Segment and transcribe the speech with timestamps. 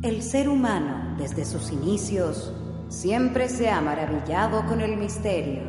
[0.00, 2.52] El ser humano, desde sus inicios,
[2.88, 5.62] siempre se ha maravillado con el misterio,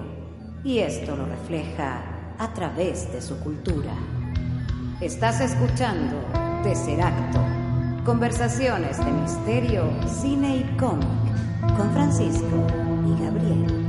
[0.63, 3.91] y esto lo refleja a través de su cultura.
[5.01, 6.15] Estás escuchando
[6.61, 7.39] Tesseracto,
[8.05, 11.07] conversaciones de misterio, cine y cómic,
[11.75, 12.67] con Francisco
[13.07, 13.88] y Gabriel.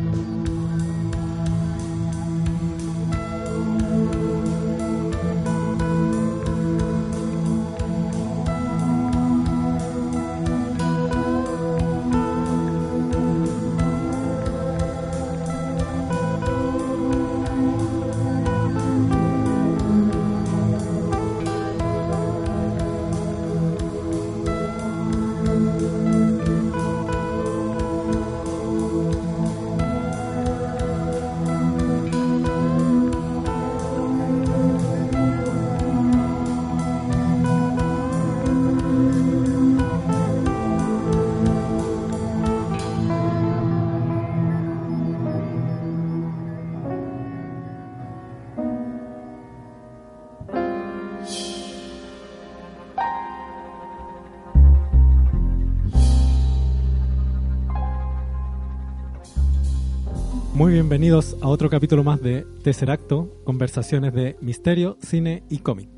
[60.84, 65.90] Bienvenidos a otro capítulo más de Tercer Acto, conversaciones de misterio, cine y cómic.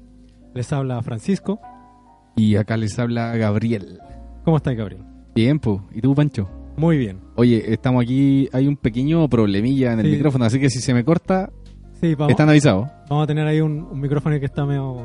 [0.54, 1.60] Les habla Francisco.
[2.34, 4.00] Y acá les habla Gabriel.
[4.44, 5.04] ¿Cómo estás, Gabriel?
[5.36, 5.78] Bien, pues.
[5.92, 6.48] ¿Y tú, Pancho?
[6.76, 7.20] Muy bien.
[7.36, 10.12] Oye, estamos aquí, hay un pequeño problemilla en el Sí.
[10.16, 11.52] micrófono, así que si se me corta,
[12.00, 12.88] Sí, vamos, están avisados.
[13.08, 14.96] vamos a tener ahí un, un micrófono que está medio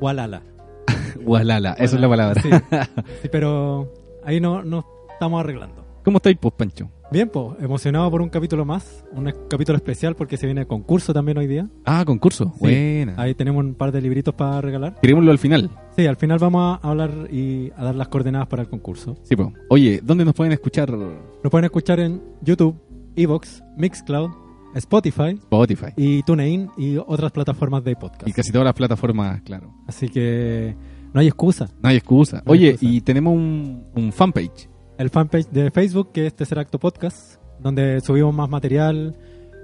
[0.00, 0.42] gualala.
[1.22, 2.40] Gualala, esa es la palabra.
[2.40, 2.48] Sí,
[3.20, 3.92] Sí, pero
[4.24, 5.84] ahí no, no estamos arreglando.
[6.04, 6.90] ¿Cómo estáis, pues, Pancho?
[7.12, 11.36] Bien, pues, emocionado por un capítulo más, un capítulo especial porque se viene concurso también
[11.38, 11.68] hoy día.
[11.84, 12.52] Ah, concurso.
[12.54, 12.60] Sí.
[12.60, 13.14] Buena.
[13.18, 14.98] Ahí tenemos un par de libritos para regalar.
[15.02, 15.70] Querémoslo al final.
[15.96, 19.18] Sí, al final vamos a hablar y a dar las coordenadas para el concurso.
[19.24, 19.48] Sí, pues.
[19.68, 20.90] Oye, ¿dónde nos pueden escuchar?
[20.92, 22.76] Nos pueden escuchar en YouTube,
[23.16, 24.30] Evox, Mixcloud,
[24.76, 25.92] Spotify Spotify.
[25.96, 28.26] y TuneIn y otras plataformas de podcast.
[28.28, 29.74] Y casi todas las plataformas, claro.
[29.88, 30.76] Así que
[31.12, 31.68] no hay excusa.
[31.82, 32.42] No hay excusa.
[32.46, 32.92] No hay Oye, excusa.
[32.92, 34.69] y tenemos un, un fanpage.
[35.00, 39.16] El fanpage de Facebook, que es Tercer Acto Podcast, donde subimos más material.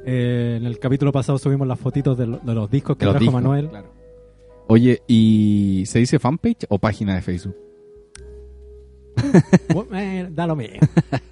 [0.07, 3.13] Eh, en el capítulo pasado subimos las fotitos de, lo- de los discos que los
[3.13, 3.69] trajo discos, Manuel.
[3.69, 3.93] claro.
[4.69, 7.55] Oye, ¿y se dice fanpage o página de Facebook?
[9.93, 10.77] Eh, da lo mismo.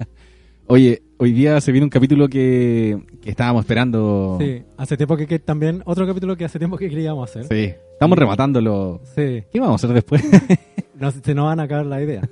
[0.66, 4.36] Oye, hoy día se viene un capítulo que, que estábamos esperando.
[4.38, 7.44] Sí, hace tiempo que, que también, otro capítulo que hace tiempo que queríamos hacer.
[7.46, 7.74] Sí.
[7.92, 9.00] Estamos rematándolo.
[9.14, 10.22] Sí, ¿Qué vamos a hacer después?
[10.98, 12.28] no, se nos van a acabar la idea.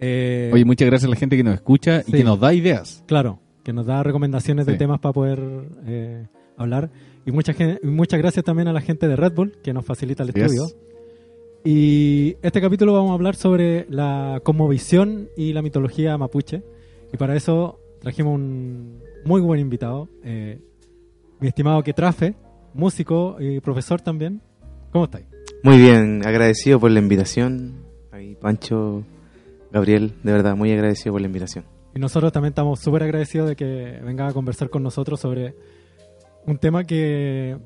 [0.00, 3.04] Eh, Oye, muchas gracias a la gente que nos escucha y que nos da ideas.
[3.06, 4.78] Claro, que nos da recomendaciones de Sí.
[4.78, 5.40] temas para poder
[5.86, 6.90] eh, hablar.
[7.26, 9.84] Y mucha gen- y muchas gracias también a la gente de Red Bull que nos
[9.84, 10.42] facilita el Yes.
[10.44, 10.66] estudio.
[11.64, 16.62] Y este capítulo vamos a hablar sobre la cosmovisión y la mitología mapuche.
[17.12, 20.58] Y para eso trajimos un muy buen invitado, eh,
[21.40, 22.34] mi estimado Ketrafe,
[22.72, 24.40] músico y profesor también.
[24.90, 25.26] ¿Cómo estáis?
[25.62, 27.74] Muy bien, agradecido por la invitación.
[28.10, 29.04] Ahí, Pancho,
[29.72, 31.64] Gabriel, de verdad, muy agradecido por la invitación.
[31.94, 35.54] Y nosotros también estamos súper agradecidos de que venga a conversar con nosotros sobre
[36.46, 37.56] un tema que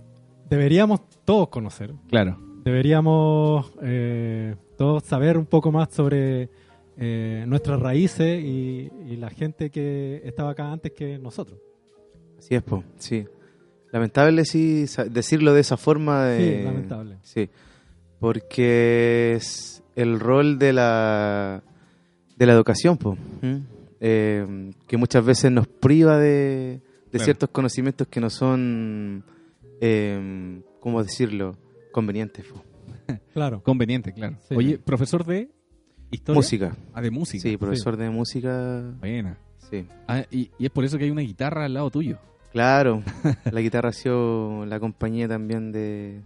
[0.48, 1.92] deberíamos todos conocer.
[2.08, 2.38] Claro.
[2.64, 6.48] Deberíamos eh, todos saber un poco más sobre
[6.96, 11.58] eh, nuestras raíces y, y la gente que estaba acá antes que nosotros.
[12.38, 13.26] Así es, po, sí.
[13.94, 16.24] Lamentable, sí, decirlo de esa forma.
[16.26, 17.18] De, Sí, lamentable.
[17.22, 17.48] Sí,
[18.18, 21.62] porque es el rol de la,
[22.36, 22.98] de la educación.
[24.00, 26.80] Eh, que muchas veces nos priva de, de
[27.10, 27.24] Claro.
[27.24, 29.24] ciertos conocimientos que no son,
[29.80, 31.56] eh, ¿cómo decirlo?,
[31.92, 32.44] convenientes.
[32.46, 32.62] po.
[33.34, 33.62] Claro.
[33.62, 34.36] Conveniente, claro.
[34.48, 34.54] Sí.
[34.54, 35.48] Oye, profesor de
[36.10, 36.36] historia.
[36.38, 37.42] Música, Ah, de música.
[37.42, 39.36] sí, profesor de música, Buena.
[39.70, 39.86] sí.
[40.06, 42.18] Ah, y, y es por eso que hay una guitarra al lado tuyo.
[42.52, 43.02] Claro,
[43.50, 46.20] la guitarra ha sido la compañía también de,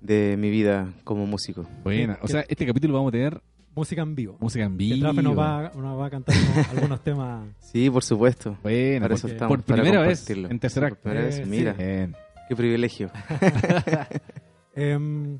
[0.00, 1.66] de mi vida como músico.
[1.84, 2.18] Buena.
[2.22, 3.42] O sea, este capítulo vamos a tener
[3.74, 4.36] Música en vivo.
[4.40, 4.98] música en vivo.
[5.00, 6.34] Trafe nos va, nos va a cantar
[6.70, 7.48] algunos temas.
[7.60, 8.56] Sí, por supuesto.
[8.62, 11.02] Para por- eso estamos, por para primera vez en tercer Por acto.
[11.02, 11.50] primera vez, Eh, sí.
[11.50, 12.16] mira, Bien.
[12.48, 13.10] qué privilegio.
[14.74, 15.38] Em,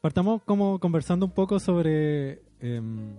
[0.00, 3.14] partamos como conversando un poco sobre em,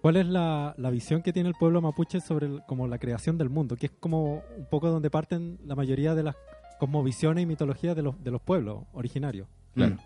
[0.00, 3.36] cuál es la, la visión que tiene el pueblo mapuche sobre el- como la creación
[3.36, 6.36] del mundo, que es como un poco donde parten la mayoría de las
[6.78, 9.48] cosmovisiones y mitologías de los, de los pueblos originarios.
[9.74, 9.96] Claro.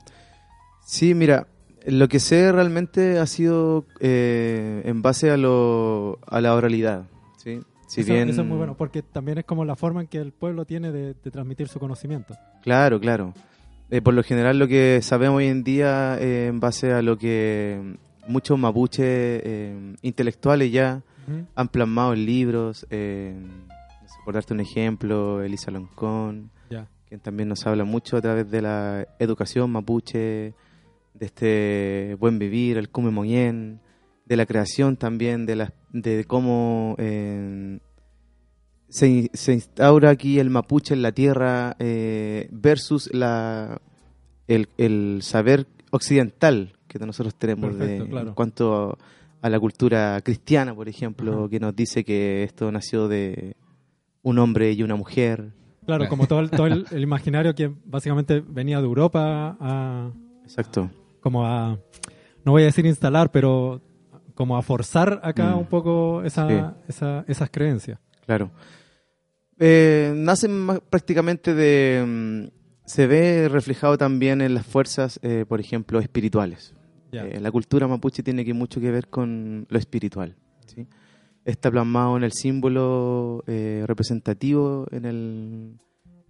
[0.83, 1.47] Sí, mira,
[1.87, 7.05] lo que sé realmente ha sido eh, en base a, lo, a la oralidad.
[7.37, 7.61] ¿sí?
[7.89, 10.19] Si eso, bien, eso es muy bueno, porque también es como la forma en que
[10.19, 12.35] el pueblo tiene de, de transmitir su conocimiento.
[12.63, 13.35] Claro, claro.
[13.91, 17.19] Eh, por lo general lo que sabemos hoy en día eh, en base a lo
[17.19, 17.97] que
[18.29, 21.03] muchos mapuches eh, intelectuales ya
[21.55, 22.87] han plasmado en libros,
[24.25, 26.89] por darte un ejemplo, Elisa Loncón, Ya.
[27.09, 30.55] quien también nos habla mucho a través de la educación mapuche,
[31.21, 33.81] de este buen vivir, el Moyen,
[34.25, 37.79] de la creación también, de, la, de cómo eh,
[38.89, 43.81] se, se instaura aquí el mapuche en la tierra eh, versus la,
[44.49, 48.29] el, el saber occidental que nosotros tenemos Perfecto, de, claro.
[48.29, 48.99] en cuanto
[49.43, 51.49] a la cultura cristiana, por ejemplo, Ajá.
[51.51, 53.57] que nos dice que esto nació de
[54.23, 55.53] un hombre y una mujer.
[55.85, 60.11] Claro, como todo, el, todo el, el imaginario que básicamente venía de Europa a,
[60.45, 60.91] Exacto.
[61.21, 61.79] Como a,
[62.45, 63.81] no voy a decir instalar, pero
[64.35, 65.59] como a forzar acá Mm.
[65.59, 66.55] un poco esa, Sí.
[66.89, 67.99] esa- esas creencias.
[68.27, 68.51] Claro.
[69.59, 72.05] Eh, nacen más prácticamente de...
[72.07, 76.75] mm, se ve reflejado también en las fuerzas, eh, por ejemplo, espirituales.
[77.13, 80.37] Eh, la cultura mapuche tiene que mucho que ver con lo espiritual.
[80.67, 80.87] ¿sí?
[81.45, 85.79] Está plasmado en el símbolo representativo, en el,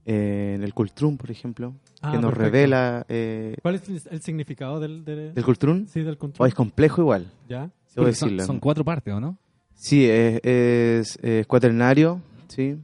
[0.06, 2.43] eh, en el cultrún, por ejemplo, Ah, que nos perfecto.
[2.44, 3.05] revela...
[3.08, 5.87] eh, ¿Cuál es el- el significado del, del, ¿El cultrún?
[5.88, 6.49] sí, del Oh, control?
[6.49, 7.70] es complejo igual, ¿Ya?
[7.94, 8.44] Porque son, decirlo.
[8.47, 9.37] son cuatro partes, ¿o no?
[9.75, 12.76] Sí, es, es, es cuaternario, ¿sí?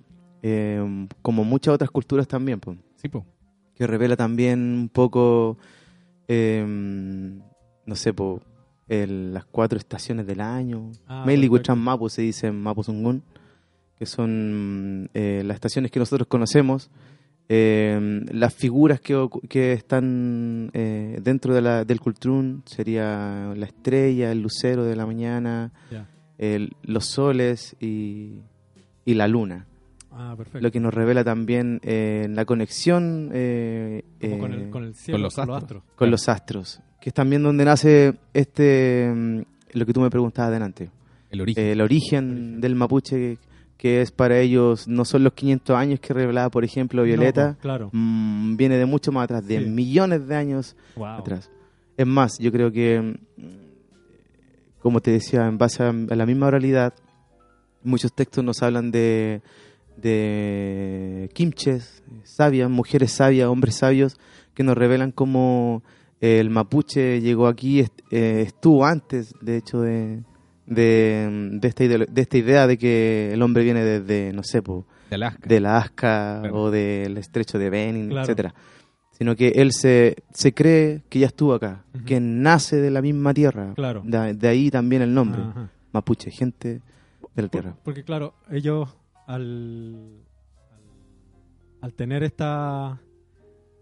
[0.43, 3.25] Eh, como muchas otras culturas también, pues, Sí, po.
[3.75, 5.57] que revela también un poco,
[6.29, 6.65] eh,
[7.87, 8.41] no sé, po,
[8.89, 10.93] el- las cuatro estaciones del año.
[11.07, 11.53] Ah, Meli perfecto.
[11.55, 12.63] Huitran Mapu se dice en
[13.99, 16.91] que son eh, las estaciones que nosotros conocemos.
[17.49, 24.33] Eh, las figuras que, que están eh, dentro de la, del Cultrún sería la estrella,
[24.33, 25.73] el lucero de la mañana,
[26.39, 28.41] el- los soles y,
[29.05, 29.67] y la luna.
[30.11, 30.61] Ah, perfecto.
[30.61, 35.17] Lo que nos revela también eh, la conexión eh, Como con, el, con el cielo,
[35.19, 35.63] con los con los astros.
[35.63, 35.83] astros.
[35.95, 39.41] con los astros, que es también donde nace este mm,
[39.75, 40.91] lo que tú me preguntabas adelante,
[41.31, 41.65] El origen.
[41.65, 42.61] el origen Origen.
[42.63, 43.39] del mapuche
[43.77, 47.53] que es para ellos no son los 500 años que revelaba por ejemplo Violeta, No,
[47.55, 47.91] pues, claro.
[47.93, 49.65] mm, viene de mucho más atrás, de Sí.
[49.67, 51.07] millones de años Wow.
[51.07, 51.51] atrás.
[51.97, 53.45] Es más, yo creo que, mm,
[54.81, 56.95] como te decía, en base a, la misma oralidad,
[57.83, 59.43] muchos textos nos hablan de,
[59.97, 64.17] de kimches, sabias, mujeres sabias, hombres sabios,
[64.55, 65.83] que nos revelan cómo
[66.21, 70.23] el mapuche llegó aquí, eh, estuvo antes, de hecho, de,
[70.67, 74.63] de, de esta idea, de esta idea de que el hombre viene desde, no sé,
[74.63, 75.47] po, de Alaska.
[75.49, 75.61] de
[76.43, 76.55] Claro.
[76.63, 78.23] o del estrecho de Benin, Claro.
[78.25, 78.55] etcétera
[79.19, 83.33] sino que él se, se cree que ya estuvo acá, que nace de la misma
[83.33, 83.73] tierra.
[83.75, 84.03] Claro.
[84.05, 85.71] De, de ahí también el nombre, Ajá.
[85.91, 86.83] mapuche, gente
[87.35, 87.77] de la Por- tierra.
[87.83, 88.95] Porque claro, ellos
[89.27, 90.21] al,
[90.71, 90.81] al,
[91.81, 93.01] al tener esta,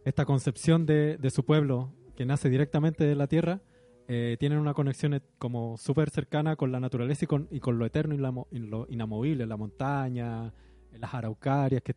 [0.04, 3.60] esta concepción de, de su pueblo que nace directamente de la tierra,
[4.08, 7.78] eh, tienen una conexión et- como súper cercana con la naturaleza y con, y con
[7.78, 10.52] lo eterno y, la mo- y lo inamovible, la montaña,
[10.92, 11.94] las araucarias, que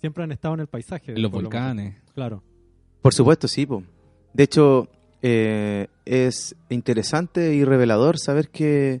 [0.00, 1.16] siempre han estado en el paisaje.
[1.16, 1.96] los volcanes.
[2.14, 2.42] Claro.
[3.02, 3.64] Por supuesto, sí.
[3.66, 3.82] po.
[4.34, 4.88] De hecho,
[5.22, 9.00] eh, es interesante y revelador saber que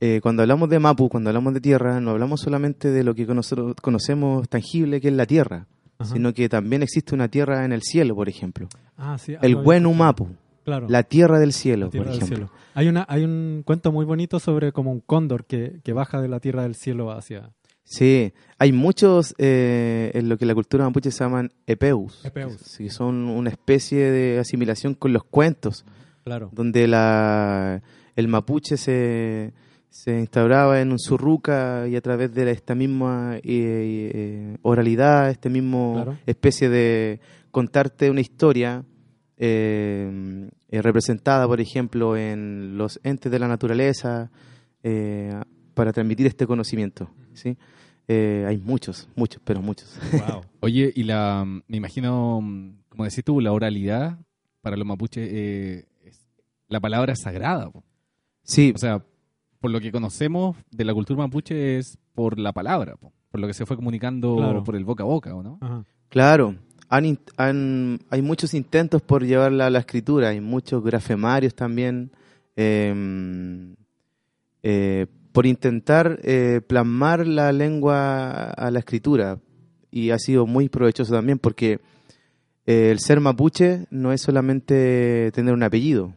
[0.00, 3.24] eh, cuando hablamos de Mapu, cuando hablamos de tierra, no hablamos solamente de lo que
[3.26, 5.66] nosotros conocemos tangible, que es la tierra,
[5.98, 6.12] Ajá.
[6.12, 8.68] sino que también existe una tierra en el cielo, por ejemplo.
[8.98, 9.84] Ah, sí, El buen.
[9.96, 10.28] Mapu,
[10.66, 10.86] Claro.
[10.90, 12.48] la tierra del cielo, tierra por del ejemplo.
[12.48, 12.60] cielo.
[12.74, 16.28] Hay una, hay un cuento muy bonito sobre como un cóndor que, que baja de
[16.28, 17.52] la tierra del cielo hacia
[17.84, 22.76] Sí, hay muchos eh, en lo que la cultura mapuche se llaman epeus, Epeus.
[22.76, 25.84] que son una especie de asimilación con los cuentos,
[26.24, 26.50] claro.
[26.52, 27.80] donde la,
[28.16, 29.52] el mapuche se,
[29.88, 35.48] se instauraba en un surruca y a través de esta misma eh, eh, oralidad, este
[35.48, 36.18] mismo Claro.
[36.26, 37.20] especie de
[37.52, 38.82] contarte una historia
[39.38, 44.30] eh, eh, representada, por ejemplo, en los entes de la naturaleza,
[44.82, 45.34] eh,
[45.74, 47.10] para transmitir este conocimiento.
[47.34, 47.56] ¿sí?
[48.08, 49.98] Eh, hay muchos, muchos, pero muchos.
[50.12, 50.42] Wow.
[50.60, 52.40] Oye, y la, me imagino,
[52.88, 54.18] como decís tú, la oralidad
[54.60, 56.28] para los mapuches, eh, es
[56.68, 57.70] la palabra es sagrada.
[57.70, 57.84] po.
[58.42, 59.04] Sí, O sea,
[59.60, 63.46] por lo que conocemos de la cultura mapuche es por la palabra, po, por lo
[63.46, 64.64] que se fue comunicando Claro.
[64.64, 65.58] por el boca a boca, ¿o no?
[65.60, 65.84] Ajá.
[66.08, 66.54] Claro,
[66.88, 72.10] han, in- han- hay muchos intentos por llevarla a la escritura, hay muchos grafemarios también,
[72.56, 73.74] eh,
[74.62, 79.38] eh, por intentar eh, plasmar la lengua a la escritura.
[79.90, 81.80] Y ha sido muy provechoso también porque
[82.66, 86.12] eh, el ser mapuche no es solamente tener un apellido.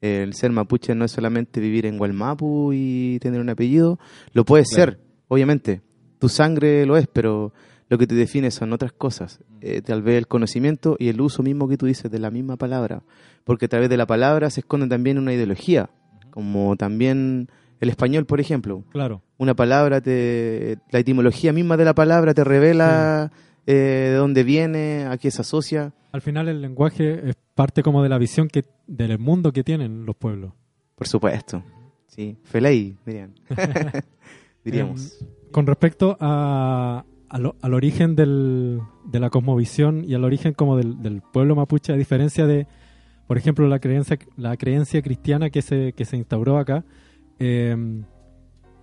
[0.00, 3.98] El ser mapuche no es solamente vivir en Gualmapu y tener un apellido.
[4.32, 4.92] Lo puede Claro.
[4.92, 5.80] ser, obviamente.
[6.18, 7.52] Tu sangre lo es, pero
[7.88, 9.40] lo que te define son otras cosas.
[9.60, 12.56] Eh, tal vez el conocimiento y el uso mismo que tú dices de la misma
[12.56, 13.02] palabra.
[13.44, 15.90] Porque a través de la palabra se esconde también una ideología.
[16.30, 17.48] Como también
[17.80, 18.84] el español, por ejemplo.
[18.90, 19.22] Claro.
[19.38, 23.30] Una palabra, te, la etimología misma de la palabra te revela
[23.66, 25.92] eh, de dónde viene, a qué se asocia.
[26.12, 30.06] Al final el lenguaje es parte como de la visión que del mundo que tienen
[30.06, 30.52] los pueblos.
[30.94, 31.62] Por supuesto.
[32.06, 33.34] Sí, Feley, dirían.
[34.64, 35.20] diríamos.
[35.20, 40.76] Em, con respecto a, al, al origen del, de la cosmovisión y al origen como
[40.76, 42.66] del, del pueblo mapuche, a diferencia de,
[43.26, 46.84] por ejemplo, la creencia, la creencia cristiana que se, que se instauró acá,
[47.38, 48.04] em,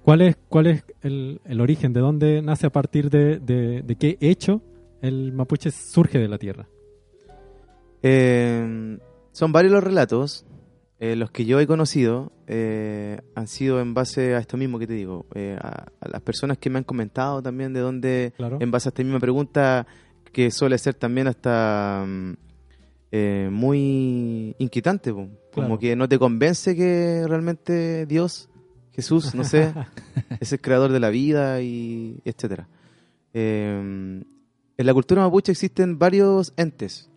[0.04, 1.94] ¿cuál es, cuál es el, el origen?
[1.94, 4.62] ¿De dónde nace a partir de, de, de qué hecho
[5.02, 6.68] el mapuche surge de la tierra?
[8.02, 8.98] Eh,
[9.32, 10.46] son varios los relatos.
[11.06, 14.88] Eh, los que yo he conocido eh, han sido en base a esto mismo que
[14.88, 15.26] te digo.
[15.36, 18.58] eh, a, a las personas que me han comentado también de dónde, Claro.
[18.62, 19.86] en base a esta misma pregunta,
[20.32, 25.12] que suele ser también hasta mm, muy inquietante.
[25.14, 25.28] po.
[25.54, 25.80] Como Claro.
[25.80, 28.50] que no te convence que realmente Dios,
[28.94, 29.74] Jesús, no sé,
[30.40, 32.68] es el creador de la vida y etcétera.
[33.34, 34.26] En
[34.78, 37.10] la cultura mapuche existen varios entes.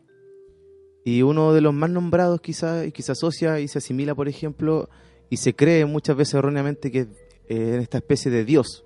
[1.09, 4.27] Y uno de los más nombrados quizá, y que se asocia y se asimila, por
[4.27, 4.89] ejemplo,
[5.31, 7.09] y se cree muchas veces erróneamente que es
[7.49, 8.85] eh, esta especie de Dios,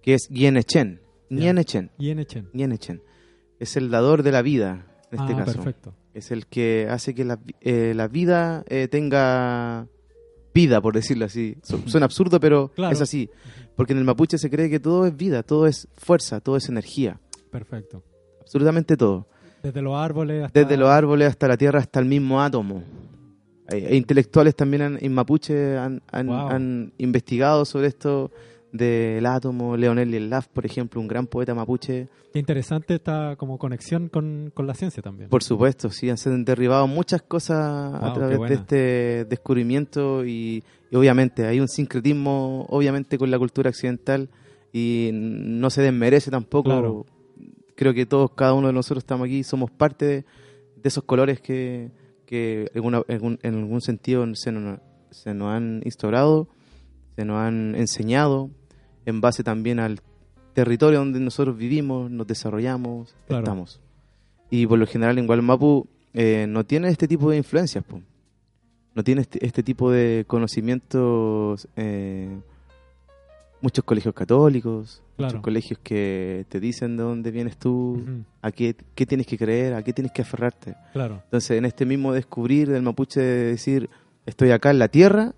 [0.00, 1.00] que es Yenechen.
[1.28, 1.36] Ya.
[1.36, 1.90] Nienechen.
[1.98, 2.48] Y en Echen.
[2.52, 3.02] Nienechen.
[3.58, 5.54] Es el dador de la vida, en este ah, caso.
[5.56, 5.94] perfecto.
[6.14, 9.88] Es el que hace que la, eh, la vida eh, tenga
[10.54, 11.56] vida, por decirlo así.
[11.64, 12.92] Su- Suena absurdo, pero Claro.
[12.94, 13.30] es así.
[13.76, 16.68] Porque en el mapuche se cree que todo es vida, todo es fuerza, todo es
[16.68, 17.20] energía.
[17.50, 18.04] Perfecto.
[18.40, 19.26] Absolutamente todo.
[19.62, 20.60] Desde los árboles hasta...
[20.60, 22.82] Desde los árboles hasta la tierra, hasta el mismo átomo.
[23.70, 26.48] E intelectuales también han- en mapuche han, han- Wow.
[26.48, 28.30] han investigado sobre esto
[28.72, 29.76] del átomo.
[29.76, 32.08] Leonel Laff, por ejemplo, un gran poeta mapuche.
[32.32, 35.28] Qué interesante esta como conexión con, con la ciencia también.
[35.28, 40.62] Por supuesto, sí, han sido derribado muchas cosas Wow, a través de este descubrimiento y,
[40.90, 44.28] y obviamente hay un sincretismo, obviamente, con la cultura occidental
[44.72, 46.70] y no se desmerece tampoco.
[46.70, 47.06] Claro.
[47.78, 50.14] Creo que todos, cada uno de nosotros estamos aquí, somos parte de,
[50.76, 51.92] de esos colores que,
[52.26, 54.80] que en, alguna- algún- en algún sentido se nos,
[55.12, 56.48] se nos han instaurado,
[57.14, 58.50] se nos han enseñado
[59.06, 60.00] en base también al
[60.54, 63.44] territorio donde nosotros vivimos, nos desarrollamos, Claro.
[63.44, 63.80] estamos.
[64.50, 68.00] Y por lo general en Gualmapu eh, no tiene este tipo de influencias, po.
[68.94, 72.40] no tiene este, este tipo de conocimientos, eh,
[73.60, 75.32] muchos colegios católicos, Claro.
[75.32, 79.36] muchos colegios que te dicen de dónde vienes tú, Ujú, a qué, qué tienes que
[79.36, 80.76] creer, a qué tienes que aferrarte.
[80.92, 81.20] Claro.
[81.24, 83.90] Entonces, en este mismo descubrir del mapuche de decir,
[84.26, 85.34] estoy acá en la tierra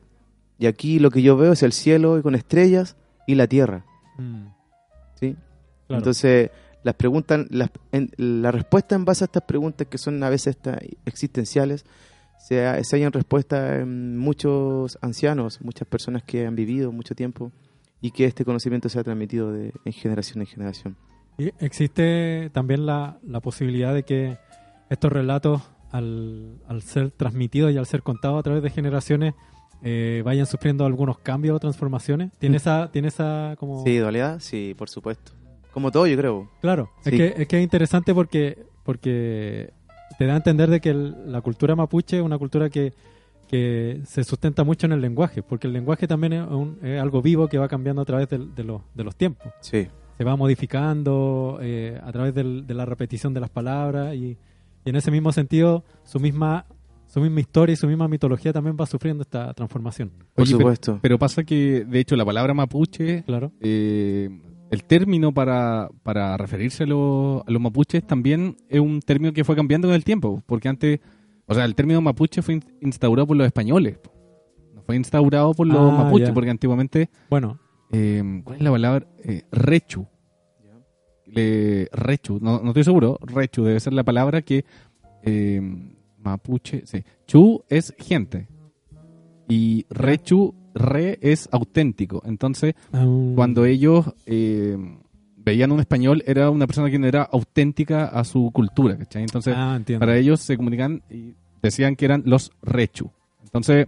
[0.58, 2.96] y aquí lo que yo veo es el cielo y con estrellas
[3.26, 3.84] y la tierra,
[4.18, 4.48] Mm,
[5.14, 5.36] ¿sí?
[5.86, 6.00] claro.
[6.00, 6.50] Entonces,
[6.82, 10.56] las preguntas, las- en- la respuesta en base a estas preguntas que son a veces
[11.06, 11.84] existenciales,
[12.38, 17.52] se, ha- se hallan respuestas en muchos ancianos, muchas personas que han vivido mucho tiempo
[18.00, 20.96] y que este conocimiento se ha transmitido de en generación en generación.
[21.38, 24.38] Y existe también la, la posibilidad de que
[24.90, 29.34] estos relatos, al, al ser transmitidos y al ser contados a través de generaciones,
[29.82, 32.32] eh, vayan sufriendo algunos cambios o transformaciones.
[32.38, 33.82] ¿Tiene esa, tiene esa como...
[33.84, 35.32] Sí, dualidad, sí, por supuesto.
[35.72, 36.50] Como todo, yo creo.
[36.60, 37.16] Claro, es, Sí.
[37.16, 39.72] que, es que es interesante porque, porque
[40.18, 42.92] te da a entender de que el- la cultura mapuche es una cultura que,
[43.50, 47.20] que se sustenta mucho en el lenguaje, porque el lenguaje también es, un- es algo
[47.20, 49.48] vivo que va cambiando a través del- de, los, de los tiempos.
[49.60, 49.88] Sí.
[50.16, 54.36] Se va modificando eh, a través del- de la repetición de las palabras y,
[54.84, 56.66] y en ese mismo sentido su misma,
[57.06, 60.10] su misma historia y su misma mitología también va sufriendo esta transformación.
[60.34, 61.00] Por Oye, supuesto.
[61.02, 63.50] Pero pasa que, de hecho, la palabra mapuche, Claro.
[63.60, 64.30] eh,
[64.70, 69.42] el término para, para referirse a, los- a los mapuches también es un término que
[69.42, 70.40] fue cambiando con el tiempo.
[70.46, 71.00] Porque antes,
[71.50, 73.98] o sea, el término mapuche fue in- instaurado por los españoles.
[74.74, 77.58] No fue instaurado por los Ah, mapuches, porque antiguamente, Bueno,
[77.92, 79.06] eh, ¿cuál es la palabra?
[79.24, 80.06] Eh, rechu.
[81.26, 83.18] Le- rechu, no, no estoy seguro.
[83.22, 84.64] Rechu debe ser la palabra que
[85.22, 85.60] eh,
[86.18, 86.86] mapuche.
[86.86, 87.04] Sí.
[87.26, 88.48] Chu es gente.
[89.48, 92.22] Y rechu, re es auténtico.
[92.24, 94.76] Entonces, um, cuando ellos eh,
[95.44, 98.96] veían un español, era una persona que no era auténtica a su cultura.
[98.98, 99.22] ¿cachai?
[99.22, 103.10] Entonces, ah, para ellos se comunican y decían que eran los rechu.
[103.44, 103.86] Entonces,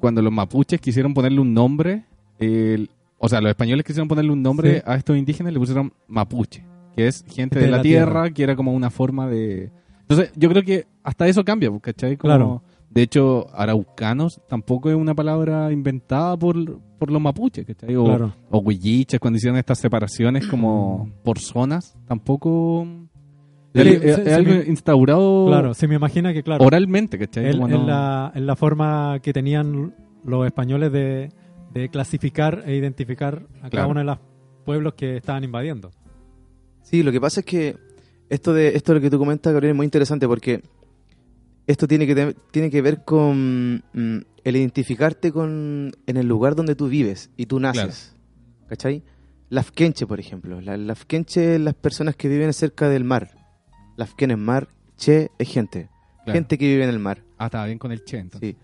[0.00, 2.04] cuando los mapuches quisieron ponerle un nombre,
[2.38, 4.82] el- o sea, los españoles quisieron ponerle un nombre Sí.
[4.86, 6.62] a estos indígenas, le pusieron mapuche,
[6.94, 9.70] que es gente de, la, tierra, que era como una forma de...
[10.02, 12.16] Entonces, yo creo que hasta eso cambia, ¿cachai?
[12.16, 12.62] Como Claro.
[12.94, 17.96] De hecho, araucanos tampoco es una palabra inventada por, por los mapuches, ¿cachai?
[17.96, 18.32] O, Claro.
[18.50, 22.86] o huilliches, cuando hicieron estas separaciones como por zonas, tampoco...
[23.74, 27.46] Sí, es, se- es algo me- instaurado Claro, se me imagina que, claro, oralmente, ¿cachai?
[27.46, 29.92] en, Como en no- la, en la forma que tenían
[30.24, 31.32] los españoles de,
[31.72, 34.18] de clasificar e identificar a cada uno de los
[34.64, 35.90] pueblos que estaban invadiendo.
[36.82, 37.76] Sí, lo que pasa es que
[38.30, 40.62] esto de esto de lo que tú comentas, Gabriel, es muy interesante porque
[41.66, 46.74] esto tiene que tiene que ver con mm, el identificarte con en el lugar donde
[46.74, 48.14] tú vives y tú naces.
[48.68, 49.02] ¿Cachai?
[49.50, 50.60] Lafkenche, por ejemplo.
[50.60, 53.30] La, Lafkenche, las personas que viven cerca del mar.
[53.96, 55.88] Lafken es mar, Che es gente.
[56.24, 56.32] Claro.
[56.32, 57.22] Gente que vive en el mar.
[57.38, 58.56] Ah, estaba bien con el che, entonces.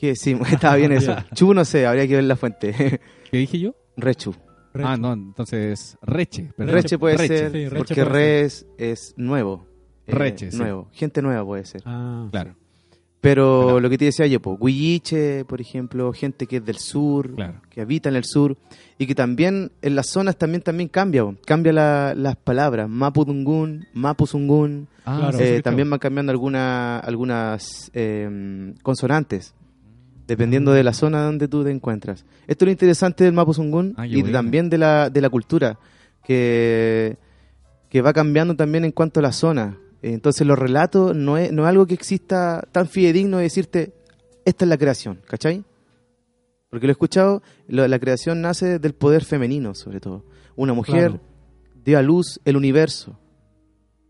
[0.00, 0.14] Sí.
[0.14, 1.16] Sí, estaba bien eso.
[1.34, 3.00] Chu no sé, habría que ver la fuente.
[3.30, 3.74] ¿Qué dije yo?
[3.96, 4.34] Rechu.
[4.74, 4.88] Recho.
[4.88, 6.50] Ah, no, entonces reche.
[6.56, 6.74] perdón.
[6.74, 7.38] Reche puede Reche.
[7.38, 9.66] ser, sí, reche porque puede re es, es nuevo.
[10.06, 10.58] Eh, Reche, sí.
[10.58, 10.88] Nuevo.
[10.92, 11.82] Gente nueva puede ser.
[11.84, 12.54] Ah, Claro,
[13.20, 13.80] Pero Claro.
[13.80, 17.62] lo que te decía yo, pues, Huilliche, por ejemplo, gente que es del sur, claro.
[17.70, 18.58] que habita en el sur,
[18.98, 21.34] y que también en las zonas también también cambia, po.
[21.46, 25.38] cambia la- las palabras, Mapudungun, Mapuzungun, Ah, Claro.
[25.38, 29.54] eh, también van cambiando alguna- algunas eh, consonantes,
[30.26, 32.26] dependiendo de la zona donde tú te encuentras.
[32.46, 35.78] Esto es lo interesante del Mapuzungun Ah, y también de la, de la cultura,
[36.26, 37.16] que,
[37.88, 39.78] que va cambiando también en cuanto a la zona.
[40.12, 43.94] Entonces los relatos no es, no es algo que exista tan fidedigno de decirte,
[44.44, 45.64] esta es la creación, ¿cachai?
[46.68, 50.24] Porque lo he escuchado, lo- la creación nace del poder femenino, sobre todo.
[50.56, 51.20] Una mujer Claro.
[51.84, 53.18] dio a luz el universo.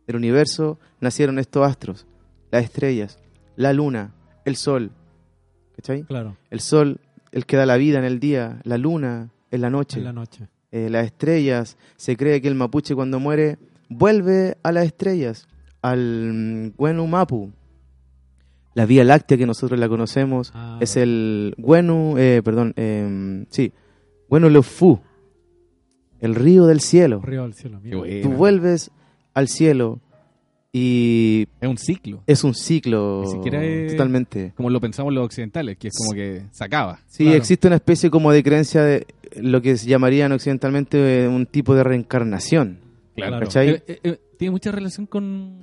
[0.06, 2.06] Del universo nacieron estos astros,
[2.50, 3.18] las estrellas,
[3.56, 4.90] la luna, el sol.
[5.76, 6.02] ¿Cachai?
[6.04, 7.00] claro, El sol,
[7.32, 10.12] el que da la vida en el día, la luna en la noche, en la
[10.12, 10.48] noche.
[10.72, 11.76] eh, las estrellas.
[11.96, 13.58] Se cree que el mapuche cuando muere
[13.88, 15.46] vuelve a las estrellas,
[15.84, 17.50] al mm, Wenu Mapu.
[18.74, 23.72] La Vía Láctea que nosotros la conocemos Ah, es el Wenu, eh, perdón, eh, sí,
[24.28, 24.98] Wenu Lefu,
[26.20, 27.20] el río del cielo.
[27.22, 27.78] Río del cielo.
[27.82, 27.98] Mira.
[27.98, 28.22] bueno.
[28.22, 28.90] Tú vuelves
[29.34, 30.00] al cielo
[30.72, 32.22] y Es un ciclo.
[32.26, 34.52] es un ciclo Ni siquiera es- totalmente.
[34.56, 36.98] Como lo pensamos los occidentales, que es como que se acaba.
[37.06, 37.38] Sí, Claro.
[37.38, 39.06] existe una especie como de creencia de
[39.36, 42.78] lo que se llamarían occidentalmente eh, un tipo de reencarnación.
[43.14, 43.38] Claro.
[43.38, 43.68] ¿Cachai?
[43.68, 45.60] Eh, eh, eh, tiene mucha relación con,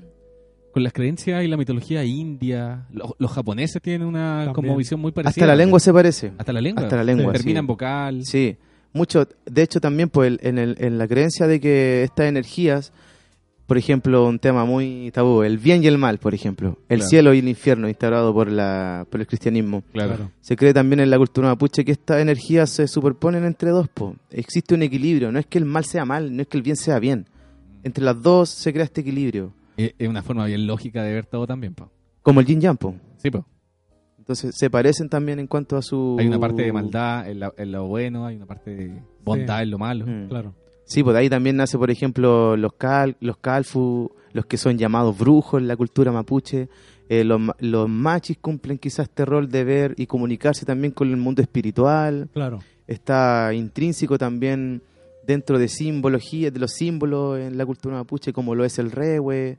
[0.72, 2.86] con las creencias y la mitología india.
[2.92, 4.54] Los, los japoneses tienen una También.
[4.54, 5.30] como visión muy parecida.
[5.44, 6.32] Hasta la lengua se parece.
[6.38, 6.84] Hasta la lengua.
[6.84, 7.60] Hasta la lengua, Termina sí.
[7.60, 8.26] en vocal.
[8.26, 8.58] Sí,
[8.94, 9.28] mucho.
[9.46, 12.92] De hecho, también pues, en, el- en la creencia de que estas energías,
[13.68, 17.10] por ejemplo, un tema muy tabú, el bien y el mal, por ejemplo, el Claro.
[17.10, 19.84] cielo y el infierno instaurado por, la, por el cristianismo.
[19.94, 20.16] Claro.
[20.16, 20.32] Claro.
[20.42, 23.88] Se cree también en la cultura mapuche que estas energías se superponen entre dos.
[23.88, 24.16] Po.
[24.30, 26.76] Existe un equilibrio, no es que el mal sea mal, no es que el bien
[26.76, 27.28] sea bien.
[27.84, 29.54] Entre las dos se crea este equilibrio,
[29.86, 31.74] Es, es una forma bien lógica de ver todo también.
[31.74, 31.90] po.
[32.22, 32.78] como el yin yang.
[32.78, 32.96] po.
[33.18, 33.46] Sí, po.
[34.18, 36.16] Entonces se parecen también en cuanto a su...
[36.20, 39.64] Hay una parte de maldad en, la- en lo bueno, hay una parte de bondad
[39.64, 40.06] en lo malo.
[40.06, 40.28] Mm.
[40.30, 40.54] Claro.
[40.86, 44.78] Sí, pues de ahí también nace, por ejemplo, los cal, los calfu, los que son
[44.78, 46.70] llamados brujos en la cultura mapuche.
[47.10, 51.10] Eh, los, ma- los machis cumplen quizás este rol de ver y comunicarse también con
[51.10, 52.30] el mundo espiritual.
[52.34, 52.60] Claro.
[52.88, 54.82] Está intrínseco también
[55.32, 59.58] dentro de simbología, de los símbolos en la cultura mapuche, como lo es el rewe,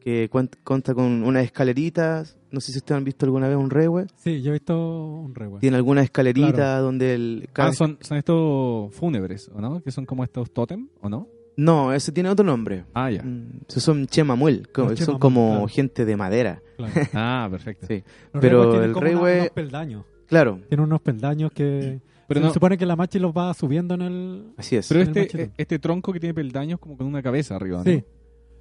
[0.00, 2.36] que cuent- cuenta con unas escaleritas.
[2.50, 4.06] No sé si ustedes han visto alguna vez un rewe.
[4.16, 5.60] Sí, yo he visto un re, güey.
[5.60, 6.82] Tiene algunas escaleritas Claro.
[6.84, 7.48] donde el...
[7.54, 9.82] Ah, son, son estos fúnebres, ¿o no?
[9.82, 11.26] Que son como estos tótem, ¿o no?
[11.56, 12.84] No, ese tiene otro nombre.
[12.94, 13.22] Ah, ya.
[13.22, 15.68] Mm, Esos son chemamuel, como- son chemamuel, como claro.
[15.68, 16.62] gente de madera.
[16.76, 16.92] Claro.
[17.14, 17.86] Ah, perfecto.
[17.86, 18.02] Sí.
[18.40, 20.04] Pero el como re, una- güey- unos peldaños.
[20.26, 22.00] Claro, Tiene unos peldaños que...
[22.28, 24.44] Pero, se no, supone que la machi los va subiendo en el...
[24.56, 24.88] así es.
[24.88, 25.50] pero este, machete.
[25.56, 27.84] este tronco que tiene peldaños como con una cabeza arriba, ¿no?
[27.84, 28.02] Sí.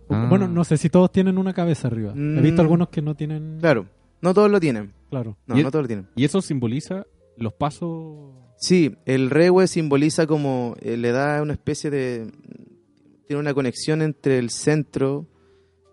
[0.09, 0.27] Ah.
[0.29, 2.11] Bueno, no sé si todos tienen una cabeza arriba.
[2.11, 2.41] He Mm.
[2.41, 3.57] visto algunos que no tienen...
[3.59, 3.85] Claro,
[4.21, 4.93] no todos lo tienen.
[5.09, 5.37] Claro.
[5.47, 6.07] No, no todos lo tienen.
[6.15, 7.05] Y eso simboliza
[7.37, 8.31] los pasos...
[8.57, 12.31] Sí, el rewe simboliza como, eh, le da una especie de,
[13.27, 15.25] tiene una conexión entre el centro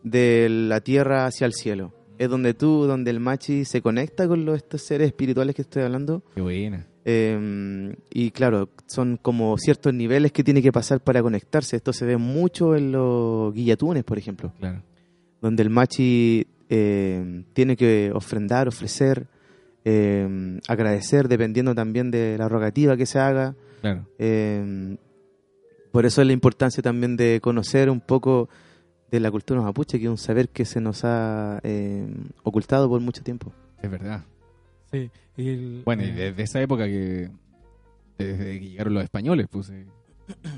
[0.02, 1.94] de la tierra hacia el cielo.
[2.18, 5.82] Es donde tú, donde el machi se conecta con los, estos seres espirituales que estoy
[5.82, 6.22] hablando.
[6.34, 6.86] Qué buena.
[7.04, 11.76] Eh, y claro, son como ciertos niveles que tiene que pasar para conectarse.
[11.76, 14.52] Esto se ve mucho en los guillatunes, por ejemplo.
[14.58, 14.82] Claro.
[15.40, 19.26] donde el machi eh, tiene que ofrendar, ofrecer,
[19.86, 23.54] eh, agradecer, dependiendo también de la rogativa que se haga.
[23.80, 24.04] Claro.
[25.92, 28.50] Por eso es la importancia también de conocer un poco
[29.10, 31.60] de la cultura mapuche, que es un saber que se nos ha
[32.42, 33.50] ocultado por mucho tiempo.
[33.82, 34.22] Es verdad.
[34.92, 35.10] Sí.
[35.36, 37.30] Y el- Bueno, y eh, desde esa época que...
[38.18, 39.70] Desde que llegaron los españoles, pues...
[39.70, 39.86] eh,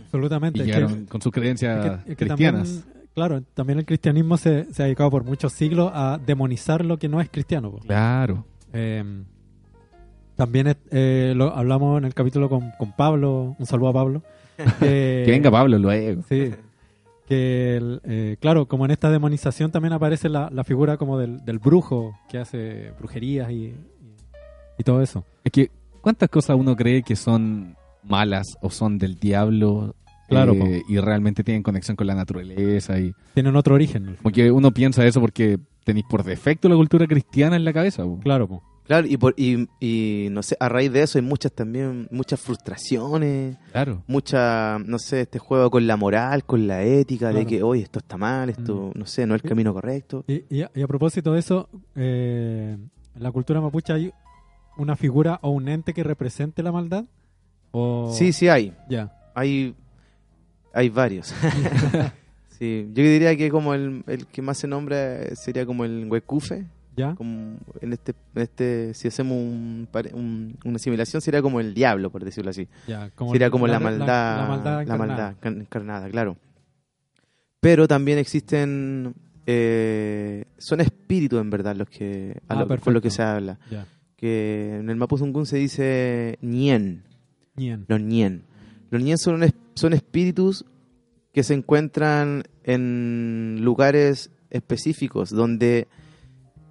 [0.04, 0.58] Absolutamente.
[0.58, 2.68] y que- llegaron con sus creencias es que- es que cristianas.
[2.68, 6.98] también claro, también el cristianismo se, se ha dedicado por muchos siglos a demonizar lo
[6.98, 7.70] que no es cristiano.
[7.70, 7.78] po.
[7.80, 8.44] Claro.
[8.72, 9.04] Eh,
[10.36, 14.22] también eh, lo hablamos en el capítulo con, con Pablo, un saludo a Pablo.
[14.80, 16.22] Que venga Pablo luego.
[16.28, 16.52] Sí.
[17.26, 21.44] Que, el, eh, claro, como en esta demonización también aparece la, la figura como del,
[21.44, 23.74] del brujo que hace brujerías y,
[24.78, 25.24] y, todo eso.
[25.44, 29.94] Es que, ¿cuántas cosas uno cree que son malas o son del diablo?
[30.28, 34.04] Claro, eh, y realmente tienen conexión con la naturaleza y Tienen otro origen.
[34.04, 34.22] en el fondo.
[34.22, 38.02] como que uno piensa eso porque tenéis por defecto la cultura cristiana en la cabeza.
[38.04, 38.18] po.
[38.20, 38.62] Claro, po.
[38.84, 42.40] Claro, y, por, y, y no sé, a raíz de eso hay muchas también, muchas
[42.40, 44.02] frustraciones, Claro.
[44.06, 48.00] mucha, no sé, este juego con la moral, con la ética, de que, oye, esto
[48.00, 50.24] está mal, esto, no sé, no es el camino correcto.
[50.26, 52.76] Y, y a, y a propósito de eso, eh,
[53.14, 54.10] en la cultura mapuche hay
[54.76, 57.04] una figura o un ente que represente la maldad.
[57.72, 58.12] O...
[58.14, 59.12] Sí, sí hay, Ya.
[59.34, 59.74] hay,
[60.74, 61.34] hay varios.
[62.48, 66.66] sí, yo diría que como el, el que más se nombra sería como el huecufe,
[66.96, 67.14] ¿Ya?
[67.14, 72.10] como en este, en este si hacemos un un- una asimilación sería como el diablo,
[72.10, 72.68] por decirlo así.
[72.86, 74.06] ya sería como la, maldad,
[74.42, 75.06] La, maldad la encarnada.
[75.06, 76.36] maldad can- encarnada, claro.
[77.60, 79.14] Pero también existen,
[79.46, 82.90] eh, son espíritus en verdad los que, a Ah, lo- con perfecto.
[82.90, 83.58] lo que se habla.
[83.70, 83.86] Ya.
[84.22, 87.02] Que en el Mapuzungún se dice ñen,
[87.56, 87.86] Ñen.
[87.88, 88.44] los ñen.
[88.92, 89.40] Los ñen son,
[89.74, 90.64] son espíritus
[91.32, 95.88] que se encuentran en lugares específicos donde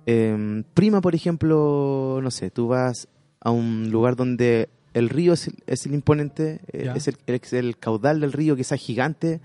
[0.06, 3.10] em, prima, por ejemplo, no sé, tú vas
[3.42, 7.52] a un lugar donde el río es, el- es el imponente, eh, es el, es
[7.54, 9.42] el caudal del río quizás gigante,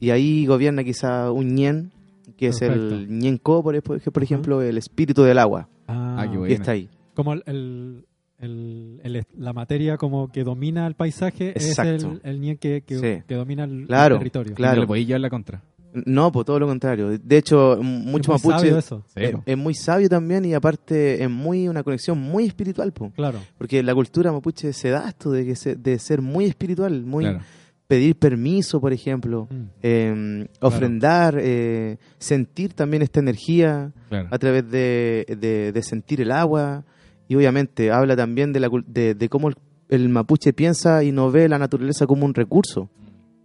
[0.00, 1.92] y ahí gobierna quizá un ñen,
[2.38, 6.46] que es el ñenco, por, por ejemplo, el espíritu del agua, Ah, Ah, bueno.
[6.46, 6.88] está ahí.
[7.16, 8.04] Como el, el-
[8.38, 11.92] el- el- la materia como que domina el paisaje Exacto.
[11.94, 13.22] es el, el ñen que, que, Sí.
[13.26, 14.54] que domina el, Claro, territorio.
[14.54, 14.76] claro.
[14.76, 15.62] No le podéis llevar la contra.
[16.04, 17.16] No, pues todo lo contrario.
[17.18, 19.02] De hecho, mucho Es muy mapuche sabio eso.
[19.14, 23.10] Sí, es, muy sabio también y aparte es muy una conexión muy espiritual, po.
[23.16, 23.38] Claro.
[23.56, 27.24] porque la cultura mapuche se da esto de que se- de ser muy espiritual, muy
[27.24, 27.40] Claro.
[27.86, 29.62] pedir permiso, por ejemplo, Mm.
[29.82, 34.28] eh, ofrendar, eh, sentir también esta energía Claro.
[34.30, 36.84] a través de, de- de sentir el agua
[37.28, 39.56] y obviamente habla también de, la, cul- de, de cómo el,
[39.88, 42.88] el mapuche piensa y no ve la naturaleza como un recurso,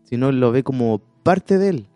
[0.03, 1.87] sino lo ve como parte de él,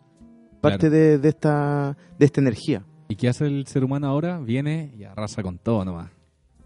[0.61, 0.95] parte Claro.
[0.95, 2.83] de, de esta, de esta energía.
[3.07, 4.39] ¿Y qué hace el ser humano ahora?
[4.39, 6.09] Viene y arrasa con todo nomás.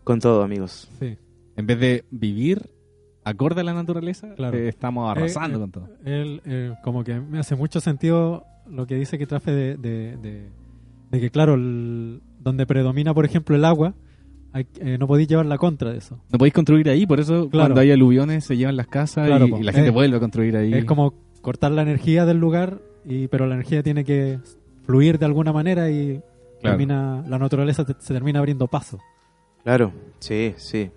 [0.05, 0.89] Con todo, amigos.
[0.99, 1.17] Sí.
[1.57, 2.69] En vez de vivir
[3.25, 4.57] acorde a la naturaleza, Claro.
[4.57, 5.89] eh, estamos arrasando Eh, eh, con todo.
[6.05, 10.17] Él, eh, como que me hace mucho sentido lo que dice que trafe de, de,
[10.17, 10.49] de-
[11.11, 13.93] de que, claro, el- donde predomina, por ejemplo, el agua,
[14.53, 16.19] hay- eh, no podéis llevar la contra de eso.
[16.31, 17.67] No podéis construir ahí, por eso Claro.
[17.69, 20.19] cuando hay aluviones se llevan las casas Claro, y, y la gente Eh, vuelve a
[20.19, 20.73] construir ahí.
[20.73, 24.39] Es como cortar la energía del lugar, y pero la energía tiene que
[24.85, 26.21] fluir de alguna manera y
[26.61, 26.75] Claro.
[26.77, 28.99] termina, la naturaleza te- se termina abriendo paso.
[29.63, 30.89] Claro, sí, sí.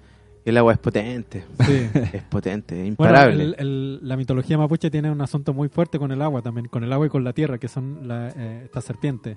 [0.44, 1.72] El agua es potente, Sí.
[2.14, 3.44] es potente, es Bueno, imparable.
[3.44, 6.82] el- el- la mitología mapuche tiene un asunto muy fuerte con el agua también, con
[6.82, 9.36] el agua y con la tierra, que son la, eh, estas serpientes.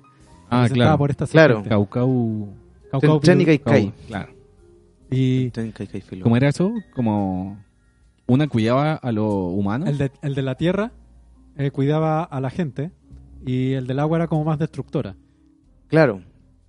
[0.50, 0.98] ah, claro.
[0.98, 1.54] por esta Claro.
[1.56, 1.68] serpiente.
[1.70, 2.06] Caucau.
[2.08, 2.48] Caucau,
[2.92, 3.20] Tren-
[3.54, 3.58] y.
[3.58, 4.32] Cau- Claro.
[5.10, 5.50] Y.
[6.22, 6.72] ¿Cómo era eso?
[6.94, 7.58] Como
[8.26, 9.86] una cuidaba a lo humano.
[9.86, 10.92] el de, el de la tierra
[11.56, 12.90] eh, cuidaba a la gente
[13.44, 15.14] y el del agua era como más destructora.
[15.88, 16.22] Claro.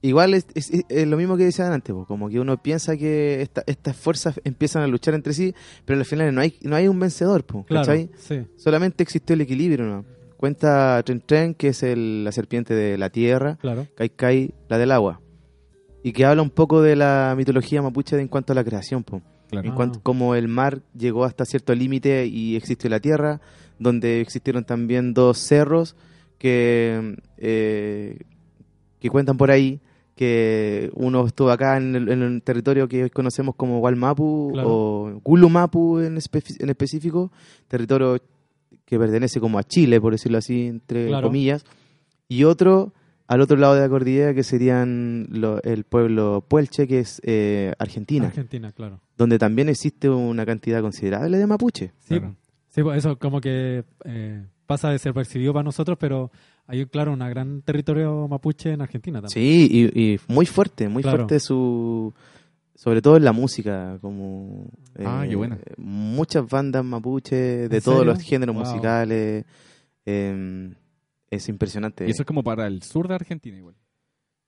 [0.04, 2.96] Igual es, es- es- es lo mismo que decía antes, po, como que uno piensa
[2.96, 6.76] que esta- estas fuerzas empiezan a luchar entre sí, pero al final no hay, no
[6.76, 8.44] hay un vencedor, po, Claro, sí.
[8.58, 10.06] Solamente existió el equilibrio, ¿no?
[10.38, 13.88] Cuenta Tren Tren, que es el- la serpiente de la tierra, Claro.
[13.96, 15.20] Kai Kai, la del agua.
[16.08, 19.22] Y que habla un poco de la mitología mapuche en cuanto a la creación, po.
[19.50, 19.66] Claro.
[19.68, 19.76] En Ah.
[19.76, 23.42] cuanto como el mar llegó hasta cierto límite y existió la tierra,
[23.80, 25.96] donde existieron también dos cerros
[26.38, 28.20] que, eh,
[29.00, 29.80] que cuentan por ahí
[30.16, 34.70] que uno estuvo acá en el, en el territorio que hoy conocemos como Walmapu Claro.
[34.70, 37.32] o Gulumapu en, espe- en específico,
[37.68, 38.18] territorio
[38.86, 41.28] que pertenece como a Chile, por decirlo así, entre Claro.
[41.28, 41.66] comillas,
[42.30, 42.94] y otro
[43.28, 47.74] al otro lado de la cordillera que serían lo- el pueblo Puelche, que es eh,
[47.78, 49.02] Argentina Argentina, claro.
[49.18, 51.92] donde también existe una cantidad considerable de mapuche.
[52.00, 52.36] Sí, Claro.
[52.70, 56.32] sí, pues eso como que eh, pasa de ser percibido para nosotros, pero
[56.68, 59.32] hay, claro, un gran territorio mapuche en Argentina también.
[59.32, 61.20] Sí, y, y muy fuerte, muy Claro.
[61.20, 62.14] fuerte su...
[62.76, 64.70] Sobre todo en la música, como...
[65.04, 65.58] Ah, qué buena.
[65.78, 68.14] Muchas bandas mapuche de ¿En todos serio?
[68.14, 68.66] los géneros Wow.
[68.66, 69.46] musicales.
[71.30, 72.08] Es impresionante.
[72.08, 73.76] Y eso es como para el sur de Argentina igual.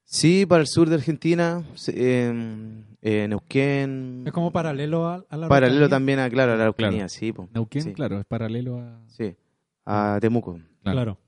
[0.04, 4.24] Sí, para el sur de Argentina, sí, eh, eh, Neuquén...
[4.26, 5.89] Es como paralelo a, a la Paralelo Araucanía.
[5.89, 7.10] también a, claro, a la Araucanía, Claro.
[7.10, 7.48] sí, po.
[7.54, 7.94] Neuquén, Sí.
[7.94, 9.02] claro, es paralelo a...
[9.08, 9.36] Sí,
[9.86, 10.60] a Temuco.
[10.84, 11.20] Claro.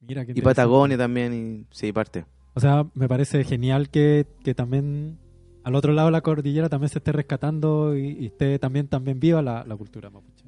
[0.00, 0.42] Mira, qué Y.
[0.42, 2.26] Patagonia también, y sí, parte.
[2.52, 5.18] O sea, me parece genial que, que también
[5.64, 9.18] al otro lado de la cordillera también se esté rescatando y, y esté también, también
[9.18, 10.44] viva la, la cultura mapuche.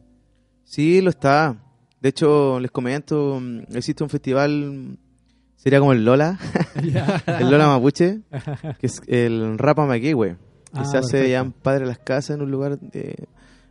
[0.65, 1.57] Sí, lo está.
[2.03, 4.99] De hecho, les comento, mm, existe un festival,
[5.57, 6.39] sería como el Lola,
[7.27, 8.21] el Lola Mapuche,
[8.81, 10.31] que es el Rapa Maquehue,
[10.75, 11.31] que Ah, se hace perfecto.
[11.31, 13.29] ya en Padre Las Casas, en un lugar de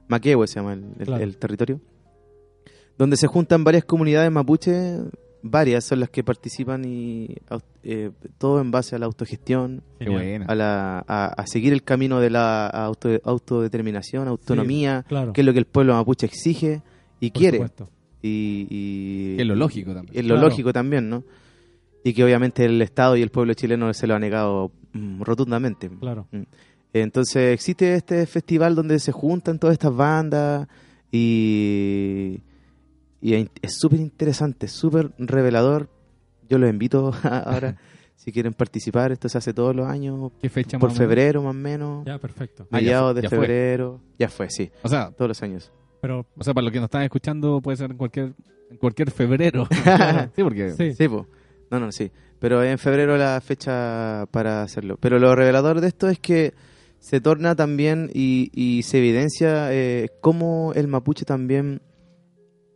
[0.08, 1.24] Maquehue se llama el, el- Claro.
[1.24, 1.82] el territorio,
[2.98, 5.00] donde se juntan varias comunidades mapuche,
[5.41, 7.36] varias son las que participan y
[7.84, 9.82] eh, todo en base a la autogestión,
[10.48, 15.34] a, la, a, a seguir el camino de la auto- autodeterminación, autonomía, Claro.
[15.34, 16.82] que es lo que el pueblo mapuche exige
[17.20, 17.58] y por quiere.
[17.58, 17.89] supuesto.
[18.22, 20.18] Y, y- es lo lógico también.
[20.18, 20.50] es lo Claro.
[20.50, 21.24] lógico también, ¿no?
[22.04, 25.90] Y que obviamente el Estado y el pueblo chileno se lo ha negado mm, rotundamente.
[26.00, 26.28] Claro.
[26.94, 30.68] Entonces existe este festival donde se juntan todas estas bandas
[31.12, 32.42] y,
[33.22, 35.90] y es súper interesante, súper revelador.
[36.50, 37.78] Yo los invito ahora,
[38.16, 41.10] si quieren participar, esto se hace todos los años, ¿Qué fecha por más o menos?
[41.16, 42.64] febrero más o menos, Ya, perfecto.
[42.72, 43.38] Ah, mediados fue, de ya fue.
[43.40, 44.02] febrero.
[44.20, 45.72] Ya fue, sí, O sea, todos los años.
[46.02, 48.34] Pero o sea, para los que nos están escuchando puede ser en cualquier
[48.70, 49.68] en cualquier febrero.
[50.36, 51.28] sí, porque sí, Sí, po.
[51.70, 52.12] No, no, sí.
[52.40, 54.98] Pero en febrero la fecha para hacerlo.
[55.00, 56.54] Pero lo revelador de esto es que
[57.00, 61.82] se torna también y, y se evidencia eh, cómo el mapuche también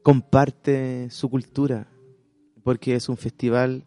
[0.03, 1.87] comparte su cultura.
[2.63, 3.85] Porque es un festival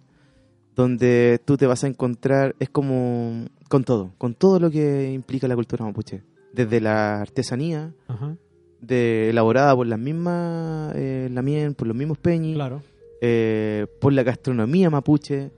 [0.74, 5.48] donde tú te vas a encontrar, es como con todo, con todo lo que implica
[5.48, 6.22] la cultura mapuche.
[6.52, 8.36] Desde la artesanía, Ajá,
[8.80, 12.82] de, elaborada por las mismas eh, Lamien, por los mismos peñis, claro.
[13.20, 15.50] eh, por la gastronomía mapuche,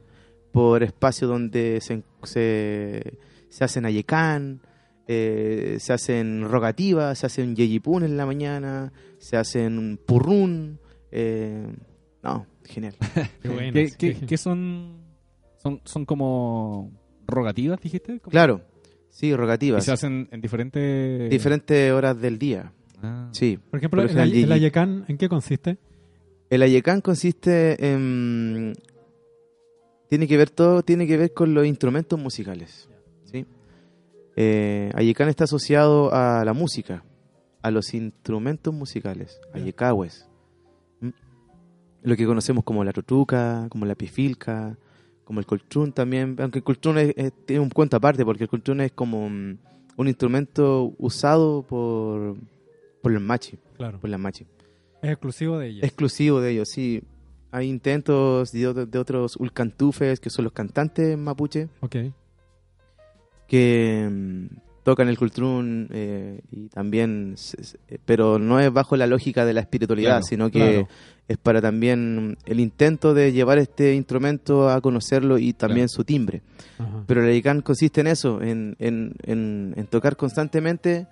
[0.52, 4.60] por espacios donde se, se, se hacen ayecán,
[5.06, 10.78] eh, se hacen rogativas, se hacen yeyipún en la mañana, se hacen purrún.
[11.10, 11.66] eh,
[12.22, 12.94] no, genial.
[13.42, 13.72] Qué bueno.
[13.98, 14.98] ¿Qué, son,
[15.56, 16.90] son son como
[17.26, 18.20] rogativas, dijiste?
[18.20, 18.30] ¿Cómo?
[18.30, 18.60] Claro,
[19.08, 19.84] sí, Y rogativas.
[19.84, 23.28] se hacen en diferentes Diferentes horas del día, Ah.
[23.32, 23.58] sí.
[23.70, 24.52] Por ejemplo, por el, el Gigi.
[24.52, 25.78] ayecán, ¿en qué consiste?
[26.50, 28.74] El ayecán consiste en...
[30.08, 32.88] Tiene que ver todo, tiene que ver con los instrumentos musicales.
[33.24, 33.46] ¿sí?
[34.36, 37.04] Eh, ayecán está asociado a la música,
[37.62, 40.28] a los instrumentos musicales, ayecahues.
[41.00, 41.10] ¿Mm?
[42.02, 44.76] Lo que conocemos como la tutruca, como la pifilca,
[45.24, 48.50] como el coltrún también, aunque el coltrún es- es- tiene un cuento aparte, porque el
[48.50, 49.58] coltrún es como un
[50.08, 52.36] instrumento usado por,
[53.02, 53.98] por los machi, Claro.
[54.00, 54.46] por las machi.
[55.02, 55.82] Es exclusivo de ellos.
[55.84, 57.02] Exclusivo de ellos, sí.
[57.52, 61.96] Hay intentos de, otro- de otros ulcantufes, que son los cantantes mapuche, Ok.
[63.48, 64.46] que mm,
[64.84, 67.34] tocan el cultrún eh, y también,
[68.04, 70.88] pero no es bajo la lógica de la espiritualidad, Claro, sino que claro.
[71.28, 75.96] es para también el intento de llevar este instrumento a conocerlo y también Claro.
[75.96, 76.42] su timbre.
[76.78, 77.04] Ajá.
[77.06, 81.06] Pero el ayicán consiste en eso, en, en, en, en tocar constantemente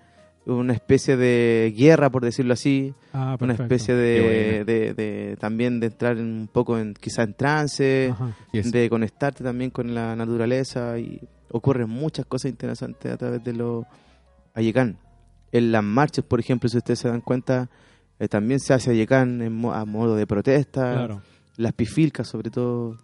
[0.49, 5.87] una especie de guerra, por decirlo así, Ah, una especie de, de, de- también de
[5.89, 8.35] entrar en un poco en quizá en trance, Ajá.
[8.53, 13.85] De conectarte también con la naturaleza y ocurren muchas cosas interesantes a través de los
[14.55, 14.99] ayecán.
[15.53, 17.69] En las marchas, por ejemplo, si ustedes se dan cuenta,
[18.19, 20.93] eh, también se hace ayecán en mo- a modo de protesta.
[20.93, 21.23] Claro.
[21.57, 22.97] Las pifilcas, sobre todo,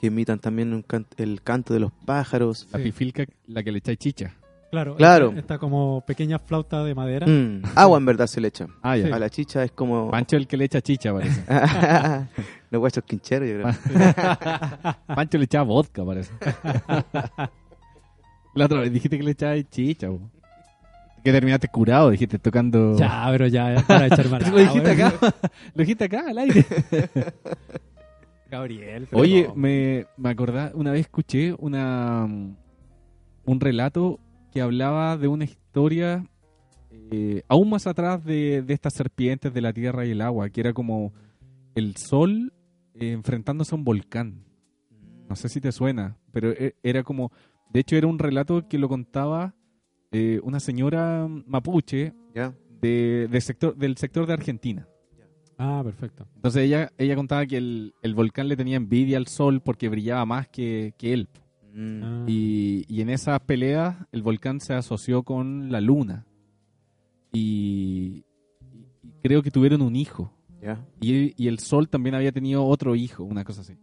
[0.00, 2.66] que imitan también un can- el canto de los pájaros.
[2.72, 2.84] la Sí.
[2.84, 4.34] pifilca, la que le echáis chicha.
[4.70, 4.96] Claro.
[4.96, 5.28] Claro.
[5.28, 7.26] Esta, esta como pequeña flauta de madera.
[7.26, 8.66] Mm, agua en verdad se le echa.
[8.82, 9.06] Ah, ya.
[9.06, 9.12] Sí.
[9.12, 10.10] A la chicha es como...
[10.10, 11.42] Pancho el que le echa chicha, parece.
[12.70, 14.94] los huesos quincheros, yo creo.
[15.06, 16.32] Pancho le echaba vodka, parece.
[18.54, 20.20] La otra vez dijiste que le echaba chicha, po.
[21.24, 22.96] Que terminaste curado, dijiste tocando.
[22.96, 24.42] Ya, pero ya, ya, para echar mal.
[24.50, 25.12] Lo dijiste acá.
[25.74, 26.64] Lo dijiste acá al aire.
[28.48, 29.08] Gabriel.
[29.12, 29.54] Oye, no.
[29.56, 30.36] me, me
[30.74, 32.26] una vez escuché una
[33.48, 34.20] un relato
[34.58, 36.26] que hablaba de una historia
[37.12, 40.60] eh, aún más atrás de, de estas serpientes de la tierra y el agua, que
[40.60, 41.12] era como
[41.76, 42.52] el sol
[42.94, 44.42] eh, enfrentándose a un volcán.
[45.28, 47.30] No sé si te suena, pero e- era como,
[47.72, 49.54] de hecho era un relato que lo contaba
[50.10, 52.52] eh, una señora mapuche ¿Ya?
[52.82, 54.88] de, de sector, del sector de Argentina.
[55.56, 56.26] Ah, perfecto.
[56.34, 60.26] Entonces ella, ella contaba que el, el volcán le tenía envidia al sol porque brillaba
[60.26, 61.28] más que, que él.
[61.78, 62.24] Mm.
[62.26, 66.26] Y, y en esas peleas el volcán se asoció con la luna.
[67.32, 68.24] Y,
[69.02, 70.32] y creo que tuvieron un hijo.
[71.00, 73.78] Y, y el sol también había tenido otro hijo, una cosa así.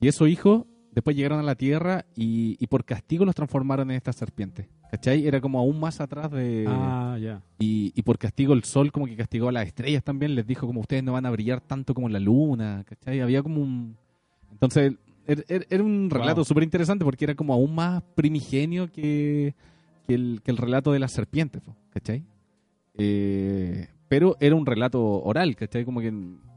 [0.00, 3.96] Y esos hijos después llegaron a la tierra y, y por castigo los transformaron en
[3.96, 4.66] estas serpientes.
[4.90, 5.26] ¿Cachai?
[5.26, 6.64] Era como aún más atrás de...
[6.66, 7.42] Ah, ya.
[7.60, 10.66] Y, y por castigo el sol como que castigó a las estrellas también, les dijo
[10.66, 13.20] como ustedes no van a brillar tanto como la luna, ¿cachai?
[13.20, 13.96] Había como un,
[14.50, 14.94] Entonces,
[15.26, 16.44] er- er- era un relato Wow.
[16.44, 19.54] súper interesante porque era como aún más primigenio que,
[20.06, 22.24] que el, que el relato de las serpientes, ¿cachai?
[22.94, 25.84] Eh, pero era un relato oral, ¿cachai?
[25.84, 26.12] Como que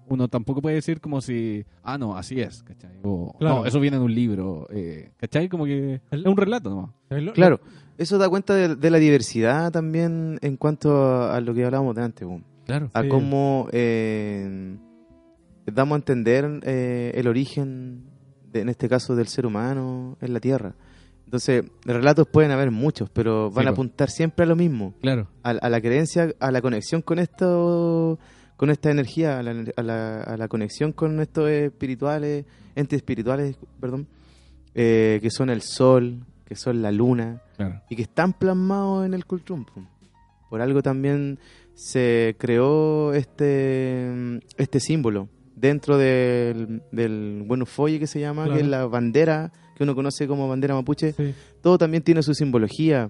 [0.07, 2.99] uno tampoco puede decir como si, ah, no, así es, ¿cachai?
[3.03, 3.57] O, Claro.
[3.59, 5.49] no, eso viene de un libro, eh, ¿cachai?
[5.49, 6.91] Como que es un relato nomás.
[7.09, 7.59] ¿Sabes lo- Claro,
[7.97, 11.95] eso da cuenta de, de la diversidad también en cuanto a, a lo que hablábamos
[11.95, 12.41] de antes, po.
[12.65, 12.91] Claro.
[12.93, 13.09] a Sí.
[13.09, 14.77] cómo eh,
[15.65, 18.03] damos a entender eh, el origen,
[18.51, 20.73] de- en este caso, del ser humano en la Tierra.
[21.25, 25.27] Entonces, relatos pueden haber muchos, pero van Sí, a apuntar siempre a lo mismo, Claro.
[25.43, 28.17] a, a la creencia, a la conexión con esto,
[28.57, 33.55] con esta energía, a la, a la- a la conexión con estos espirituales, entes espirituales,
[33.79, 34.07] perdón,
[34.73, 37.81] eh, que son el sol, que son la luna, Claro.
[37.89, 39.65] y que están plasmados en el Cultrum.
[39.65, 39.81] po.
[40.49, 41.37] Por algo también
[41.75, 45.29] se creó este, este símbolo
[45.59, 48.57] dentro del, del bueno folle que se llama, Claro.
[48.57, 51.13] que es la bandera que uno conoce como bandera mapuche.
[51.13, 53.09] Sí, Todo también tiene su simbología.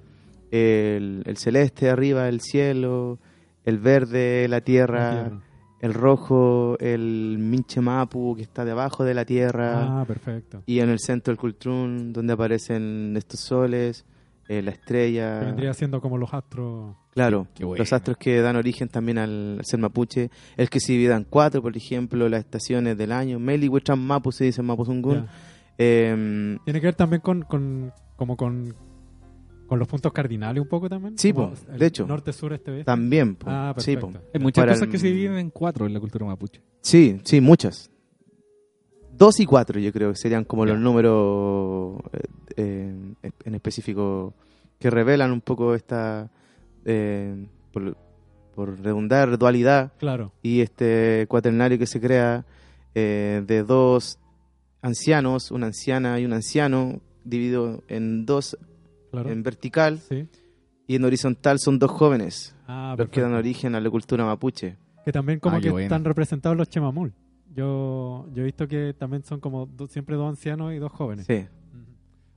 [0.52, 3.20] El, el celeste arriba, el cielo,
[3.66, 5.42] el verde, la tierra, la tierra.
[5.82, 10.02] el rojo, el minche mapu que está debajo de la tierra.
[10.02, 10.64] Ah, perfecto.
[10.66, 14.06] Y en el centro del Cultrún, donde aparecen estos soles,
[14.50, 15.40] eh, la estrella.
[15.40, 16.96] Que vendría siendo como los astros.
[17.12, 17.76] Claro, bueno.
[17.78, 20.30] los astros que dan origen también al, ser mapuche.
[20.58, 23.40] El que se divida en cuatro, por ejemplo, las estaciones del año.
[23.40, 25.28] Meli, Huicham, Mapu se dice Mapuzungún.
[25.78, 28.76] Eh, Tiene que ver también con, con como con,
[29.68, 31.18] con los puntos cardinales un poco también.
[31.18, 32.06] Sí, po, el de hecho.
[32.08, 32.86] Norte, sur, este, oeste.
[32.86, 33.46] también, po.
[33.50, 34.20] Ah, sí, perfecto.
[34.20, 34.28] po.
[34.34, 36.62] Hay muchas Para cosas el- que se dividen en cuatro en la cultura mapuche.
[36.82, 37.90] sí, sí, muchas.
[39.20, 42.24] Dos y cuatro, yo creo que serían como los números eh,
[42.56, 44.34] eh, en específico
[44.80, 46.30] que revelan un poco esta,
[46.86, 47.98] eh, por,
[48.56, 50.32] por redundar, dualidad Claro.
[50.42, 52.46] y este cuaternario que se crea
[52.96, 54.20] eh, de dos
[54.82, 58.58] ancianos, una anciana y un anciano, dividido en dos
[59.12, 59.30] Claro.
[59.32, 60.28] en vertical Sí.
[60.88, 64.78] y en horizontal son dos jóvenes, Ah, los que dan origen a la cultura mapuche.
[65.04, 67.12] Que también como Ah, que están representados los chemamul.
[67.56, 71.26] Yo, yo he visto que también son como do- siempre dos ancianos y dos jóvenes.
[71.26, 71.46] Sí.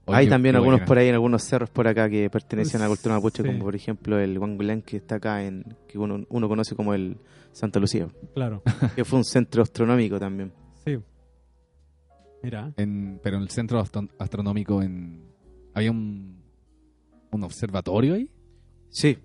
[0.05, 2.89] Oye, Hay también algunos por ahí en algunos cerros por acá que pertenecen a la
[2.89, 3.47] cultura mapuche, Sí.
[3.47, 7.17] como por ejemplo el Huangulén que está acá en que uno, uno conoce como el
[7.53, 8.61] Santa Lucía, Claro.
[8.95, 10.51] que fue un centro astronómico también.
[10.83, 10.97] Sí.
[12.41, 12.73] Mira.
[12.75, 15.21] En- pero en el centro astro- astronómico en
[15.73, 16.37] había un,
[17.31, 18.29] un observatorio ahí.
[18.89, 19.17] Sí.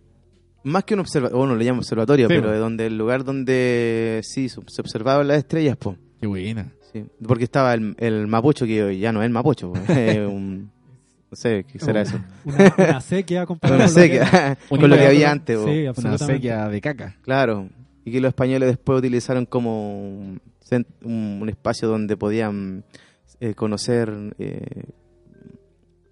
[0.64, 2.52] Más que un observatorio, bueno, le llamo observatorio, Sí, pero po.
[2.52, 5.96] de donde el lugar donde sí se se observaban las estrellas, pues.
[6.20, 6.72] Qué buena.
[6.92, 9.78] Sí, porque estaba el, el mapucho que hoy ya no es el mapucho, po,
[10.32, 10.70] un,
[11.30, 12.18] no sé, ¿qué será eso?
[12.44, 15.58] Una, una sequía comparada No con sé, lo que, que- con lo que había antes,
[15.58, 15.64] po.
[15.66, 16.34] Sí, Una absolutamente.
[16.34, 17.16] sequía de caca.
[17.22, 17.68] claro,
[18.04, 20.40] y que los españoles después utilizaron como un-
[21.04, 22.84] un espacio donde podían
[23.40, 24.84] eh, conocer, eh,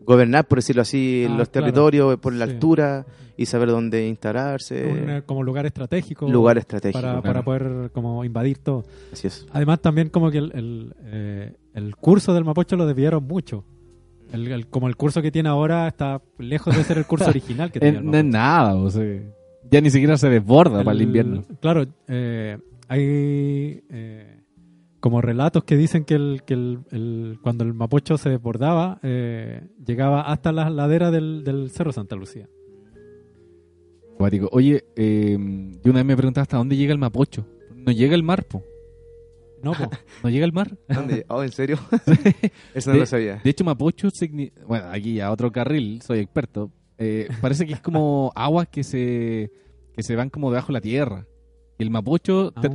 [0.06, 1.66] gobernar, por decirlo así, Ah, los claro.
[1.66, 2.52] territorios por la Sí.
[2.52, 3.04] altura
[3.36, 6.28] y saber dónde instalarse, Un, eh, como lugar estratégico.
[6.30, 7.22] lugar estratégico, para, claro.
[7.22, 8.84] para poder como invadir todo.
[9.12, 9.46] así es.
[9.52, 13.64] Además también como que el, el, eh, el curso del Mapocho lo desviaron mucho.
[14.32, 17.70] El, el- como el curso que tiene ahora está lejos de ser el curso original
[17.70, 19.04] que tenía no es nada, o sea,
[19.70, 21.44] ya ni siquiera se desborda para el invierno.
[21.60, 22.56] Claro, eh,
[22.88, 24.35] hay eh,
[25.06, 29.62] como relatos que dicen que, el, que el, el- cuando el Mapocho se desbordaba, eh,
[29.86, 32.48] llegaba hasta la ladera del, del Cerro Santa Lucía.
[34.50, 35.36] Oye, eh,
[35.84, 37.46] yo una vez me preguntaba hasta dónde llega el Mapocho.
[37.72, 38.64] No llega el mar, po.
[39.62, 39.88] No, po.
[40.24, 40.76] No llega el mar.
[40.88, 41.24] ¿Dónde?
[41.28, 41.78] Oh, ¿en serio?
[42.74, 43.40] Eso no De- lo sabía.
[43.44, 44.08] De hecho, Mapocho,
[44.66, 46.72] bueno, aquí a otro carril, soy experto.
[46.98, 49.52] eh, parece que es como aguas que se,
[49.94, 51.26] que se van como debajo de la tierra.
[51.78, 52.72] Y el Mapocho ter-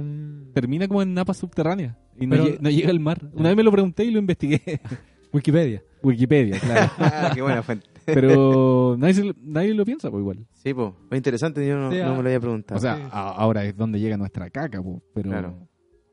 [0.54, 1.98] termina como en napas subterráneas.
[2.22, 3.20] Y no, Pero- lle- no llega al mar.
[3.34, 4.62] Una vez me lo pregunté y lo investigué.
[5.34, 5.84] Wikipedia.
[6.04, 6.92] Wikipedia, claro.
[7.00, 7.88] Ah, qué buena fuente.
[8.06, 10.46] Pero nadie, se lo- nadie lo piensa, pues igual.
[10.54, 12.10] Sí, pues, es interesante, yo no, Sí, no ah.
[12.16, 12.78] me lo había preguntado.
[12.78, 13.04] O sea, Sí.
[13.12, 15.68] a- ahora es donde llega nuestra caca, po, pero, Claro.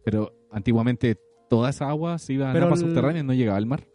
[0.05, 1.17] pero antiguamente
[1.49, 3.87] toda esa agua se iba a Pero napas el- subterráneas no llegaba al mar.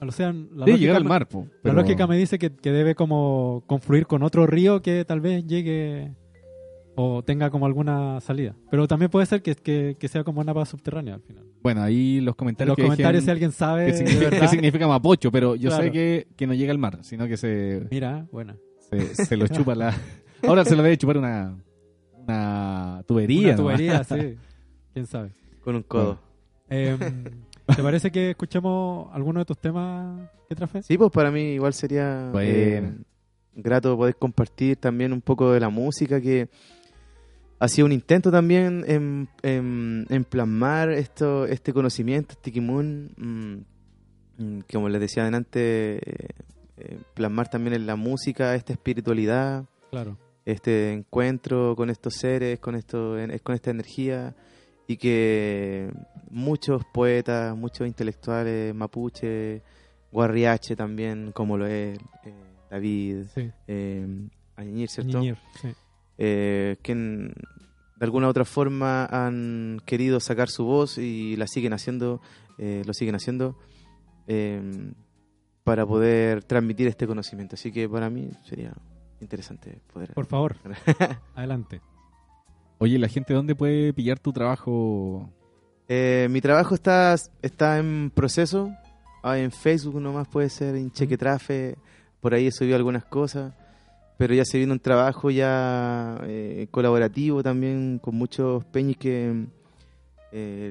[0.00, 2.50] O sea, la Debe llegar al me- mar, po, La pero- lógica me dice que,
[2.56, 6.12] que debe como confluir con otro río que tal vez llegue
[6.96, 8.56] o tenga como alguna salida.
[8.70, 11.44] Pero también puede ser que, que, que sea como napa subterránea al final.
[11.62, 14.88] Bueno, ahí los En comentarios los que comentarios dejen si alguien sabe qué, significa, significa
[14.88, 15.84] mapocho, pero yo Claro.
[15.84, 18.56] sé que, que no llega al mar, sino que se, Mira, buena.
[18.90, 19.94] se, se lo chupa la...
[20.46, 21.56] Ahora se lo debe chupar una,
[22.16, 23.48] una tubería.
[23.48, 24.36] Una tubería, sí.
[24.92, 25.30] ¿Quién sabe?
[25.62, 26.18] Con un codo.
[26.68, 26.98] Em,
[27.76, 30.82] ¿Te parece que escuchemos alguno de tus temas que?
[30.82, 32.48] Sí, pues para mí igual sería Bueno.
[32.50, 32.92] eh,
[33.54, 36.48] grato poder compartir también un poco de la música que
[37.62, 44.42] ha sido un intento también en, en- en plasmar esto, este conocimiento, este kimun, mm,
[44.42, 45.60] mm, como les decía adelante,
[45.98, 46.28] eh,
[46.78, 50.18] eh, plasmar también en la música esta espiritualidad, Claro.
[50.44, 54.34] este encuentro con estos seres, con, esto, con esta energía,
[54.88, 55.88] y que
[56.30, 59.62] muchos poetas, muchos intelectuales mapuche,
[60.10, 62.34] guarriache también, como lo es eh,
[62.70, 63.50] David, Sí.
[63.68, 64.06] eh,
[64.56, 65.18] Añir, ¿cierto?
[65.20, 65.68] Ñiñir, sí.
[66.24, 67.34] Eh, que en-
[67.98, 72.20] de alguna u otra forma han querido sacar su voz y la siguen haciendo,
[72.58, 73.56] eh, lo siguen haciendo
[74.28, 74.92] eh,
[75.64, 77.54] para poder transmitir este conocimiento.
[77.56, 78.72] Así que para mí sería
[79.20, 80.12] interesante poder.
[80.14, 80.56] Por favor,
[81.34, 81.80] adelante.
[82.78, 85.28] Oye, ¿la gente dónde puede pillar tu trabajo?
[85.88, 88.70] Eh, mi trabajo está, está en proceso.
[89.24, 91.76] Ah, en Facebook nomás puede ser, en Chequetrafe.
[92.20, 93.54] Por ahí he subido algunas cosas.
[94.22, 99.46] Pero ya se viene un trabajo ya eh, colaborativo también con muchos peñis que
[100.30, 100.70] eh,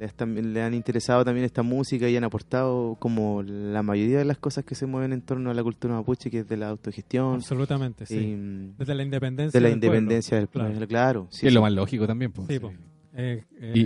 [0.00, 4.24] les, también- le han interesado también esta música y han aportado como la mayoría de
[4.24, 6.68] las cosas que se mueven en torno a la cultura mapuche, que es de la
[6.70, 8.16] autogestión Absolutamente, sí.
[8.16, 9.58] y Desde la independencia.
[9.60, 9.96] de la del pueblo.
[9.98, 10.68] independencia del Claro.
[10.70, 10.88] pueblo.
[10.88, 12.32] Claro, sí, Sí, es lo más lógico también.
[12.32, 12.48] pues.
[12.48, 12.72] Sí, po.
[13.14, 13.80] Eh, eh, Y-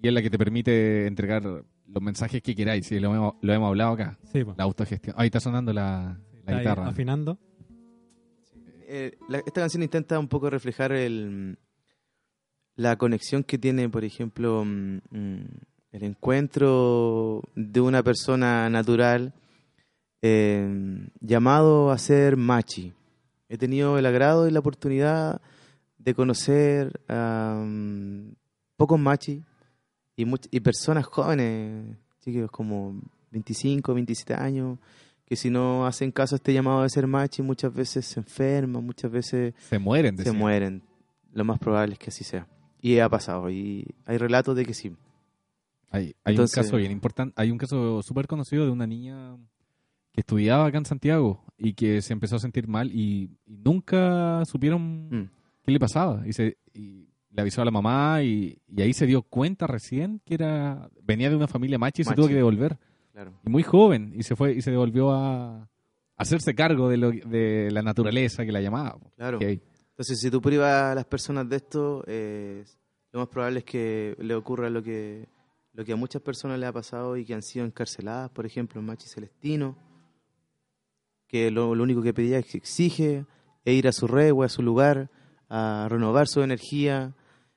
[0.00, 2.86] Y es la que te permite entregar los mensajes que queráis.
[2.86, 4.18] Sí, lo hemos, lo hemos hablado acá.
[4.32, 4.54] sí, po.
[4.56, 5.14] La autogestión.
[5.18, 6.86] Ahí está sonando la, la Está ahí guitarra.
[6.88, 7.38] afinando.
[8.90, 11.58] Eh, la- esta canción intenta un poco reflejar el,
[12.74, 15.44] la conexión que tiene, por ejemplo, mm, mm,
[15.92, 19.34] el encuentro de una persona natural
[20.22, 22.94] eh, llamado a ser machi.
[23.50, 25.40] He tenido el agrado y la oportunidad
[25.98, 28.32] de conocer a mm,
[28.78, 29.42] pocos machi
[30.16, 32.98] y, y personas jóvenes, chicos como
[33.32, 34.78] 25, 27 años,
[35.28, 38.82] que si no hacen caso a este llamado de ser machi, muchas veces se enferman,
[38.84, 40.16] muchas veces Se mueren.
[40.16, 40.82] se mueren.
[41.32, 42.46] Lo más probable es que así sea.
[42.80, 44.96] Y ha pasado, y hay relatos de que sí.
[45.90, 47.34] Hay, hay Entonces- un caso bien importante.
[47.36, 49.36] Hay un caso súper conocido de una niña
[50.12, 54.42] que estudiaba acá en Santiago y que se empezó a sentir mal y, y nunca
[54.46, 55.30] supieron Mm.
[55.64, 56.26] qué le pasaba.
[56.26, 60.20] Y, se, y le avisó a la mamá y, y ahí se dio cuenta recién
[60.24, 62.78] que era venía de una familia machi y se tuvo que devolver.
[63.18, 63.34] Claro.
[63.44, 65.68] Y muy joven y se fue y se devolvió a,
[66.16, 68.96] hacerse cargo de, lo, de la naturaleza que la llamaba.
[69.16, 69.40] Claro.
[69.40, 72.64] Entonces, si tú privas a las personas de esto, eh,
[73.10, 75.26] lo más probable es que le ocurra lo que,
[75.72, 78.78] lo que a muchas personas le ha pasado y que han sido encarceladas, por ejemplo,
[78.80, 79.76] en Machi Celestino,
[81.26, 83.26] que lo, lo único que pedía es que exige
[83.64, 85.10] e ir a su regua, a su lugar,
[85.48, 87.16] a renovar su energía.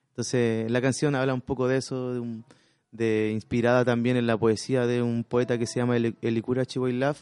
[0.10, 2.46] Entonces, la canción habla un poco de eso, de, un-
[2.92, 7.22] de inspirada también en la poesía de un poeta que se llama Eli- Elikura Chihuahilaf,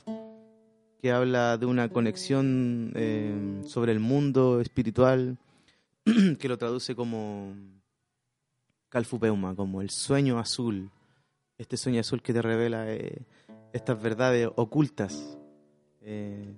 [1.02, 5.38] que habla de una conexión eh, sobre el mundo espiritual,
[6.40, 7.54] que lo traduce como
[8.90, 10.90] Calfupeuma, como el sueño azul.
[11.58, 13.22] Este sueño azul que te revela eh,
[13.74, 15.38] estas verdades ocultas.
[16.02, 16.54] Eh,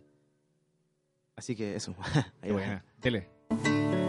[1.36, 1.96] así que eso.
[2.42, 2.52] Ahí
[3.02, 4.01] Qué va.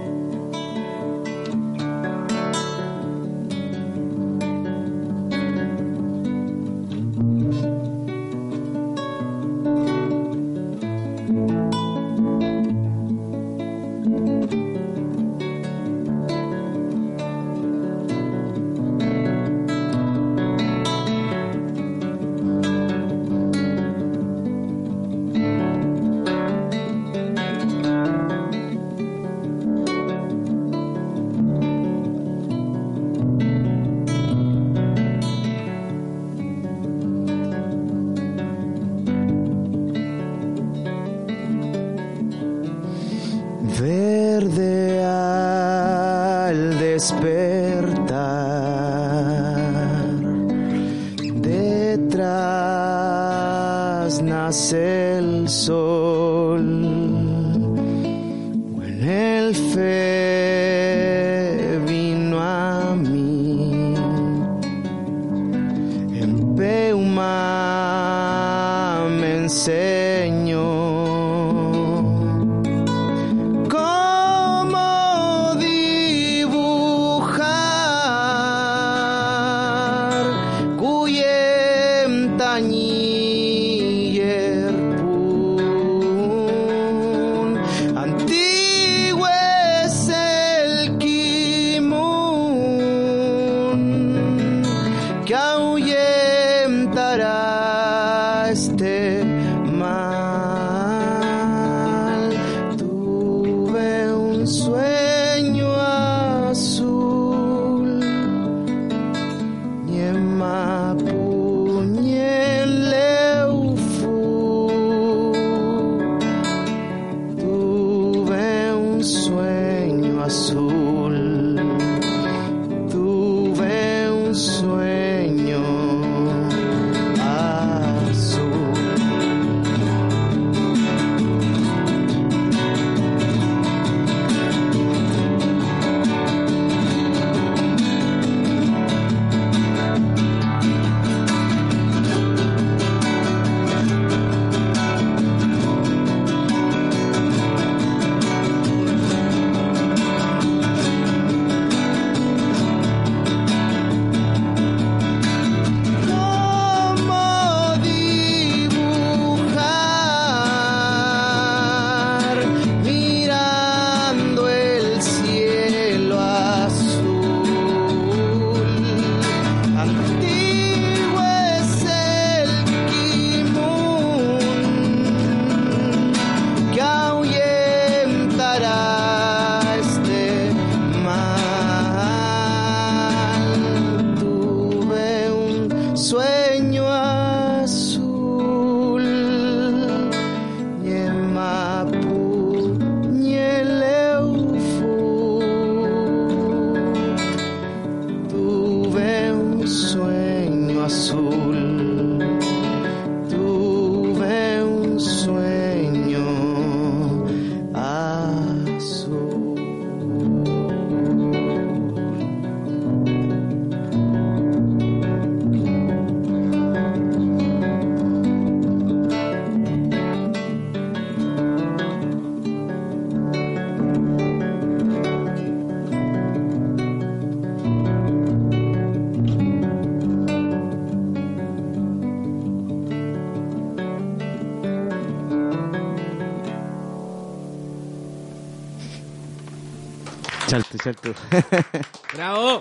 [242.14, 242.60] ¡Bravo!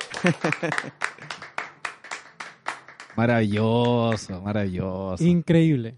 [3.15, 5.24] maravilloso, maravilloso.
[5.24, 5.97] Increíble.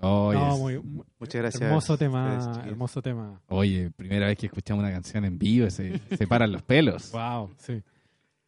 [0.00, 1.62] No, muy, muy- Muchas gracias.
[1.62, 3.40] hermoso tema, hermoso tema.
[3.48, 7.10] oye, primera vez que escuchamos una canción en vivo, se, se paran los pelos.
[7.12, 7.82] Wow, sí.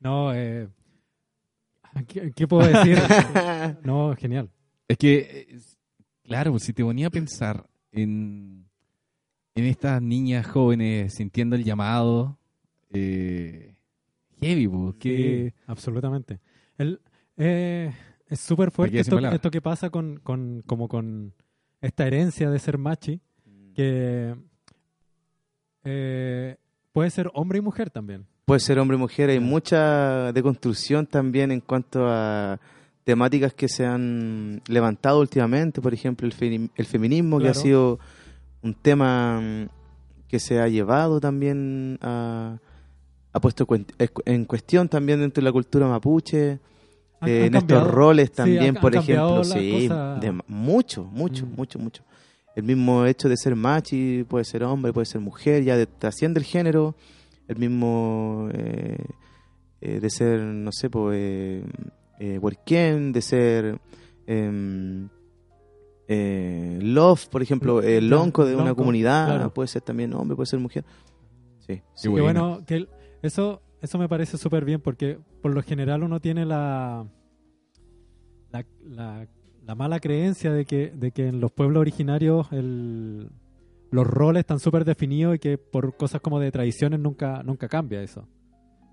[0.00, 0.68] No, eh,
[2.06, 2.98] ¿qué, qué puedo decir?
[3.82, 4.50] no, genial.
[4.86, 5.58] Es que, eh,
[6.22, 8.68] claro, si te ponía a pensar en,
[9.54, 12.37] en estas niñas jóvenes sintiendo el llamado,
[12.92, 13.74] eh,
[14.40, 15.52] heavy, pues, que...
[15.54, 16.40] Sí, absolutamente.
[16.76, 17.00] El,
[17.36, 17.92] eh,
[18.26, 21.34] es súper fuerte esto, que pasa con, con, como con
[21.80, 23.20] esta herencia de ser machi,
[23.74, 24.34] que
[25.84, 26.56] eh,
[26.92, 28.26] puede ser hombre y mujer también.
[28.44, 32.58] Puede ser hombre y mujer, hay mucha deconstrucción también en cuanto a
[33.04, 37.98] temáticas que se han levantado últimamente, por ejemplo, el, el feminismo, que ha sido
[38.62, 39.68] un tema mm,
[40.28, 42.58] que se ha llevado también a,
[43.38, 43.86] ha puesto cuen-
[44.24, 46.58] en cuestión también dentro de la cultura mapuche,
[47.20, 51.04] Han- eh, han en cambiado- estos roles sí, también, han- por ejemplo, sí, de- mucho,
[51.04, 51.54] mucho, Mm.
[51.56, 52.02] mucho, mucho.
[52.54, 56.40] El mismo hecho de ser machi, puede ser hombre, puede ser mujer, ya de- trasciende
[56.40, 56.94] el género,
[57.46, 58.96] el mismo eh,
[59.80, 61.64] eh, de ser, no sé, pues, eh,
[62.18, 62.40] eh,
[63.12, 63.78] de ser
[64.26, 65.08] em,
[66.08, 69.54] eh, love, por ejemplo, el lonco de una comunidad, claro.
[69.54, 70.84] puede ser también hombre, puede ser mujer.
[71.66, 72.08] Sí, sí.
[72.12, 72.86] Que bueno, que
[73.22, 77.06] eso, eso me parece súper bien porque por lo general uno tiene la,
[78.50, 79.28] la, la-
[79.66, 83.28] la mala creencia de que, de que en los pueblos originarios el,
[83.90, 88.00] los roles están súper definidos y que por cosas como de tradiciones nunca, nunca cambia
[88.02, 88.26] eso.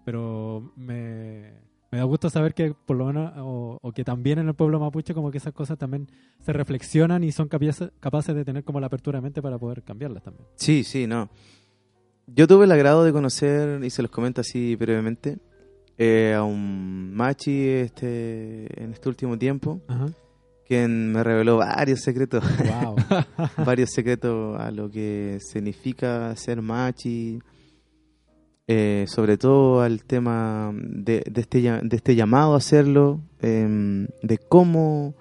[0.03, 1.53] Pero me,
[1.93, 4.78] me da gusto saber que por lo menos, o, o que también en el pueblo
[4.82, 6.09] mapuche como que esas cosas también
[6.41, 9.82] se reflexionan y son capaces, capaces de tener como la apertura de mente para poder
[9.82, 10.45] cambiarlas también.
[10.57, 11.30] Sí, sí, no.
[12.28, 15.38] Yo tuve el agrado de conocer, y se los comento así brevemente,
[15.97, 20.07] eh, a un machi este, en este último tiempo, Ajá.
[20.67, 22.43] quien me reveló varios secretos,
[22.84, 22.95] Wow.
[23.65, 27.39] varios secretos a lo que significa ser machi,
[28.67, 34.39] eh, sobre todo al tema de, de este, de este llamado a hacerlo, em, de
[34.39, 35.13] cómo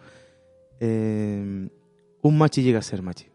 [0.81, 1.69] em,
[2.23, 3.27] un machi llega a ser machi.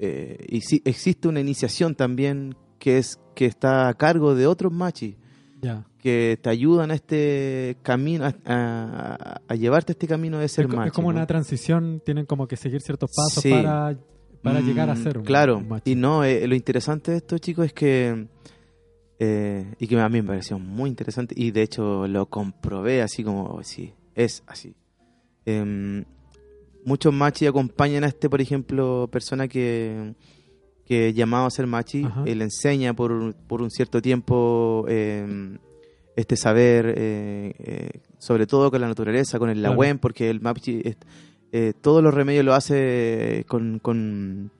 [0.00, 4.72] Eh, y sí, existe una iniciación también que es que está a cargo de otros
[4.72, 5.16] machis
[5.60, 5.84] ya.
[5.98, 10.66] que te ayudan a este camino, a, a- a llevarte a este camino de ser
[10.66, 10.88] es, machi.
[10.88, 11.18] es como ¿no?
[11.18, 13.50] una transición, tienen como que seguir ciertos pasos Sí.
[13.50, 13.96] para,
[14.42, 17.38] para Mm, llegar a ser un, Claro, un y no, eh, lo interesante de esto,
[17.38, 18.26] chicos, es que.
[19.20, 23.24] eh, y que a mí me pareció muy interesante, y de hecho lo comprobé así
[23.24, 24.74] como, sí, es así.
[25.44, 26.04] Em,
[26.84, 30.14] muchos machis acompañan a este, por ejemplo, persona que,
[30.88, 32.24] que es llamado a ser machi, Ajá.
[32.26, 35.58] él enseña por, un- por un cierto tiempo eh,
[36.16, 39.98] este saber, eh, eh, sobre todo con la naturaleza, con el Claro.
[40.00, 40.80] porque el machi
[41.52, 44.50] eh, todos los remedios lo hace con, con,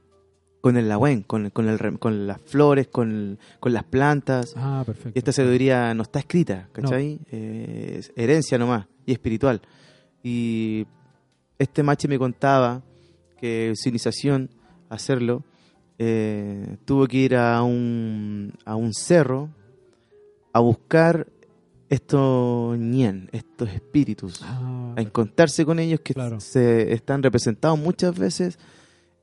[0.60, 4.52] con el lagüen, con, con, el, con las flores, con, con las plantas.
[4.56, 5.12] Ah, perfecto.
[5.14, 7.20] Y esta sabiduría no está escrita, ¿cachai?
[7.32, 9.62] Eh, es herencia nomás y espiritual.
[10.22, 10.86] Y
[11.58, 12.82] este mache me contaba
[13.40, 14.50] que su iniciación,
[14.90, 15.44] a hacerlo,
[15.98, 19.48] eh, tuvo que ir a un, a un cerro
[20.52, 21.26] a buscar
[21.88, 26.38] estos ñen, estos espíritus, Ah, a encontrarse con ellos que Claro.
[26.40, 28.58] se están representados muchas veces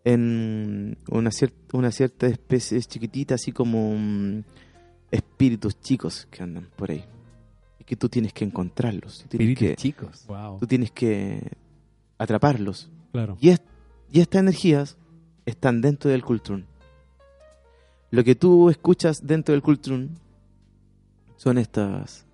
[0.04, 4.44] en una, cier- una cierta especie chiquitita, así como mm,
[5.12, 7.04] espíritus chicos que andan por ahí.
[7.80, 9.20] Y que tú tienes que encontrarlos.
[9.24, 10.26] Tú tienes, Espíritus que, chicos.
[10.28, 11.52] wow, tú tienes que
[12.18, 12.90] atraparlos.
[13.12, 13.38] claro.
[13.40, 13.62] Y, es-
[14.12, 14.98] y estas energías
[15.46, 16.66] están dentro del Kultrun.
[18.12, 20.18] Lo que tú escuchas dentro del Kultrun
[21.38, 22.26] son estas.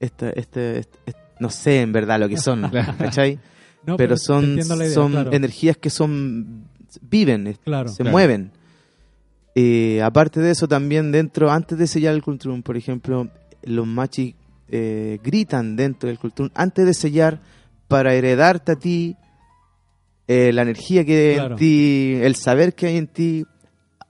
[0.00, 3.38] Esta, este, este- este- no sé en verdad lo que son, ¿cachai?
[3.86, 5.32] No, pero son, idea, son claro.
[5.32, 6.64] energías que son
[7.02, 7.88] viven, Claro.
[7.88, 8.10] se Claro.
[8.12, 8.50] mueven.
[9.54, 13.28] Eh, aparte de eso, también dentro, antes de sellar el Kultrun, por ejemplo,
[13.62, 14.34] los machis
[14.68, 17.38] eh, gritan dentro del Kultrun antes de sellar
[17.88, 19.16] para heredarte a ti
[20.28, 21.54] eh, la energía que hay Claro.
[21.54, 23.44] en ti, el saber que hay en ti,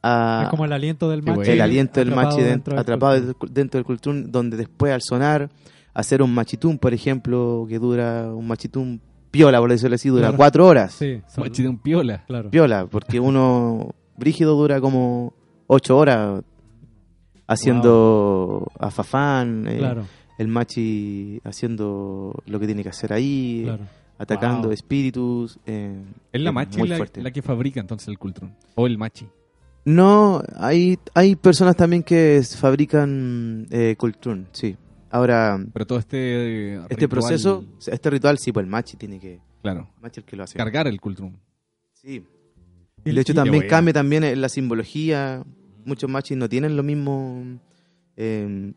[0.02, 1.50] a- Es como el aliento del machi.
[1.50, 5.50] el aliento del machi dentro, del atrapado dentro del Kultrun, donde después al sonar,
[5.94, 9.00] hacer un machitún, por ejemplo, que dura un machitún
[9.30, 10.36] piola, por decirlo así, dura Claro.
[10.36, 10.92] cuatro horas.
[10.92, 12.24] Sí, son- Machi de un piola.
[12.26, 12.50] claro.
[12.50, 15.34] Piola, porque uno brígido dura como
[15.66, 16.42] ocho horas
[17.46, 20.06] haciendo a Fafán, eh, Claro,
[20.38, 23.84] el machi haciendo lo que tiene que hacer ahí, claro.
[24.18, 24.72] Atacando Wow.
[24.72, 25.58] espíritus.
[25.66, 26.02] eh,
[26.32, 27.22] Es la machi muy la, fuerte.
[27.22, 28.54] la que fabrica entonces el Cultron.
[28.74, 29.26] O el machi.
[29.84, 33.96] No, hay, hay personas también que fabrican eh,
[34.52, 34.76] sí.
[35.10, 36.16] Ahora, Pero todo este.
[36.18, 39.40] eh, este ritual, proceso, este ritual, sí, pues el machi tiene que...
[39.62, 39.88] Claro.
[39.96, 40.58] el machi es el que lo hace.
[40.58, 41.38] Cargar el Cultron.
[41.94, 42.24] Sí.
[43.04, 45.44] Y- de hecho también cambia también en la simbología.
[45.84, 47.44] Muchos machis no tienen lo mismo
[48.16, 48.72] eh,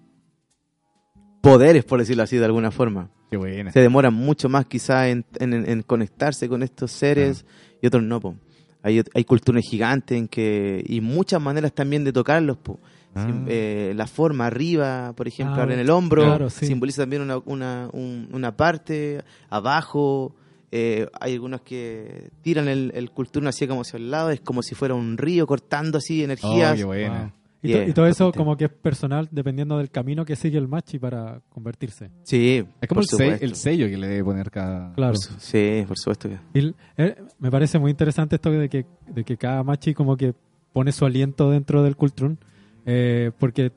[1.42, 3.10] poderes, por decirlo así, de alguna forma.
[3.30, 3.72] Qué buena.
[3.72, 7.46] Se demoran mucho más quizás en, en- en conectarse con estos seres
[7.82, 8.20] y otros no.
[8.20, 8.36] Po.
[8.82, 12.58] Hay, hay culturas gigantes en que, y muchas maneras también de tocarlos.
[12.58, 12.80] Po.
[13.16, 13.26] Ah.
[13.28, 16.66] Sim- eh, la forma arriba, por ejemplo, Ah, en el hombro, claro, sí.
[16.68, 20.36] simboliza también una, una, un- una parte, abajo.
[20.72, 24.62] eh, hay algunos que tiran el, el culturno así como hacia el lado, es como
[24.62, 26.76] si fuera un río cortando así Oh, energías.
[26.76, 27.20] qué buena.
[27.22, 27.32] Wow.
[27.62, 30.58] Y, Yeah, to- y todo eso como que es personal dependiendo del camino que sigue
[30.58, 32.10] el machi para convertirse.
[32.24, 33.46] Sí, Es como por el, se- supuesto.
[33.46, 34.94] el sello que le debe poner cada.
[34.94, 35.14] Claro.
[35.14, 36.30] Por sí, por supuesto.
[36.30, 39.94] que- Y l- eh, me parece muy interesante esto de que, de que cada machi
[39.94, 40.34] como que
[40.72, 42.38] pone su aliento dentro del Kultrun,
[42.86, 43.74] eh, porque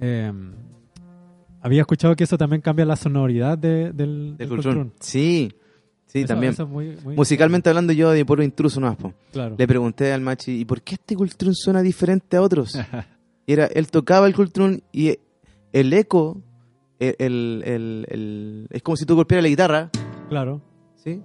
[0.00, 0.32] eh,
[1.60, 4.48] había escuchado que eso también cambia la sonoridad de- del, Del.
[4.48, 4.92] Kultrun.
[5.00, 5.52] Sí,
[6.06, 6.52] sí, Eso- también.
[6.54, 8.96] eso es muy- muy- Musicalmente hablando, yo de puro intruso no
[9.32, 9.54] claro.
[9.58, 12.72] Le pregunté al machi, ¿y por qué este cultrun suena diferente a otros?
[13.48, 15.18] Y era, él tocaba el cultrun y
[15.72, 16.42] el eco,
[17.00, 19.90] el, el- el- el- es como si tú golpearas la guitarra,
[20.28, 20.60] Claro.
[20.96, 21.22] ¿sí?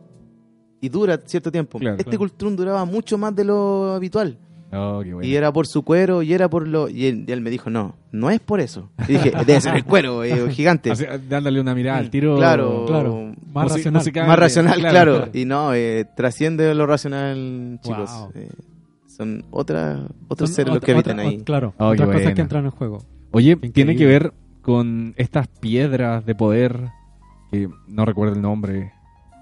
[0.80, 1.80] Y dura cierto tiempo.
[1.80, 2.55] Claro, este claro.
[2.55, 4.38] duraba mucho más de lo habitual.
[4.71, 5.28] Oh, qué.
[5.28, 6.88] Y era por su cuero, y era por lo...
[6.89, 8.89] Y él, y él me dijo, no, no es por eso.
[9.07, 10.91] Y dije, debe ser el cuero, eh, gigante.
[10.91, 12.36] Así, dándole una mirada al tiro.
[12.38, 12.86] Claro.
[12.88, 13.34] Claro.
[13.53, 14.01] Más racional.
[14.28, 15.15] más racional, Claro, claro.
[15.17, 15.32] claro.
[15.34, 18.09] Y no, eh, trasciende lo racional, chicos.
[18.11, 18.32] Wow.
[18.34, 18.49] Eh,
[19.16, 21.38] son otra, otros Son seres los que habitan otra- ahí.
[21.43, 21.74] claro.
[21.78, 22.34] Oh, otras cosas buena.
[22.36, 22.99] que entran en juego.
[23.32, 23.74] Oye, Increíble.
[23.74, 26.89] tiene que ver con estas piedras de poder,
[27.51, 28.91] que no recuerdo el nombre,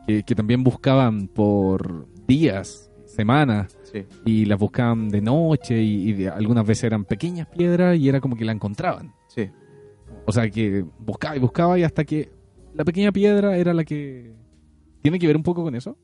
[0.07, 4.05] que, que también buscaban por días, semanas, Sí.
[4.25, 8.19] y las buscaban de noche, y, y de- algunas veces eran pequeñas piedras y era
[8.21, 9.13] como que la encontraban.
[9.27, 9.49] Sí.
[10.25, 12.29] O sea, que buscaba y buscaba y hasta que
[12.73, 14.31] la pequeña piedra era la que...
[15.01, 15.97] ¿Tiene que ver un poco con eso?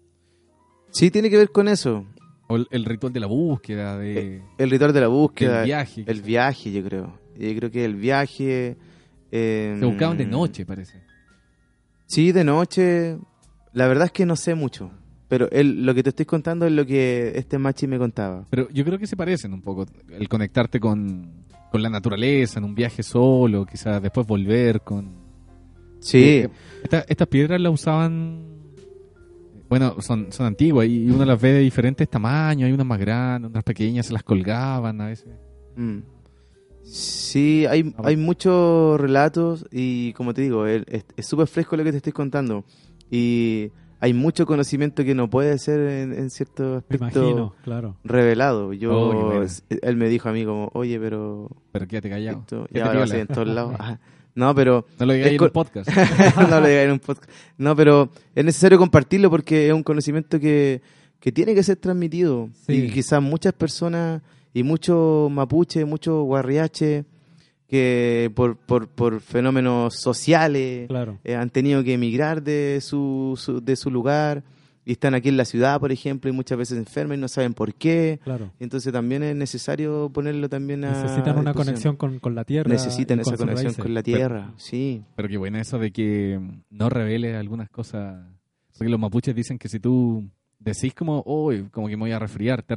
[0.91, 2.05] Sí, tiene que ver con eso.
[2.47, 4.41] O el, el ritual de la búsqueda, de...
[4.57, 5.59] El ritual de la búsqueda.
[5.61, 6.03] el viaje.
[6.07, 7.19] El viaje, yo creo.
[7.37, 8.77] Yo creo que el viaje.
[9.31, 11.01] eh, Se buscaban de noche, parece.
[12.05, 13.17] Sí, de noche.
[13.73, 14.91] La verdad es que no sé mucho.
[15.27, 18.47] Pero él, lo que te estoy contando es lo que este machi me contaba.
[18.49, 19.85] Pero yo creo que se parecen un poco.
[20.09, 25.27] El conectarte con, con la naturaleza en un viaje solo, quizás después volver con...
[25.99, 26.49] Sí, Eh,
[26.81, 28.46] esta- estas piedras las usaban...
[29.69, 32.67] Bueno, son, son antiguas y uno las ve de diferentes tamaños.
[32.67, 35.27] Hay unas más grandes, unas pequeñas, se las colgaban a veces.
[35.75, 35.99] Mm.
[36.83, 40.85] Sí, hay, Ah, hay muchos relatos y como te digo, es
[41.19, 42.63] súper fresco lo que te estoy contando.
[43.11, 47.97] Y hay mucho conocimiento que no puede ser en, en cierto aspecto imagino, claro.
[48.05, 48.71] revelado.
[48.71, 49.43] Yo, Oh,
[49.81, 52.39] él me dijo a mí como, oye, pero Pero quédate callado.
[52.39, 53.75] esto ya ahora va a ser en todos lados.
[54.37, 55.89] No, pero No lo digáis en un podcast.
[56.37, 57.29] no lo diga en un podcast.
[57.57, 60.81] No, pero es necesario compartirlo porque es un conocimiento que,
[61.19, 62.49] que tiene que ser transmitido.
[62.65, 62.73] Sí.
[62.73, 64.21] Y quizás muchas personas
[64.53, 67.03] y muchos mapuches, muchos guarriaches
[67.67, 71.17] que por, por, por fenómenos sociales Claro.
[71.23, 74.43] eh, han tenido que emigrar de su, su- de su lugar
[74.89, 77.53] y están aquí en la ciudad, por ejemplo, y muchas veces enferman y no saben
[77.53, 78.21] por qué.
[78.23, 78.51] Claro.
[78.57, 81.53] Entonces también es necesario ponerlo también a Necesitan una disposición.
[81.65, 82.69] conexión con, con la tierra.
[82.71, 83.83] Necesitan esa conexión raíces.
[83.83, 85.03] con la tierra, sí.
[85.17, 88.25] Pero qué bueno eso de que no revele algunas cosas.
[88.77, 90.23] Porque los mapuches dicen que si tú
[90.57, 92.73] decís como, uy, como que me voy a resfriar, te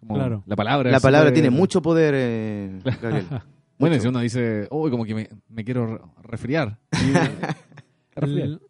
[0.00, 0.42] como Claro.
[0.46, 3.26] La palabra La palabra tiene mucho poder, eh, Gabriel.
[3.78, 4.00] Bueno, Mucho.
[4.02, 6.78] si uno dice, uy, como que me, me quiero re- resfriar.
[6.92, 7.12] Y-
[8.18, 8.48] resfriar.
[8.48, 8.60] El-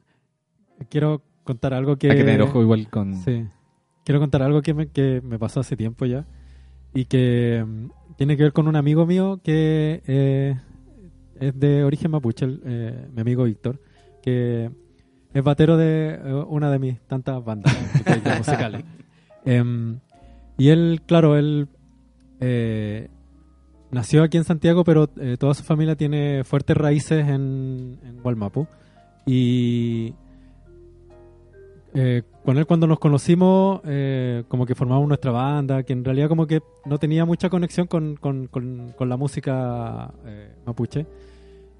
[0.90, 2.10] quiero contar algo que...
[2.10, 3.14] Hay que tener ojo igual con...
[3.14, 3.46] Sí.
[4.04, 6.26] Quiero contar algo que me, que me pasó hace tiempo ya
[6.94, 7.86] y que mm,
[8.16, 10.56] tiene que ver con un amigo mío que eh,
[11.40, 13.80] es de origen mapuche, el, eh, mi amigo Víctor,
[14.22, 14.70] que
[15.32, 17.74] es batero de eh, una de mis tantas bandas
[18.38, 18.84] musicales.
[19.44, 19.98] Em,
[20.56, 21.68] y él, claro, él
[22.40, 23.08] eh,
[23.90, 28.66] nació aquí en Santiago, pero eh, toda su familia tiene fuertes raíces en, en Gualmapu.
[29.26, 30.14] Y
[31.98, 36.28] eh, con él cuando nos conocimos, eh, como que formamos nuestra banda, que en realidad
[36.28, 38.18] como que no tenía mucha conexión con,
[38.98, 41.06] la música eh, mapuche.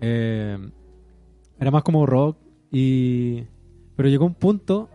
[0.01, 2.39] Era más como rock,
[2.73, 3.43] y
[3.95, 4.89] pero llegó un punto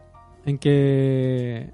[0.44, 1.72] en que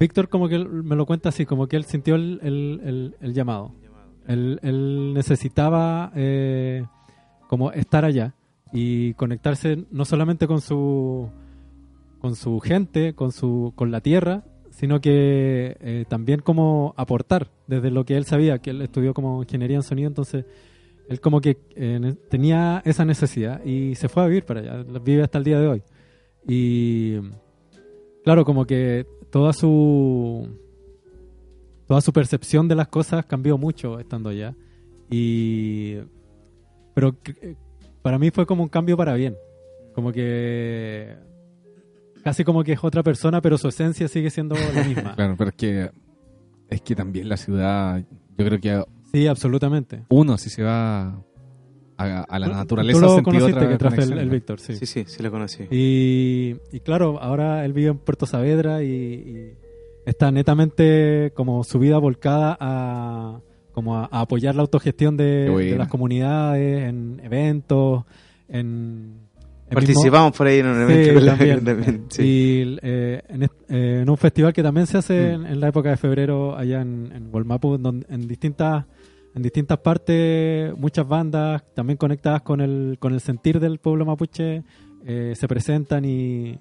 [0.00, 3.74] Víctor como que me lo cuenta así, como que él sintió el, llamado.
[4.26, 6.10] Él, él necesitaba
[7.48, 8.35] como estar allá
[8.72, 11.28] y conectarse no solamente con su
[12.20, 17.90] con su gente, con su con la tierra, sino que eh, también como aportar desde
[17.90, 20.44] lo que él sabía, que él estudió como ingeniería en sonido, entonces
[21.08, 25.22] él como que eh, tenía esa necesidad y se fue a vivir para allá, vive
[25.22, 25.82] hasta el día de hoy.
[26.48, 27.16] Y
[28.24, 30.48] claro, como que toda su
[31.86, 34.54] toda su percepción de las cosas cambió mucho estando allá.
[35.08, 35.96] Y
[36.94, 37.56] pero cre-
[38.06, 39.36] para mí fue como un cambio para bien.
[39.92, 41.16] Como que
[42.22, 45.16] casi como que es otra persona, pero su esencia sigue siendo la misma.
[45.16, 45.90] Claro, pero es que
[46.70, 48.00] es que también la ciudad,
[48.38, 50.04] yo creo que Sí, absolutamente.
[50.08, 51.20] uno si se va
[51.98, 54.32] a, a la naturaleza Tú lo conociste otra que traje el, conexión, el ¿no?
[54.34, 54.76] Víctor, sí.
[54.76, 55.64] Sí, sí, sí lo conocí.
[55.68, 59.54] Y, y claro, ahora él vive en Puerto Saavedra y, y
[60.04, 63.40] está netamente como su vida volcada a
[63.76, 68.04] como a, a apoyar la autogestión de, las comunidades, en eventos,
[68.48, 69.18] en...
[69.68, 71.04] en Participamos por ahí en un evento.
[71.10, 71.64] Sí, con la- también.
[71.64, 72.22] también, sí.
[72.22, 73.48] Y eh, en, eh,
[74.02, 75.44] en un festival que también se hace Mm.
[75.44, 78.86] en, en la época de febrero allá en, en Gualmapu, donde en distintas
[79.34, 84.62] en distintas partes, muchas bandas también conectadas con el, con el sentir del pueblo mapuche
[85.04, 86.58] eh, se presentan y,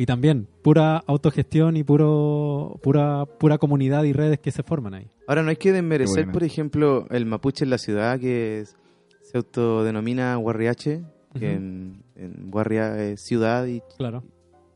[0.00, 5.08] y también pura autogestión y puro pura pura comunidad y redes que se forman ahí.
[5.26, 8.76] Ahora, no hay que desmerecer, por ejemplo, el mapuche en la ciudad que es-
[9.22, 11.02] se autodenomina Guarriache,
[11.38, 14.24] que en, en Guarria es ciudad y Claro.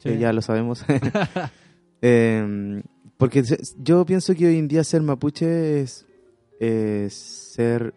[0.01, 0.19] que Sí.
[0.19, 0.85] ya lo sabemos.
[2.07, 2.83] Eh,
[3.17, 3.43] porque
[3.79, 6.07] yo pienso que hoy en día ser mapuche es,
[6.61, 7.95] es ser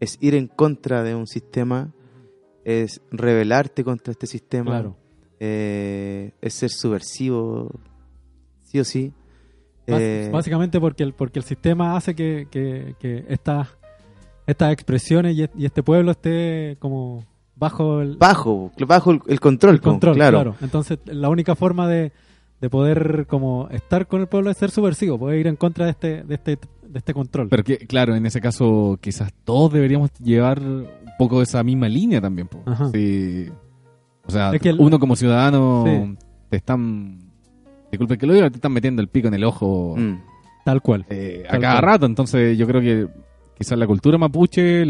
[0.00, 1.94] es ir en contra de un sistema,
[2.64, 4.96] es rebelarte contra este sistema, Claro.
[5.44, 7.68] Eh, es ser subversivo,
[8.62, 9.12] sí o sí.
[9.88, 13.66] Eh, Básicamente porque el, porque el sistema hace que, que, que estas,
[14.46, 17.24] estas expresiones y, y este pueblo esté como
[17.56, 20.42] bajo el, bajo, bajo el, el control, el control, claro.
[20.42, 20.56] claro.
[20.60, 22.12] Entonces la única forma de,
[22.60, 25.90] de poder como estar con el pueblo es ser subversivo, poder ir en contra de
[25.90, 27.48] este, de este, de este control.
[27.48, 30.86] Pero que, claro, en ese caso quizás todos deberíamos llevar un
[31.18, 32.48] poco esa misma línea también.
[32.92, 33.50] Sí.
[34.26, 36.16] O sea, Es que el- uno como ciudadano Sí.
[36.50, 37.18] te están...
[37.90, 40.20] Disculpe que lo diga, te están metiendo el pico en el ojo Mm.
[40.64, 41.04] Tal cual.
[41.10, 41.82] eh, a cada cual.
[41.84, 42.06] rato.
[42.06, 43.08] Entonces yo creo que
[43.58, 44.82] quizás la cultura mapuche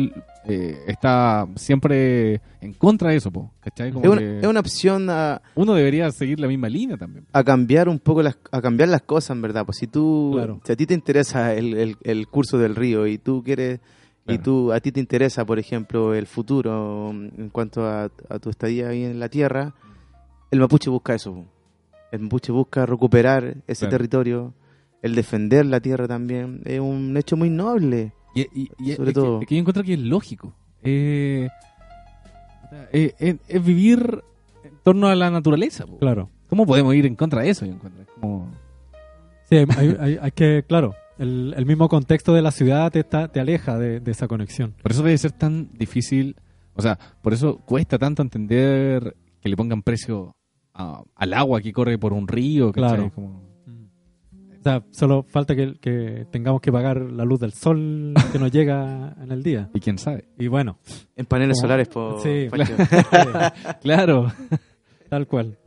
[0.44, 3.30] eh, está siempre en contra de eso.
[3.30, 3.90] Po, ¿cachai?
[3.92, 7.26] Como Es, una, que es una opción a, Uno debería seguir la misma línea también.
[7.32, 9.64] a cambiar un poco las, a cambiar las cosas, en verdad.
[9.64, 10.60] Pues si tú, Claro.
[10.64, 13.80] si a ti te interesa el, el, el curso del río y tú quieres,
[14.26, 18.38] y tú, a ti te interesa, por ejemplo, el futuro mm, en cuanto a, a
[18.38, 19.74] tu estadía ahí en la tierra,
[20.50, 21.44] el mapuche busca eso.
[22.12, 23.90] El mapuche busca recuperar ese Claro.
[23.90, 24.54] territorio,
[25.02, 26.60] el defender la tierra también.
[26.64, 28.12] Es un hecho muy noble.
[28.34, 29.40] Y, y- y- Sobre es que- todo.
[29.40, 30.54] es que yo encuentro que es lógico.
[30.84, 31.48] Eh,
[32.92, 34.22] eh, es, es vivir
[34.82, 35.86] torno a la naturaleza.
[35.86, 35.98] po.
[35.98, 36.30] Claro.
[36.48, 37.64] ¿Cómo podemos ir en contra de eso?
[37.66, 38.02] Yo encuentro.
[38.02, 38.48] Es como-
[39.48, 43.00] Sí, hay, hay- hay- hay que, claro, el, el mismo contexto de la ciudad te,
[43.00, 44.74] está, te aleja de, de esa conexión.
[44.82, 46.36] Por eso debe ser tan difícil,
[46.74, 50.34] o sea, por eso cuesta tanto entender que le pongan precio
[50.74, 52.72] a- al agua que corre por un río.
[52.72, 52.88] ¿cachai?
[52.96, 53.12] Claro.
[53.14, 53.52] Como-
[54.58, 58.52] O sea, solo falta que, que tengamos que pagar la luz del sol que nos
[58.52, 59.68] llega en el día.
[59.74, 60.26] y quién sabe.
[60.38, 60.78] Y bueno,
[61.16, 62.48] En paneles Como- solares, por Sí.
[63.80, 64.32] Claro.
[65.08, 65.58] tal cual.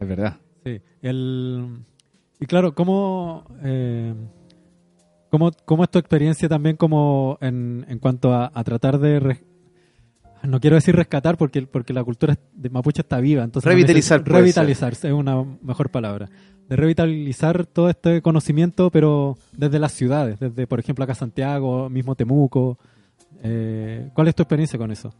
[0.00, 0.36] Es verdad.
[0.64, 0.80] Sí.
[1.02, 1.84] El,
[2.40, 4.14] y claro, ¿cómo, eh,
[5.32, 9.38] cómo, cómo es tu experiencia también como en, en cuanto a, a tratar de...
[10.42, 13.42] no quiero decir rescatar porque, porque la cultura de mapuche está viva.
[13.42, 16.28] Entonces no Revitalizar, puede Revitalizar, es una mejor palabra.
[16.68, 22.14] De revitalizar todo este conocimiento, pero desde las ciudades, desde, por ejemplo, acá Santiago, mismo
[22.14, 22.78] Temuco.
[23.42, 25.14] Eh, ¿Cuál es tu experiencia con eso?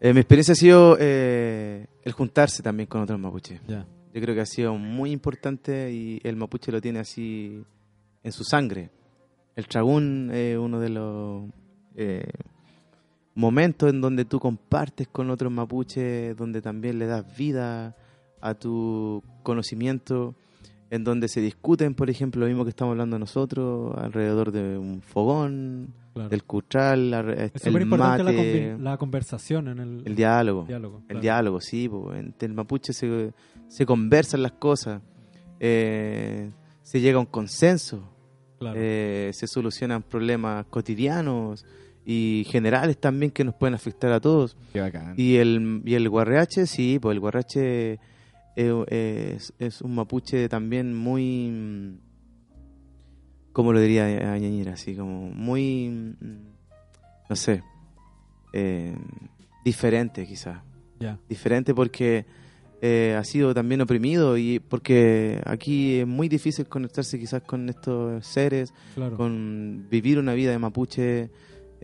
[0.00, 3.60] Eh, mi experiencia ha sido eh, el juntarse también con otros mapuches.
[3.68, 3.86] Ya.
[4.12, 7.62] Yo creo que ha sido muy importante y el mapuche lo tiene así
[8.24, 8.90] en su sangre.
[9.56, 11.44] El tragún es uno de los
[11.96, 12.24] eh,
[13.34, 17.96] momentos en donde tú compartes con otros mapuches, donde también le das vida
[18.40, 20.34] a tu conocimiento,
[20.90, 25.00] en donde se discuten, por ejemplo, lo mismo que estamos hablando nosotros, alrededor de un
[25.02, 26.28] fogón, Claro.
[26.28, 30.14] del cutral, la- es el súper importante la, mate, convi- la conversación en el, el
[30.14, 30.64] diálogo.
[30.64, 30.98] diálogo.
[30.98, 31.20] El claro.
[31.20, 32.14] diálogo, sí, po.
[32.14, 33.32] entre el mapuche se,
[33.66, 35.02] se conversan las cosas,
[35.58, 36.52] eh,
[36.82, 38.13] se llega a un consenso,
[38.64, 38.78] Claro.
[38.80, 41.64] eh, se solucionan problemas cotidianos
[42.06, 44.56] y generales también que nos pueden afectar a todos.
[44.72, 45.14] Qué bacán.
[45.16, 47.98] Y el, y el guarreache, sí, pues el guarreache
[48.56, 51.98] eh, es, es un mapuche también muy,
[53.52, 54.72] ¿cómo lo diría a Ñañira?
[54.74, 56.36] Así como muy, mm,
[57.30, 57.62] no sé,
[58.52, 58.94] eh,
[59.64, 60.58] diferente quizás
[61.00, 61.18] Ya.
[61.28, 62.26] diferente porque
[62.82, 68.26] eh, ha sido también oprimido y porque aquí es muy difícil conectarse quizás con estos
[68.26, 69.16] seres, Claro.
[69.16, 71.30] con vivir una vida de mapuche.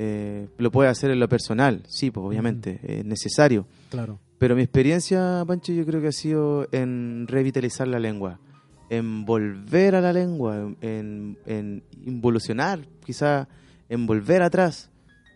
[0.03, 3.67] eh, lo puede hacer en lo personal, sí, pues obviamente, es necesario.
[3.91, 4.19] Claro.
[4.39, 8.41] Pero mi experiencia, Pancho, yo creo que ha sido en revitalizar la lengua,
[8.89, 13.47] en volver a la lengua, en, en involucionar, quizá
[13.91, 14.91] en volver atrás,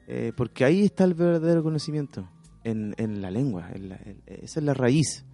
[0.09, 2.27] eh, porque ahí está el verdadero conocimiento,
[2.63, 5.27] en, en la lengua, en la- en- esa es la raíz.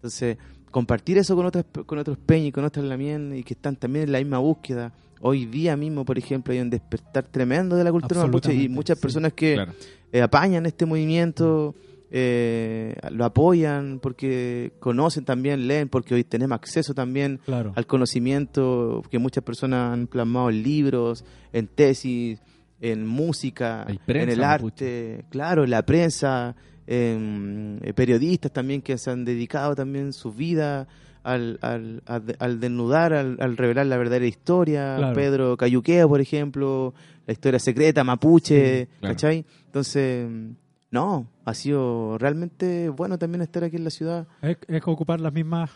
[0.00, 0.38] Entonces,
[0.70, 4.06] compartir eso con otras con otros peñas y con otras lamien y que están también
[4.06, 4.92] en la misma búsqueda.
[5.20, 8.96] Hoy día mismo, por ejemplo, hay un despertar tremendo de la cultura mapuche y muchas
[8.98, 9.02] sí.
[9.02, 9.72] personas que Claro.
[10.10, 11.74] eh, apañan este movimiento,
[12.10, 17.72] eh, lo apoyan porque conocen también, leen, porque hoy tenemos acceso también Claro.
[17.76, 22.40] al conocimiento que muchas personas han plasmado en libros, en tesis,
[22.80, 26.56] en música, en el arte, claro, en la prensa, en,
[26.92, 30.88] eh, periodistas también que se han dedicado también su vida
[31.22, 34.96] al, al, al- al desnudar, al, revelar la verdadera historia.
[34.96, 35.14] Claro.
[35.14, 36.92] Pedro Cayuqueo, por ejemplo,
[37.26, 39.14] la historia secreta, Mapuche, Sí, claro.
[39.14, 39.44] ¿cachai?
[39.66, 40.28] Entonces,
[40.90, 44.26] no, ha sido realmente bueno también estar aquí en la ciudad.
[44.42, 45.70] Es, es ocupar las mismas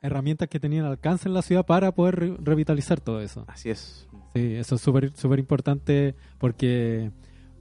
[0.00, 3.44] herramientas que tenían al alcance en la ciudad para poder re- revitalizar todo eso.
[3.48, 4.08] Así es.
[4.34, 7.10] Sí, eso es súper súper importante porque,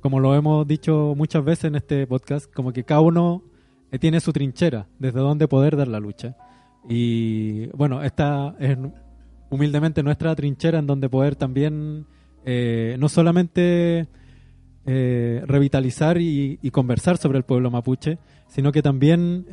[0.07, 3.43] como lo hemos dicho muchas veces en este podcast, como que cada uno
[3.91, 6.37] eh, tiene su trinchera desde donde poder dar la lucha.
[6.87, 8.77] Y bueno, esta es
[9.49, 12.05] humildemente nuestra trinchera en donde poder también
[12.45, 14.07] eh, no solamente
[14.85, 19.45] eh, revitalizar y, conversar sobre el pueblo mapuche, sino que también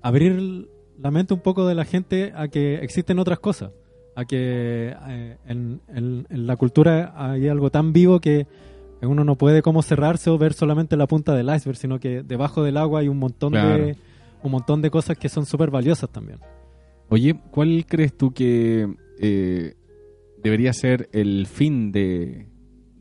[0.00, 3.72] abrir la mente un poco de la gente a que existen otras cosas,
[4.16, 4.96] a que
[5.46, 8.46] en la cultura hay algo tan vivo que
[9.06, 12.62] uno no puede como cerrarse o ver solamente la punta del iceberg, sino que debajo
[12.62, 13.84] del agua hay un montón Claro.
[13.86, 13.96] de
[14.42, 16.38] un montón de cosas que son súper valiosas también.
[17.08, 19.74] Oye, ¿cuál crees tú que eh,
[20.42, 22.46] debería ser el fin de,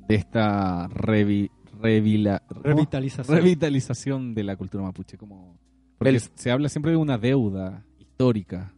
[0.07, 1.49] de esta revi-.
[1.81, 3.37] Revitalización.
[3.37, 5.17] revitalización de la cultura mapuche?
[5.17, 5.57] Como,
[5.97, 8.73] porque El- se habla siempre de una deuda histórica.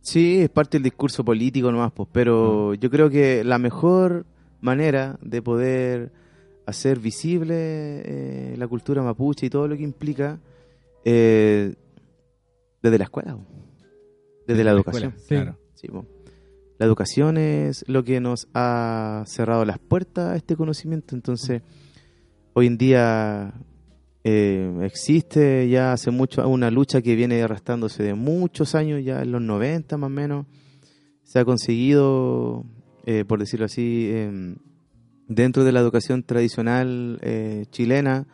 [0.00, 4.26] Sí, es parte del discurso político nomás, pues, pero yo creo que la mejor
[4.60, 6.12] manera de poder
[6.70, 10.40] hacer visible eh, la cultura mapuche y todo lo que implica
[11.04, 11.74] eh,
[12.82, 13.38] desde la escuela,
[14.46, 15.14] desde, la, educación.
[15.16, 15.88] escuela, Sí.
[15.88, 16.06] Claro.
[16.06, 16.08] Sí.
[16.78, 21.14] La educación es lo que nos ha cerrado las puertas a este conocimiento.
[21.14, 21.60] Entonces,
[22.54, 23.52] hoy en día
[24.24, 29.32] eh, existe ya hace mucho una lucha que viene arrastrándose de muchos años, ya en
[29.32, 30.46] los 90 más o menos.
[31.22, 32.64] Se ha conseguido,
[33.28, 34.56] por decirlo así, em,
[35.30, 38.26] dentro de la educación tradicional eh, chilena,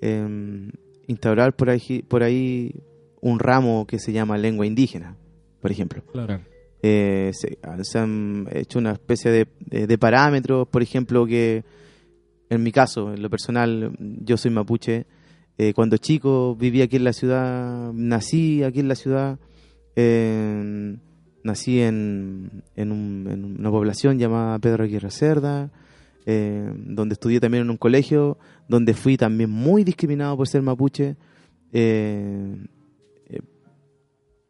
[0.00, 0.72] em,
[1.06, 2.74] instaurar por ahí, por ahí
[3.20, 5.16] un ramo que se llama lengua indígena,
[5.60, 6.02] por ejemplo.
[6.10, 6.40] Claro.
[6.82, 11.62] Eh, se, se han hecho una especie de, de- de parámetros, por ejemplo, que
[12.48, 15.06] en mi caso, en lo personal, yo soy mapuche.
[15.58, 19.38] eh, cuando chico viví aquí en la ciudad, nací aquí en la ciudad,
[19.94, 20.96] eh,
[21.44, 25.70] nací en, en, un- en una población llamada Pedro Aguirre Cerda,
[26.26, 31.16] eh, donde estudié también en un colegio, donde fui también muy discriminado por ser mapuche.
[31.72, 32.56] eh,
[33.26, 33.40] eh,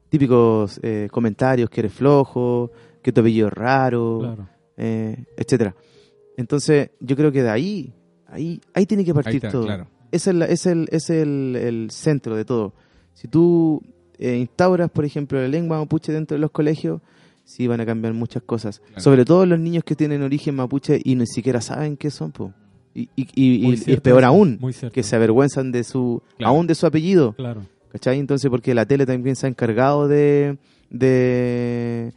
[0.08, 2.70] típicos eh, comentarios que eres flojo,
[3.02, 4.48] que tu apellido es raro, Claro.
[4.76, 5.74] etcétera.
[6.36, 7.92] Entonces, yo creo que de ahí,
[8.26, 9.64] ahí, ahí tiene que partir está, todo.
[9.66, 9.86] claro.
[10.10, 12.72] Es el, es el, es el, el centro de todo.
[13.14, 13.80] Si tú
[14.18, 17.00] eh, instauras, por ejemplo, la lengua mapuche dentro de los colegios,
[17.54, 18.80] sí van a cambiar muchas cosas.
[18.80, 19.00] Claro.
[19.00, 22.30] Sobre todo los niños que tienen origen mapuche y ni siquiera saben qué son.
[22.32, 22.52] po.
[22.94, 24.58] Y, y, y- y- es peor aún,
[24.92, 26.54] que se avergüenzan de su, Claro.
[26.54, 27.32] aún de su apellido.
[27.34, 27.62] Claro.
[27.92, 28.18] ¿Cachai?
[28.18, 30.58] Entonces, porque la tele también se ha encargado de,
[30.90, 32.12] de,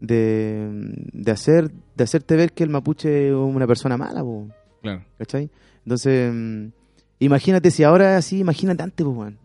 [0.00, 0.68] de,
[1.12, 4.48] de hacer, de hacerte ver que el mapuche es una persona mala, po,
[4.82, 5.02] Claro.
[5.18, 5.50] ¿cachai?
[5.84, 6.66] Entonces, mm,
[7.20, 9.38] imagínate si ahora así, imagínate antes, weón.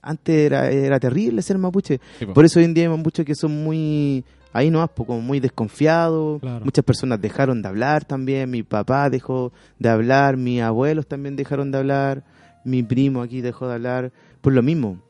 [0.00, 2.00] Antes era, era terrible ser mapuche.
[2.18, 2.32] Sí, po.
[2.34, 6.40] Por eso hoy en día hay mapuches que son muy, ahí no como muy desconfiados.
[6.40, 6.64] Claro.
[6.64, 8.50] Muchas personas dejaron de hablar también.
[8.50, 12.24] Mi papá dejó de hablar, mis abuelos también dejaron de hablar,
[12.64, 15.00] mi primo aquí dejó de hablar, por lo mismo.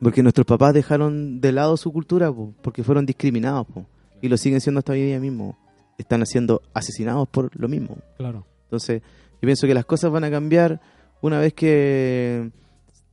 [0.00, 3.86] Porque nuestros papás dejaron de lado su cultura, po, porque fueron discriminados, po,
[4.20, 5.56] y lo siguen siendo hasta hoy día mismo.
[5.98, 7.98] Están siendo asesinados por lo mismo.
[8.16, 8.44] Claro.
[8.64, 9.02] Entonces,
[9.34, 10.80] yo pienso que las cosas van a cambiar
[11.20, 12.50] una vez que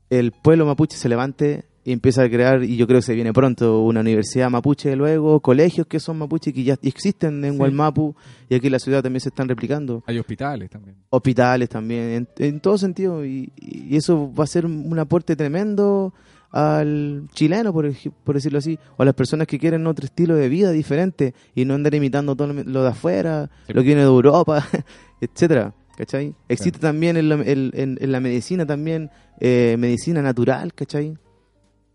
[0.09, 3.33] el pueblo mapuche se levante y empieza a crear, y yo creo que se viene
[3.33, 7.57] pronto, una universidad mapuche luego, colegios que son mapuche que ya existen en Sí.
[7.57, 8.15] Gualmapu
[8.49, 10.95] y aquí en la ciudad también se están replicando, Hay hospitales también.
[11.09, 16.13] hospitales también, en, en todo sentido, y, y eso va a ser un aporte tremendo
[16.51, 17.91] al chileno, por,
[18.23, 21.65] por decirlo así, o a las personas que quieren otro estilo de vida diferente y
[21.65, 23.73] no andar imitando todo lo de afuera, Sí.
[23.73, 24.65] lo que viene de Europa,
[25.21, 25.73] etcétera.
[25.97, 26.33] ¿Cachai?
[26.47, 29.09] Existe también en la, en- en- en la medicina también
[29.41, 31.17] eh, medicina natural, ¿cachai?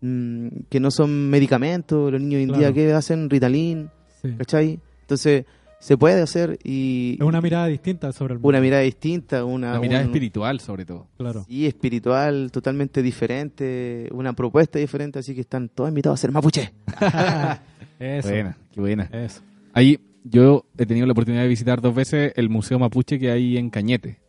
[0.07, 3.89] Mm, que no son medicamentos, los niños hoy en día que hacen Ritalin,
[4.21, 4.29] Sí.
[4.37, 4.79] ¿cachai?
[5.01, 5.45] Entonces
[5.79, 8.49] se puede hacer y Es una mirada distinta sobre el mundo.
[8.49, 11.07] una mirada distinta, una, La mirada un- espiritual, sobre todo.
[11.17, 11.45] Claro.
[11.49, 16.71] y espiritual totalmente diferente, una propuesta diferente, así que están todos invitados a ser mapuche.
[17.99, 18.29] Eso.
[18.29, 19.03] Buena, qué buena.
[19.11, 19.41] Eso.
[19.73, 23.57] Ahí yo he tenido la oportunidad de visitar dos veces el Museo Mapuche que hay
[23.57, 24.19] en Cañete.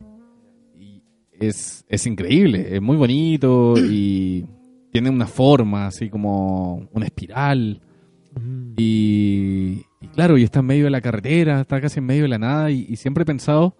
[0.79, 1.01] Y
[1.39, 4.45] es, es increíble, es muy bonito y
[4.91, 7.81] tiene una forma así como una espiral.
[8.39, 8.73] Mm.
[8.77, 12.29] Y, y claro, y está en medio de la carretera, está casi en medio de
[12.29, 12.71] la nada.
[12.71, 13.75] Y, y siempre he pensado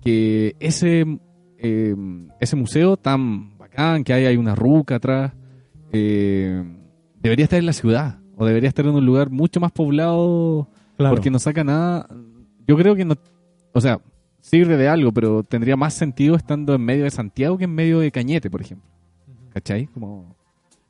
[0.00, 1.04] que ese,
[1.58, 1.94] eh,
[2.40, 5.32] ese museo tan bacán, que hay, hay una ruca atrás,
[5.92, 6.62] eh,
[7.20, 8.18] debería estar en la ciudad.
[8.36, 11.14] O debería estar en un lugar mucho más poblado Claro.
[11.14, 12.08] porque no saca nada.
[12.66, 13.14] Yo creo que no.
[13.72, 14.00] O sea,
[14.40, 18.00] sirve de algo, pero tendría más sentido estando en medio de Santiago que en medio
[18.00, 18.88] de Cañete, por ejemplo.
[19.54, 19.86] ¿Cachai?
[19.86, 20.34] Como,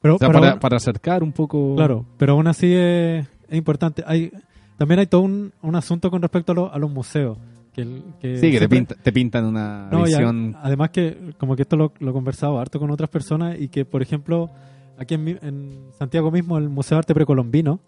[0.00, 1.76] pero, o sea, pero para, aún- para acercar un poco.
[1.76, 4.02] claro, pero aún así es, es importante.
[4.06, 4.32] Hay,
[4.76, 7.38] también hay todo un, un asunto con respecto a, lo- a los museos.
[7.72, 10.56] Que, el- que Sí, que te, pinta- te pintan una No, y a- visión.
[10.62, 13.84] además que como que esto lo, lo he conversado harto con otras personas y que,
[13.84, 14.48] por ejemplo,
[14.96, 17.80] aquí en, en Santiago mismo, el Museo de Arte Precolombino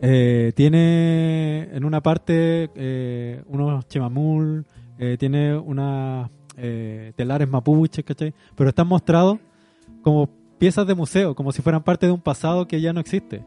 [0.00, 4.64] eh, tiene en una parte eh, unos chimamul,
[4.98, 8.32] eh, tiene unas eh, telares mapuches, ¿cachai?
[8.54, 9.38] Pero están mostrados
[10.04, 10.28] como
[10.58, 13.42] piezas de museo, como si fueran parte de un pasado que ya no existe.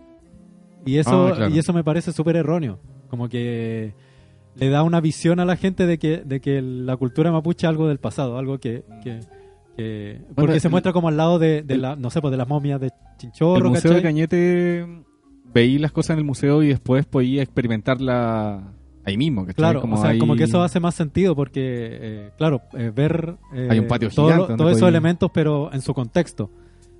[0.86, 1.55] Y eso, Ah, claro.
[1.55, 2.80] y eso me parece súper erróneo.
[3.10, 3.93] Como que
[4.55, 7.70] le da una visión a la gente de que, de que la cultura mapuche es
[7.70, 8.84] algo del pasado, algo que...
[9.03, 9.20] que-
[9.78, 12.20] que- porque Bueno, se el- muestra como al lado de, de el- la, no sé,
[12.20, 14.01] pues de las momias de el Chinchorro, museo de.
[14.01, 14.88] Cañete
[15.53, 18.74] veí las cosas en el museo y después podía experimentarla
[19.08, 19.41] ahí mismo.
[19.41, 19.55] ¿cachai?
[19.55, 23.36] Claro, o sea, hay- como que eso hace más sentido porque, eh, claro, eh, ver
[23.53, 26.49] eh, Hay un patio todo gigante todos esos elementos, pero en su contexto,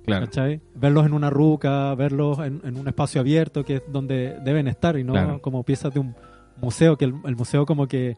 [0.04, 0.26] Claro.
[0.26, 0.60] ¿cachai?
[0.74, 4.98] Verlos en una ruca, verlos en, en un espacio abierto, que es donde deben estar,
[4.98, 5.40] y no Claro.
[5.42, 6.14] como piezas de un
[6.60, 8.16] museo, que el, el museo como que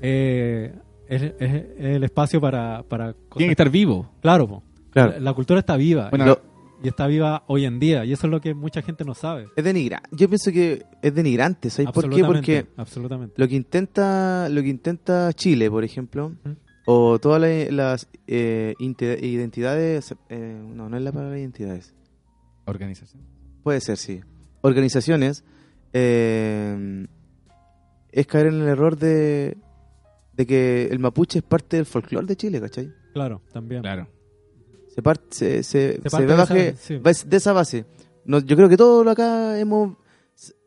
[0.00, 0.74] eh,
[1.08, 1.64] es, es- es
[1.96, 2.82] el espacio para...
[2.88, 4.10] para cosas- Tiene que estar vivo.
[4.20, 4.62] Claro, po.
[4.90, 5.12] Claro.
[5.12, 6.40] La, la cultura está viva, Bueno, Lo-
[6.82, 9.48] y está viva hoy en día, y eso es lo que mucha gente no sabe.
[9.56, 10.08] es denigrante.
[10.12, 12.24] Yo pienso que es denigrante, ¿sabes por qué?
[12.24, 13.34] Porque absolutamente.
[13.38, 16.32] lo que intenta lo que intenta Chile, por ejemplo,
[16.86, 21.94] o todas la- las eh, identidades, eh, no, no es la palabra identidades,
[22.66, 23.22] organización.
[23.62, 24.20] puede ser, sí,
[24.60, 25.44] organizaciones,
[25.92, 27.06] eh,
[28.12, 29.56] es caer en el error de,
[30.34, 32.92] de que el mapuche es parte del folclore de Chile, ¿cachai?
[33.12, 33.82] Claro, también.
[33.82, 34.08] Claro.
[34.96, 37.28] Se, parte, se, se, Se se parte de baje- esa- sí.
[37.28, 37.84] de esa base.
[38.24, 39.96] No, yo creo que todos acá hemos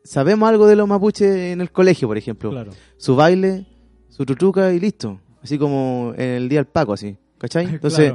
[0.02, 2.50] sabemos algo de los mapuches en el colegio, por ejemplo.
[2.50, 2.70] Claro.
[2.96, 3.66] Su baile,
[4.08, 5.20] su trutuca y listo.
[5.42, 7.16] Así como en el día del Paco, así.
[7.38, 7.66] ¿Cachai?
[7.74, 8.14] Entonces,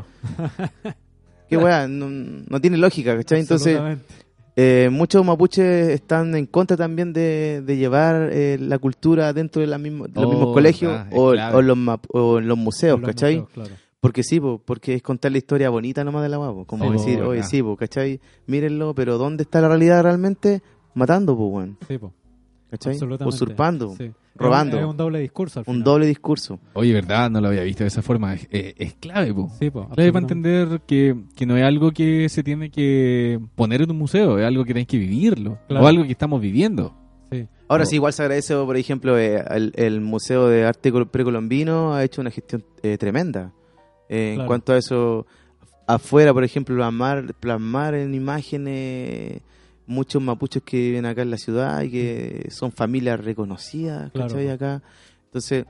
[0.81, 0.95] Claro,
[1.49, 3.41] qué weá, no, no tiene lógica, ¿cachai?
[3.41, 3.79] Entonces,
[4.55, 9.67] eh, muchos mapuches están en contra también de, de llevar eh, la cultura dentro de,
[9.67, 12.47] la misma- de los Oh, mismos colegios verdad, es o, o los map- o en
[12.47, 13.39] los museos, Los ¿cachai?
[13.41, 13.84] museos, claro.
[14.05, 16.65] Porque sí, po, porque es contar la historia bonita nomás de la guapo.
[16.65, 18.19] Como Sí, po, decir, oye, sí, po, ¿cachai?
[18.47, 20.61] Mírenlo, pero ¿dónde está la realidad realmente?
[20.93, 21.77] Matando, pues, weón.
[21.87, 22.13] Sí, po,
[22.69, 22.93] ¿Cachai?
[22.93, 23.35] absolutamente.
[23.35, 23.95] Usurpando.
[23.97, 24.11] Sí.
[24.37, 24.77] robando.
[24.77, 25.83] Es un, doble discurso al Un final.
[25.85, 26.59] doble discurso.
[26.73, 27.29] Oye, ¿verdad?
[27.31, 28.33] No lo había visto de esa forma.
[28.33, 29.49] Es, es- es clave, po.
[29.59, 33.81] Sí, po, Clave para entender que, que no es algo que se tiene que poner
[33.83, 35.57] en un museo, es algo que tenés que vivirlo.
[35.67, 35.85] Claro.
[35.85, 36.93] O algo que estamos viviendo.
[37.31, 37.47] Sí.
[37.69, 41.93] Ahora sí, igual se agradece, por ejemplo, eh, el, el Museo de Arte Col- Precolombino
[41.95, 43.51] ha hecho una gestión eh, tremenda.
[44.09, 45.25] Eh, En cuanto a eso,
[45.87, 49.41] afuera, por ejemplo, plasmar, plasmar en imágenes
[49.87, 54.29] muchos mapuches que viven acá en la ciudad y que son familias reconocidas, Claro.
[54.29, 54.49] ¿cachai?
[54.49, 54.81] Acá.
[55.25, 55.65] Entonces,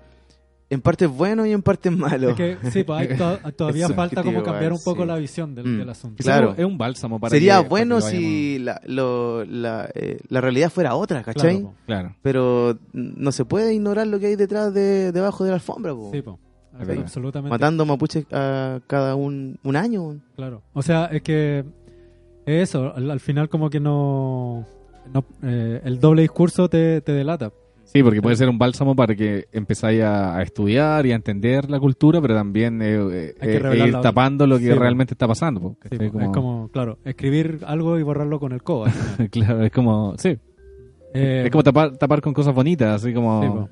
[0.69, 2.29] en parte es bueno y en parte es malo.
[2.29, 5.07] Es que, sí, pues hay to- todavía falta como cambiar un poco sí.
[5.07, 5.77] la visión del, Mm.
[5.79, 6.23] del asunto.
[6.23, 6.55] Claro.
[6.57, 10.39] Es un bálsamo para Sería que- para bueno que si la, lo- la, eh, la
[10.41, 11.57] realidad fuera otra, ¿cachai?
[11.59, 11.75] Claro, po.
[11.85, 12.15] Claro.
[12.21, 16.09] Pero no se puede ignorar lo que hay detrás de debajo de la alfombra, po.
[16.13, 16.39] Sí, po.
[16.79, 17.49] Absolutamente.
[17.49, 20.17] matando mapuches a cada un, un año.
[20.35, 20.61] Claro.
[20.73, 21.59] O sea, es que
[22.45, 24.65] es eso, al, al final como que no...
[25.13, 27.51] no eh, el doble discurso te, te delata.
[27.85, 31.69] Sí, porque puede ser un bálsamo para que empezáis a, a estudiar y a entender
[31.69, 34.79] la cultura, pero también eh, eh, Hay que revelar ir tapando lo que Sí, po.
[34.79, 35.77] realmente está pasando.
[35.89, 38.85] Es como, claro, escribir algo y borrarlo con el final.
[39.31, 40.37] claro, es como, sí,
[41.13, 43.69] Eh, es como tapar, tapar con cosas bonitas, así como...
[43.69, 43.71] Sí.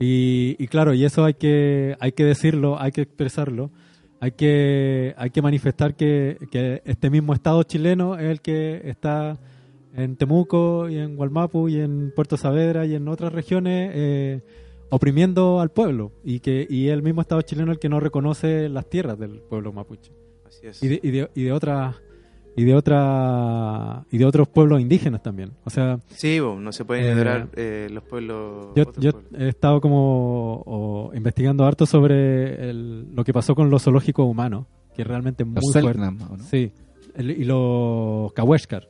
[0.00, 3.70] Y, y claro, y eso hay que, hay que decirlo, hay que expresarlo,
[4.18, 9.38] hay que, hay que manifestar que, que este mismo Estado chileno es el que está
[9.94, 14.40] en Temuco y en Gualmapu y en Puerto Saavedra y en otras regiones eh,
[14.88, 16.12] oprimiendo al pueblo.
[16.24, 19.72] Y que y el mismo Estado chileno el que no reconoce las tierras del pueblo
[19.72, 20.12] mapuche.
[20.46, 20.82] Así es.
[20.82, 21.96] y de, y de, y de otras
[22.56, 26.84] y de otra y de otros pueblos indígenas también o sea Sí, bo, no se
[26.84, 28.74] pueden Eh, ignorar eh, los pueblos.
[28.76, 29.40] yo, otros yo pueblos.
[29.40, 34.66] he estado como o, investigando harto sobre el- lo que pasó con los zoológicos humanos,
[34.94, 35.88] que realmente es muy Los fuerte.
[35.92, 36.44] Selknam, ¿o no?
[36.44, 36.72] Sí,
[37.14, 38.88] el- y los Kaweshkar,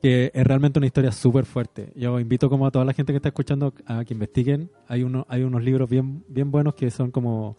[0.00, 1.92] que es realmente una historia súper fuerte.
[1.96, 4.70] Yo invito como a toda la gente que está escuchando a que investiguen.
[4.86, 7.56] Hay, uno, hay unos libros bien, bien buenos que son como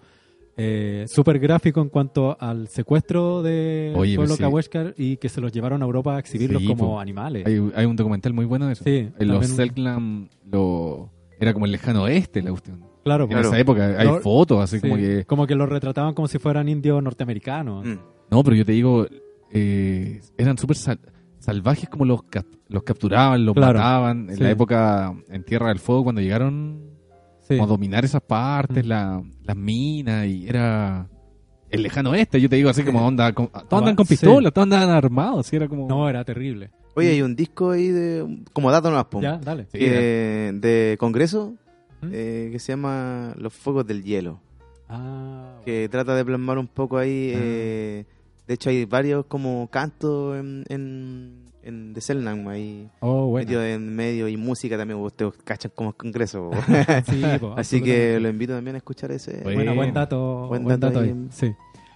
[0.62, 4.80] eh, súper gráficos en cuanto al secuestro del Oye, pueblo pues sí.
[4.98, 7.00] Y que se los llevaron a Europa a exhibirlos Sí, como po.
[7.00, 7.46] animales.
[7.46, 8.84] Hay, hay un documental muy bueno de eso.
[8.84, 11.10] Sí, En los Selknam lo...
[11.40, 12.84] era como el lejano oeste la cuestión.
[13.04, 13.48] Claro, En pues.
[13.48, 15.26] esa época hay Lo- fotos así Sí, como que...
[15.26, 17.86] como que los retrataban como si fueran indios norteamericanos.
[17.86, 17.98] Mm.
[18.30, 19.08] No, pero yo te digo,
[19.52, 21.00] eh, eran súper sal-
[21.40, 24.30] salvajes como los, cap- los capturaban, los Claro, mataban.
[24.30, 24.44] En sí.
[24.44, 26.89] la época en Tierra del Fuego, cuando llegaron
[27.50, 27.56] Sí.
[27.58, 28.88] como dominar esas partes, Mm.
[28.88, 31.08] la- las minas, y era
[31.70, 34.14] el lejano este, yo te digo así como onda, con- todos andan con Sí.
[34.14, 35.88] pistolas, todos andan armados, y era como...
[35.88, 36.70] No, era terrible.
[36.96, 38.44] Oye, hay un disco ahí de.
[38.52, 39.68] Como dato no Ya, dale.
[39.72, 41.54] Sí, que- de Congreso
[42.02, 42.08] ¿Mm?
[42.12, 44.42] eh, que se llama Los Fuegos del Hielo.
[44.90, 47.32] Ah, Que trata de plasmar un poco ahí.
[47.34, 47.40] Ah.
[47.42, 48.06] eh,
[48.48, 52.90] de hecho, hay varios como cantos en, en, en de Selnam ahí.
[53.00, 53.46] oh, bueno.
[53.46, 56.50] Metido en medio y música también, ustedes cachan como Congreso.
[56.52, 56.58] po.
[57.10, 59.42] Sí, po, Así que lo invito también a escuchar ese.
[59.44, 59.74] Bueno.
[59.76, 60.48] Buen dato.
[60.48, 61.54] Buen Buen, dato ahí Sí.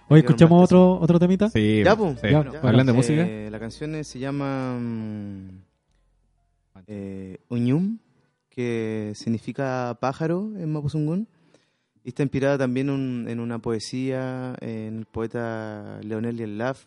[0.08, 1.48] Quiero ¿escuchamos otro, otro temita?
[1.50, 2.20] Sí, Ya, po, po.
[2.20, 2.28] sí.
[2.30, 2.60] Ya, Ya.
[2.60, 3.50] Hablando de Eh, música.
[3.50, 5.48] La canción se llama mm,
[6.86, 7.98] eh, Uñum,
[8.50, 11.28] que significa pájaro en Mapuzungún.
[12.04, 16.84] Y está inspirada también un- en una poesía en el poeta Leonel Yelaf,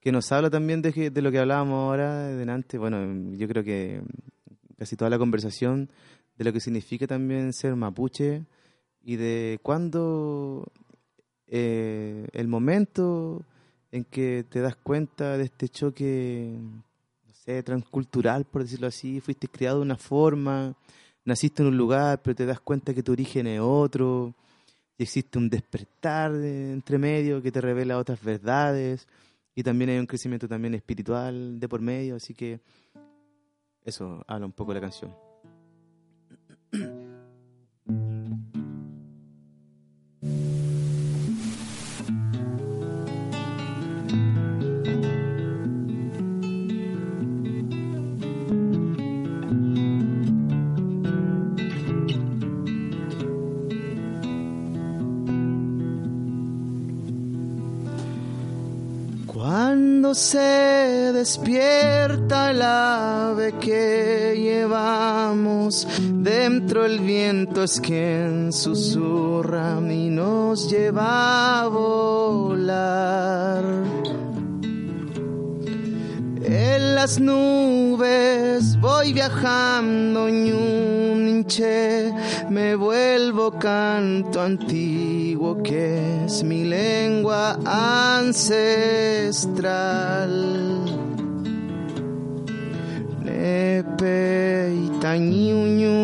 [0.00, 2.78] que nos habla también de, de lo que hablábamos ahora delante.
[2.78, 4.02] Bueno, yo creo que
[4.78, 5.90] casi toda la conversación
[6.38, 8.44] de lo que significa también ser mapuche
[9.02, 10.72] y de cuándo
[11.46, 13.42] eh, el momento
[13.92, 16.54] en que te das cuenta de este choque,
[17.26, 20.74] no sé, transcultural, por decirlo así, fuiste criado de una forma,
[21.24, 24.32] naciste en un lugar, pero te das cuenta que tu origen es otro,
[24.96, 29.08] y existe un despertar de- entre medio que te revela otras verdades,
[29.54, 32.60] y también hay un crecimiento también espiritual de por medio, así que
[33.84, 35.29] eso habla un poco la canción.
[60.10, 70.68] Cuando se despierta el ave que llevamos dentro el viento es quien susurra y nos
[70.68, 73.64] lleva a volar.
[76.42, 82.12] En las nubes voy viajando ñunche,
[82.48, 87.58] me vuelvo canto antiguo que es mi lengua
[88.18, 88.60] ancestral.
[93.24, 96.00] Nepei tañiuñun,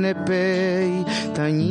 [0.00, 1.04] nepei
[1.34, 1.69] tañiuñun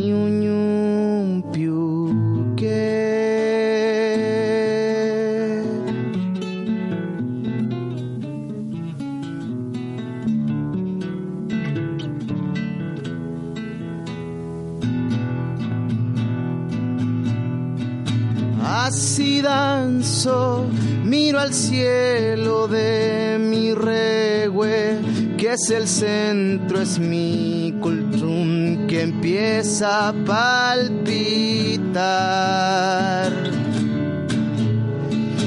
[21.03, 24.99] Miro al cielo de mi regue,
[25.37, 30.91] que es el centro, es mi cultum que empieza a palpitar.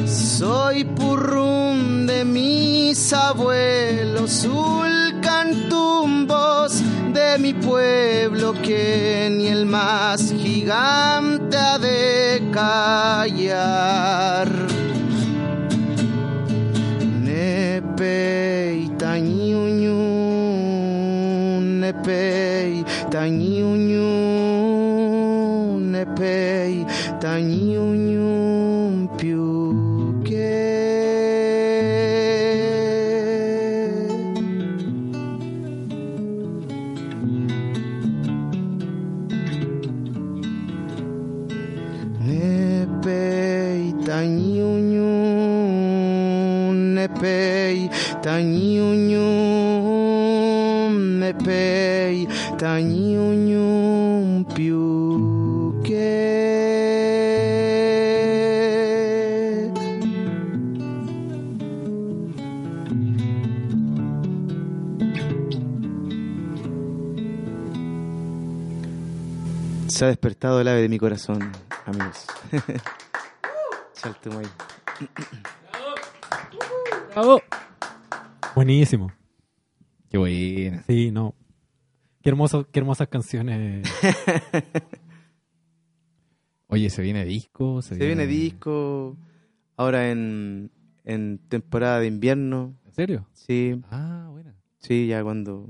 [0.06, 6.81] Soy purrum de mis abuelos, ulcantumbos
[7.12, 14.48] de mi pueblo que ni el más gigante ha de callar.
[17.26, 19.92] Nepei tañiuñun,
[21.80, 24.02] nepei tañiuñun,
[25.92, 26.86] nepei
[27.20, 28.31] tañiuñun
[70.02, 71.52] Se ha despertado el ave de mi corazón,
[71.86, 72.26] amigos.
[73.92, 74.46] Saltemos ahí.
[78.56, 79.12] Buenísimo.
[80.10, 80.82] Qué buena.
[80.88, 81.36] Sí, no.
[82.20, 83.88] Qué, hermoso, qué hermosas canciones.
[86.66, 87.80] Oye, se viene disco.
[87.80, 89.16] Se, Se viene disco
[89.76, 90.72] ahora en,
[91.04, 92.74] en temporada de invierno.
[92.86, 93.28] ¿En serio?
[93.34, 94.56] Sí, Ah, buena.
[94.78, 95.68] sí, ya cuando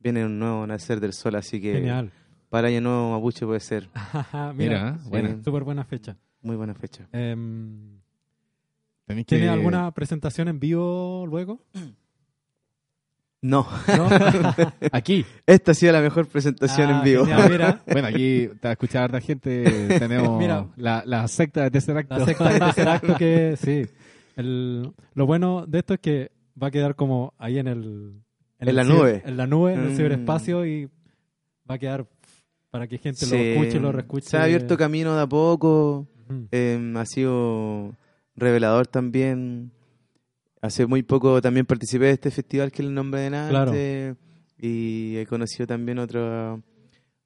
[0.00, 2.10] viene un nuevo nacer del sol, así que Genial.
[2.54, 3.88] Para año nuevo Mapuche puede ser
[4.32, 5.08] Mira, Mira, sí.
[5.10, 5.42] buena.
[5.42, 6.16] súper buena fecha.
[6.40, 7.08] muy buena fecha.
[7.10, 7.98] Em,
[9.08, 11.58] que- ¿Tiene alguna presentación en vivo luego?
[13.42, 14.08] No, ¿No?
[14.92, 15.26] Aquí.
[15.46, 17.26] esta ha sido la mejor presentación Ah, en vivo.
[17.26, 19.64] genial, mira, Bueno, aquí te va a escuchar harta gente.
[19.98, 20.66] Tenemos Mira.
[20.76, 22.16] la, la secta de tercer acto.
[22.16, 23.84] la secta de tercer acto que sí.
[24.36, 28.22] El- lo bueno de esto es que va a quedar como ahí en el...
[28.60, 29.22] En el la ciber- nube.
[29.26, 29.96] En la nube, en el Mm.
[29.96, 30.86] ciberespacio y
[31.70, 32.06] va a quedar
[32.74, 34.28] para que gente lo Sí, escuche y lo reescuche.
[34.30, 36.08] Se ha abierto camino de a poco.
[36.50, 37.94] Eh, ha sido
[38.34, 39.70] revelador también.
[40.60, 43.48] Hace muy poco también participé de este festival que es el nombre de nada.
[43.48, 43.72] Claro.
[44.58, 46.60] Y he conocido también otro,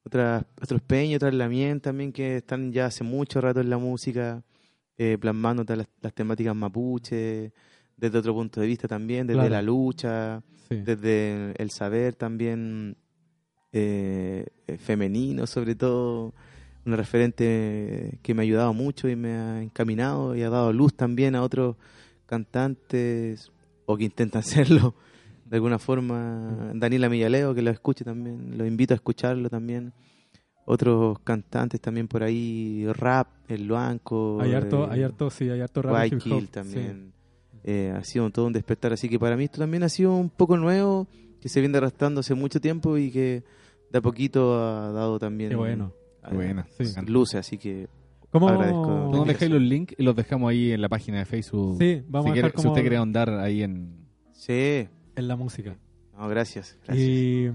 [0.05, 4.43] otras, otros peños, otras lamien también que están ya hace mucho rato en la música,
[4.99, 7.53] eh, plasmando todas las, las temáticas mapuche,
[7.97, 9.55] desde otro punto de vista también, desde Claro.
[9.55, 10.77] la lucha, Sí.
[10.85, 12.99] desde el saber también
[13.73, 16.33] eh, eh, femenino sobre todo
[16.85, 20.95] una referente que me ha ayudado mucho y me ha encaminado y ha dado luz
[20.95, 21.77] también a otros
[22.27, 23.51] cantantes
[23.87, 24.95] o que intentan hacerlo
[25.45, 29.93] de alguna forma Daniela Millaleo que lo escuche también lo invito a escucharlo también
[30.71, 35.61] otros cantantes también por ahí rap el Luanco Hay harto, eh, hay harto, sí, hay
[35.61, 36.47] harto rap y hip hop, Guayquil sí.
[36.49, 37.13] también.
[37.65, 38.93] Eh, ha sido todo un despertar.
[38.93, 41.09] Así que para mí esto también ha sido un poco nuevo,
[41.41, 43.43] que se viene arrastrando hace mucho tiempo y que
[43.91, 45.93] de a poquito ha dado también Qué bueno.
[46.29, 46.67] Qué buena.
[46.79, 46.85] Sí.
[47.07, 47.41] luces.
[47.41, 47.89] Así que
[48.31, 48.49] ¿Cómo?
[48.49, 49.09] Agradezco.
[49.11, 51.79] Nos dejáis los links y los dejamos ahí en la página de Facebook.
[51.79, 54.07] Sí, vamos si, a quiere- dejar si como usted quiere ahondar ahí en...
[54.33, 54.87] sí,
[55.17, 55.79] en la música.
[56.17, 56.77] no, gracias.
[56.85, 57.09] gracias.
[57.09, 57.51] ¿Y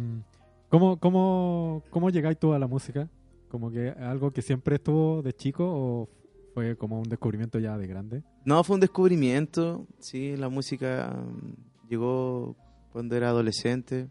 [0.70, 3.08] cómo, cómo, cómo llegáis tú a la música?
[3.50, 6.10] ¿Como que algo que siempre estuvo de chico o
[6.56, 8.24] fue como un descubrimiento ya de grande?
[8.44, 9.86] No, fue un descubrimiento.
[10.00, 12.56] Sí, la música mm, llegó
[12.92, 14.08] cuando era adolescente,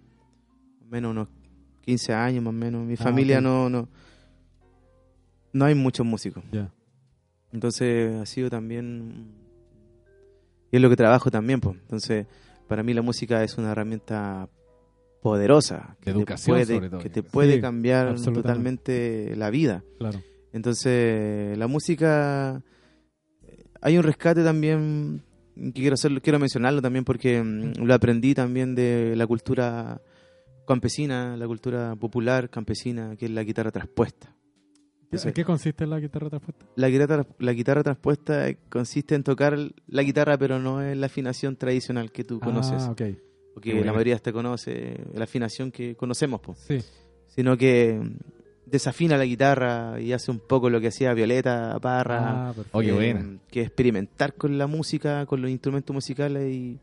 [0.88, 1.28] menos unos
[1.82, 2.84] 15 años más o menos.
[2.86, 3.88] Mi Ah, familia no, no,
[5.52, 6.42] no hay muchos músicos.
[6.52, 6.72] Ya.
[7.52, 9.32] Entonces ha sido también
[10.70, 11.60] y es lo que trabajo también.
[11.60, 11.76] Pues.
[11.76, 12.26] Entonces,
[12.66, 14.48] para mí la música es una herramienta
[15.20, 19.50] poderosa De que educación, te puede, sobre todo, que te puede Sí, cambiar totalmente la
[19.50, 19.84] vida.
[19.98, 20.20] Claro.
[20.52, 22.62] Entonces, la música
[23.80, 25.22] hay un rescate también
[25.56, 30.00] que quiero hacerlo, quiero mencionarlo también porque mm, lo aprendí también de la cultura
[30.66, 34.34] campesina, la cultura popular campesina, que es la guitarra traspuesta.
[35.10, 36.64] ¿En qué consiste la guitarra traspuesta?
[36.74, 41.56] la guitarra, la guitarra traspuesta consiste en tocar la guitarra, pero no en la afinación
[41.56, 43.02] tradicional que tú conoces, Ah, ok.
[43.54, 43.86] o Qué que buena.
[43.86, 46.54] la mayoría te conoce, la afinación que conocemos, po.
[46.54, 46.78] Sí.
[47.26, 48.16] sino que mm,
[48.70, 52.78] desafina la guitarra y hace un poco lo que hacía Violeta Parra, Ah, perfecto.
[52.78, 53.38] Oh, qué eh, buena.
[53.50, 56.78] que es experimentar con la música, con los instrumentos musicales y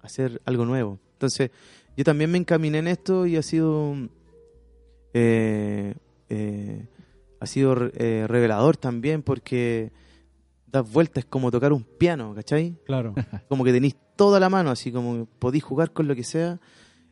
[0.00, 0.98] hacer algo nuevo.
[1.12, 1.50] Entonces,
[1.96, 3.94] yo también me encaminé en esto y ha sido
[5.12, 5.94] eh,
[6.28, 6.88] eh,
[7.40, 9.92] ha sido eh, revelador también porque
[10.66, 12.76] das vueltas como tocar un piano, ¿cachai?
[12.84, 13.14] Claro.
[13.48, 16.60] Como que tenéis toda la mano, así como podéis jugar con lo que sea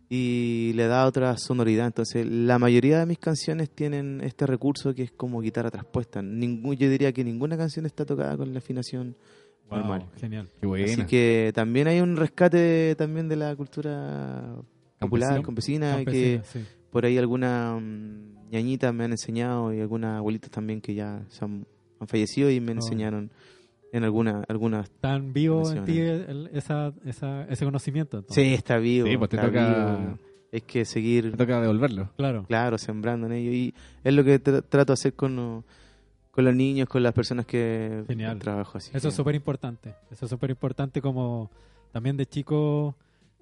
[0.09, 1.87] y le da otra sonoridad.
[1.87, 6.23] Entonces, la mayoría de mis canciones tienen este recurso que es como guitarra traspuesta.
[6.23, 9.17] Ningún, yo diría que ninguna canción está tocada con la afinación
[9.69, 10.07] Wow, normal.
[10.17, 10.49] Genial.
[10.61, 10.85] Qué buena.
[10.85, 14.55] Así que también hay un rescate también de la cultura
[15.03, 16.65] popular, campesina, que Campesina, sí.
[16.91, 21.45] por ahí algunas mm, ñañitas me han enseñado y algunas abuelitas también que ya se
[21.45, 21.67] han,
[22.01, 22.77] han fallecido y me Oh.
[22.77, 23.31] enseñaron
[23.93, 26.27] en algunas algunas Tan vivo en ti Nacional.
[26.29, 28.19] el- esa, esa, ese conocimiento.
[28.19, 28.43] entonces.
[28.45, 29.07] Sí, está vivo.
[29.07, 30.19] Sí, pues te toca- vivo.
[30.51, 32.11] Es que seguir, toca devolverlo.
[32.17, 32.45] Claro.
[32.47, 33.53] claro, sembrando en ello.
[33.53, 33.75] Y
[34.05, 35.65] es lo que tra- trato de hacer con, los-
[36.31, 38.39] con los niños, con las personas que Genial.
[38.39, 38.77] trabajo.
[38.79, 39.95] Así Eso que- es súper importante.
[40.11, 41.51] Eso es súper importante como
[41.91, 42.95] también de chicos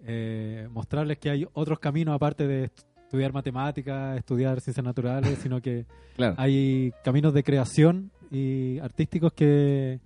[0.06, 5.60] eh, mostrarles que hay otros caminos aparte de est- estudiar matemáticas, estudiar ciencias naturales, sino
[5.60, 5.84] que
[6.16, 6.34] Claro.
[6.38, 10.00] hay caminos de creación y artísticos que,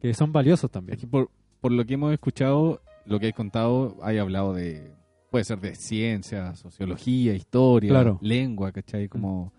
[0.00, 0.94] que son valiosos también.
[0.96, 4.92] Es que por, por lo que hemos escuchado, lo que has contado, hay hablado de.
[5.30, 8.18] Puede ser de ciencia, sociología, historia, Claro.
[8.20, 9.08] lengua, ¿cachai?
[9.08, 9.50] Como,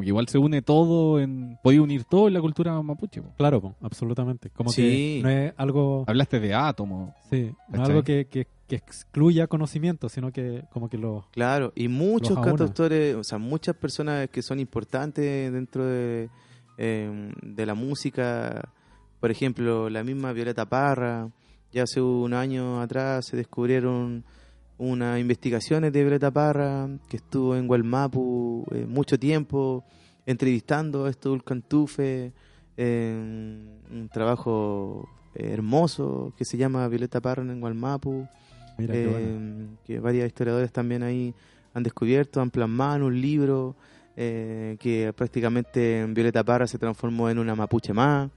[0.00, 1.58] como que igual se une todo en.
[1.62, 3.20] Podía unir todo en la cultura mapuche.
[3.22, 3.32] po.
[3.36, 4.50] Claro, po, absolutamente.
[4.50, 5.18] Como Sí.
[5.18, 7.12] que no es algo, Hablaste de átomos.
[7.30, 11.26] sí, no es algo que, que, que excluya conocimiento, sino que como que lo...
[11.32, 16.30] Claro, y muchos cantautores, o sea, muchas personas que son importantes dentro de,
[16.78, 18.70] eh, de la música,
[19.20, 21.28] por ejemplo, la misma Violeta Parra,
[21.72, 24.24] ya hace un año atrás se descubrieron
[24.80, 29.84] unas investigaciones de Violeta Parra, que estuvo en Gualmapu eh, mucho tiempo,
[30.24, 32.32] entrevistando a estos Ulcantufe,
[32.78, 33.14] eh,
[33.92, 38.26] un trabajo hermoso que se llama Violeta Parra en Gualmapu
[38.78, 38.92] bueno.
[38.94, 41.34] eh, que varios historiadores también ahí
[41.74, 43.76] han descubierto, han plasmado en un libro
[44.16, 48.30] eh, que prácticamente en Violeta Parra se transformó en una mapuche más.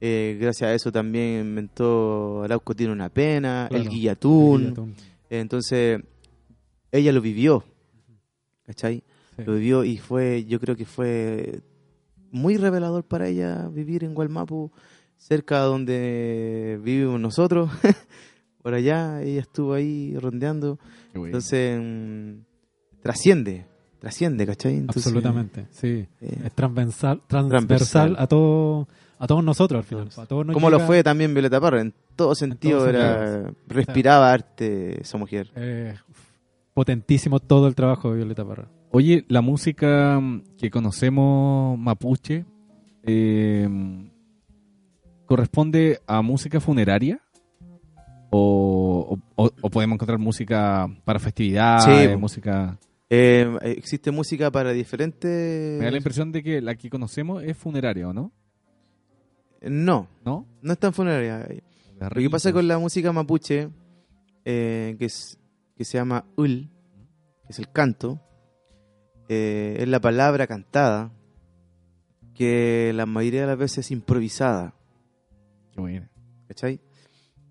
[0.00, 4.54] Gracias a eso también inventó Arauco tiene una pena, Claro, el guillatún.
[4.54, 5.13] el guillatún.
[5.30, 6.00] Entonces,
[6.92, 7.64] ella lo vivió,
[8.64, 9.02] ¿cachai?
[9.36, 9.42] Sí.
[9.44, 11.60] Lo vivió y fue, yo creo que fue
[12.30, 14.70] muy revelador para ella vivir en Gualmapu,
[15.16, 17.70] cerca de donde vivimos nosotros.
[18.62, 20.78] Por allá, ella estuvo ahí rondeando.
[21.12, 21.26] Bueno.
[21.26, 22.32] Entonces, mm,
[23.02, 23.66] trasciende,
[23.98, 24.76] trasciende, ¿cachai?
[24.76, 26.06] Entonces, Absolutamente, sí.
[26.20, 28.16] eh, Es transversal, transversal, Transversal.
[28.18, 28.88] a todo
[29.18, 30.08] a todos nosotros al final.
[30.16, 34.32] A todos nos como lo fue también Violeta Parra, en todo sentido todo era, respiraba
[34.32, 35.50] arte esa mujer.
[35.56, 35.94] eh,
[36.74, 38.68] potentísimo todo el trabajo de Violeta Parra.
[38.90, 40.20] Oye, la música
[40.58, 42.44] que conocemos mapuche
[43.02, 43.68] eh,
[45.26, 47.20] corresponde a música funeraria
[48.30, 52.16] o, o- o podemos encontrar música para festividades, Sí.
[52.16, 52.78] música.
[53.10, 55.78] Eh, existe música para diferentes...
[55.78, 58.32] Me da la impresión de que la que conocemos es funeraria, ¿o no?
[59.62, 60.46] No, ¿No?
[60.62, 61.46] no es tan funeraria.
[62.10, 63.68] Lo que pasa con la música mapuche,
[64.44, 65.38] eh, que, es,
[65.76, 66.70] que se llama ul,
[67.46, 68.20] que es el canto,
[69.28, 71.12] eh, es la palabra cantada,
[72.34, 74.74] que la mayoría de las veces es improvisada,
[75.72, 76.08] Qué bueno.
[76.48, 76.80] ¿cachai?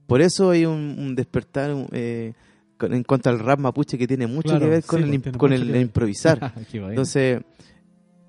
[0.07, 2.33] Por eso hay un, un despertar eh,
[2.77, 5.21] con- en cuanto al rap mapuche que tiene mucho Claro, que ver con sí, el,
[5.21, 5.81] pues, con el ver.
[5.81, 6.53] improvisar.
[6.73, 7.41] Entonces,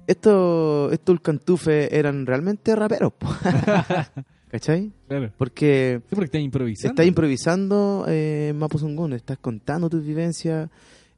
[0.07, 3.13] estos estos ulcantufes eran realmente raperos.
[4.55, 4.93] ¿cachai?
[5.09, 5.33] claro.
[5.37, 6.93] Porque Sí, porque estás improvisando.
[6.93, 10.71] Estás improvisando eh, Mapuzungún, estás contando tus vivencias.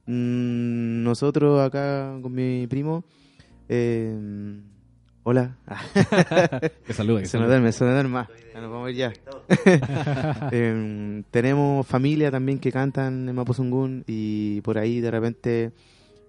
[0.07, 3.03] Mm, nosotros acá con mi primo,
[3.69, 4.59] eh,
[5.21, 5.79] hola, Ah,
[6.87, 8.95] Que saluda, que se nos duerme, se nos duerme más, ya nos vamos a ir
[8.95, 9.13] ya.
[10.51, 15.71] Eh, tenemos familia también que cantan en Mapuzungún y por ahí de repente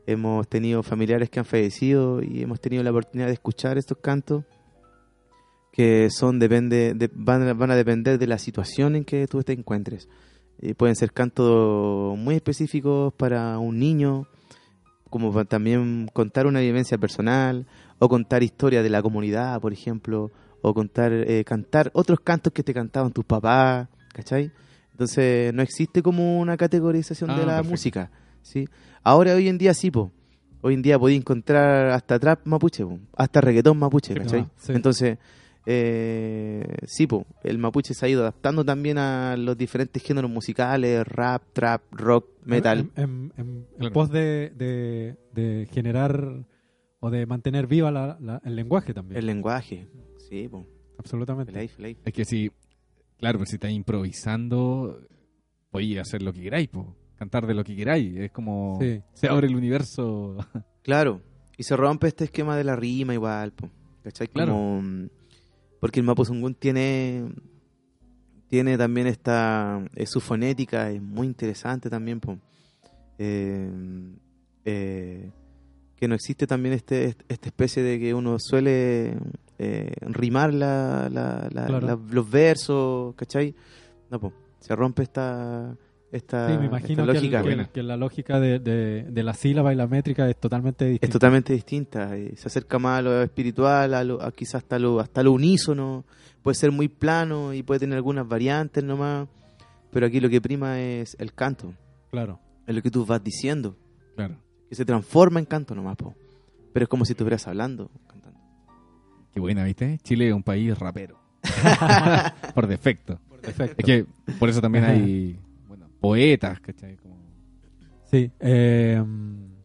[0.07, 4.45] hemos tenido familiares que han fallecido y hemos tenido la oportunidad de escuchar estos cantos.
[5.79, 9.45] Que son depende de- van, a- van a depender de la situación en que tú
[9.45, 10.09] te encuentres.
[10.61, 14.27] Y pueden ser cantos muy específicos para un niño,
[15.09, 17.65] como pa- también contar una vivencia personal,
[18.01, 20.33] o contar historias de la comunidad, por ejemplo,
[20.63, 24.51] o contar, eh, cantar otros cantos que te cantaban tus papás, ¿cachai?
[24.91, 27.71] Entonces no existe como una categorización Ah, de la perfecto.
[27.71, 28.11] música,
[28.43, 28.69] ¿sí?
[29.05, 30.11] Ahora hoy en día sí, po.
[30.61, 34.41] Hoy en día podéis encontrar hasta trap mapuche, po, hasta reggaetón mapuche, ¿cachai?
[34.41, 34.73] ah, sí.
[34.73, 35.19] Entonces,
[35.71, 41.07] eh, sí, po, el mapuche se ha ido adaptando también a los diferentes géneros musicales,
[41.07, 42.91] rap, trap, rock, metal.
[42.97, 43.93] En, en- en- en Claro.
[43.93, 46.47] pos de, de- de generar
[47.01, 49.19] o de mantener viva la- la- el lenguaje también.
[49.19, 49.89] El lenguaje,
[50.29, 50.67] sí, po.
[50.99, 51.63] Absolutamente.
[51.63, 52.51] Es que si,
[53.19, 55.01] claro, pues si estás improvisando,
[55.71, 56.97] podéis hacer lo que queráis, po.
[57.17, 58.17] cantar de lo que queráis.
[58.17, 59.03] Es como Sí.
[59.13, 60.37] se abre el universo.
[60.83, 61.21] Claro,
[61.59, 63.69] y se rompe este esquema de la rima igual, po,
[64.05, 64.29] ¿cachai?
[64.29, 64.53] Claro.
[64.53, 65.09] Como, mm,
[65.81, 67.29] porque el Mapuzungún tiene
[68.49, 72.21] tiene también esta eh, su fonética es muy interesante también.
[73.19, 73.71] Eh,
[74.65, 75.31] eh,
[75.97, 79.17] que no existe también este esta especie de que uno suele
[79.59, 81.87] eh, rimar la, la- la- Claro.
[81.87, 83.55] la- los versos, ¿cachai?
[84.11, 85.77] No, po, se rompe esta
[86.11, 87.43] esta, Sí, me imagino lógica.
[87.43, 90.85] que, el- que la lógica de, de- de la sílaba y la métrica es totalmente
[90.87, 91.07] distinta.
[91.07, 92.17] es totalmente distinta.
[92.17, 95.33] eh, Se acerca más a lo espiritual, a, lo, a quizás hasta lo, hasta lo
[95.33, 96.05] unísono.
[96.43, 99.29] Puede ser muy plano y puede tener algunas variantes nomás.
[99.91, 101.75] Pero aquí lo que prima es el canto.
[102.11, 102.39] Claro.
[102.67, 103.77] Es lo que tú vas diciendo.
[104.17, 104.37] claro.
[104.69, 106.15] Que se transforma en canto nomás, po.
[106.75, 108.39] Pero es como si estuvieras hablando, cantando.
[109.33, 109.99] Qué buena, ¿viste?
[110.03, 111.19] Chile es un país rapero.
[112.55, 113.19] por defecto.
[113.29, 113.75] Por defecto.
[113.79, 114.07] Es que
[114.39, 115.39] por eso también hay
[116.01, 116.97] poetas, ¿cachai?
[116.97, 117.19] Como-
[118.11, 118.31] Sí.
[118.41, 119.03] eh,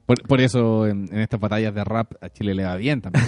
[0.05, 3.23] Por, por eso en, en estas batallas de rap a Chile le va bien también.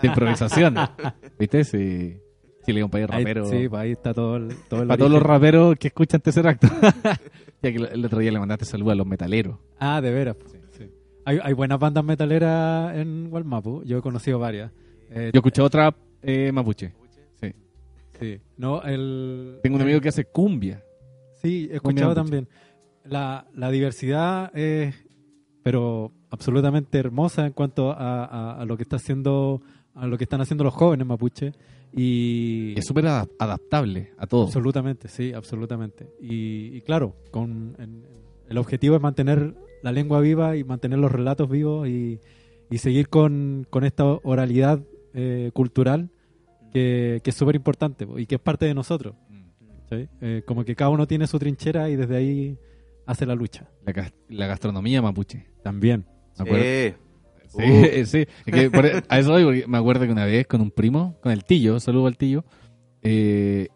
[0.00, 0.74] De improvisación.
[1.38, 1.64] ¿Viste?
[1.64, 2.16] Sí.
[2.64, 3.46] Chile es un país ahí, rapero.
[3.46, 6.46] sí, pues ahí está todo el, todo el Para todos los raperos que escuchan Tercer
[6.46, 6.68] Acto.
[7.62, 9.58] ya que el otro día le mandaste saludos a los metaleros.
[9.78, 10.36] Ah, de veras.
[10.36, 10.84] pues, sí.
[11.24, 13.82] Hay, hay buenas bandas metaleras en Walmapu.
[13.84, 14.70] Yo he conocido varias.
[15.10, 16.92] Eh, Yo he escuchado trap eh, mapuche.
[17.40, 17.52] Sí.
[18.20, 18.40] Sí.
[18.56, 20.82] No, el, Tengo un amigo que hace cumbia.
[21.42, 22.48] Sí, he escuchado también.
[23.04, 24.94] La, la diversidad es,
[25.62, 29.62] pero absolutamente hermosa en cuanto a, a- a lo que está haciendo,
[29.94, 31.52] a lo que están haciendo los jóvenes mapuche.
[31.92, 34.44] Y, es súper adap- adaptable a todo.
[34.44, 36.08] absolutamente, sí, absolutamente.
[36.20, 38.04] Y, y claro, con en-
[38.48, 42.20] el objetivo es mantener la lengua viva y mantener los relatos vivos y,
[42.70, 44.80] y seguir con, con esta oralidad
[45.14, 46.10] eh, cultural
[46.72, 49.14] que, que es súper importante po, y que es parte de nosotros.
[49.90, 50.08] ¿Sí?
[50.20, 52.58] Eh, como que cada uno tiene su trinchera y desde ahí
[53.06, 53.68] hace la lucha.
[53.84, 55.46] La, gas- la gastronomía mapuche.
[55.62, 56.06] También.
[56.38, 56.64] Me acuerdo.
[56.64, 56.94] Eh,
[57.48, 58.26] Sí, sí.
[58.46, 61.18] Es que por- a eso voy, porque me acuerdo que una vez con un primo,
[61.20, 62.44] con el Tillo, saludo al Tillo,
[63.02, 63.66] eh,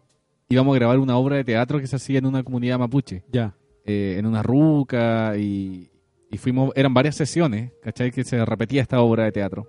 [0.47, 3.53] íbamos a grabar una obra de teatro que se hacía en una comunidad mapuche, Ya.
[3.85, 5.89] eh, en una ruca, y,
[6.31, 8.11] y fuimos, eran varias sesiones, ¿cachai?
[8.11, 9.67] Que se repetía esta obra de teatro.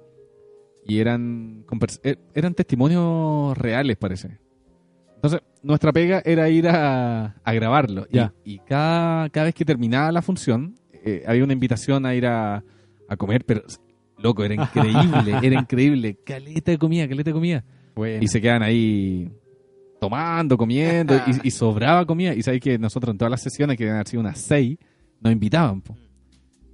[0.86, 1.64] Y eran,
[2.04, 4.38] eh, eran testimonios reales, parece.
[5.26, 8.06] Entonces, nuestra pega era ir a, a grabarlo.
[8.10, 8.32] Y- Ya.
[8.44, 12.62] Y, cada, cada vez que terminaba la función, eh, había una invitación a ir a,
[13.08, 13.62] a comer, pero
[14.18, 16.18] loco, era increíble, era increíble.
[16.24, 17.64] Caleta de comida, caleta de comida.
[18.20, 19.30] Y se quedan ahí
[20.00, 22.34] tomando, comiendo, y, y sobraba comida.
[22.34, 24.76] Y sabéis que nosotros en todas las sesiones, que deben haber sido unas seis,
[25.20, 25.80] nos invitaban.
[25.80, 25.96] po.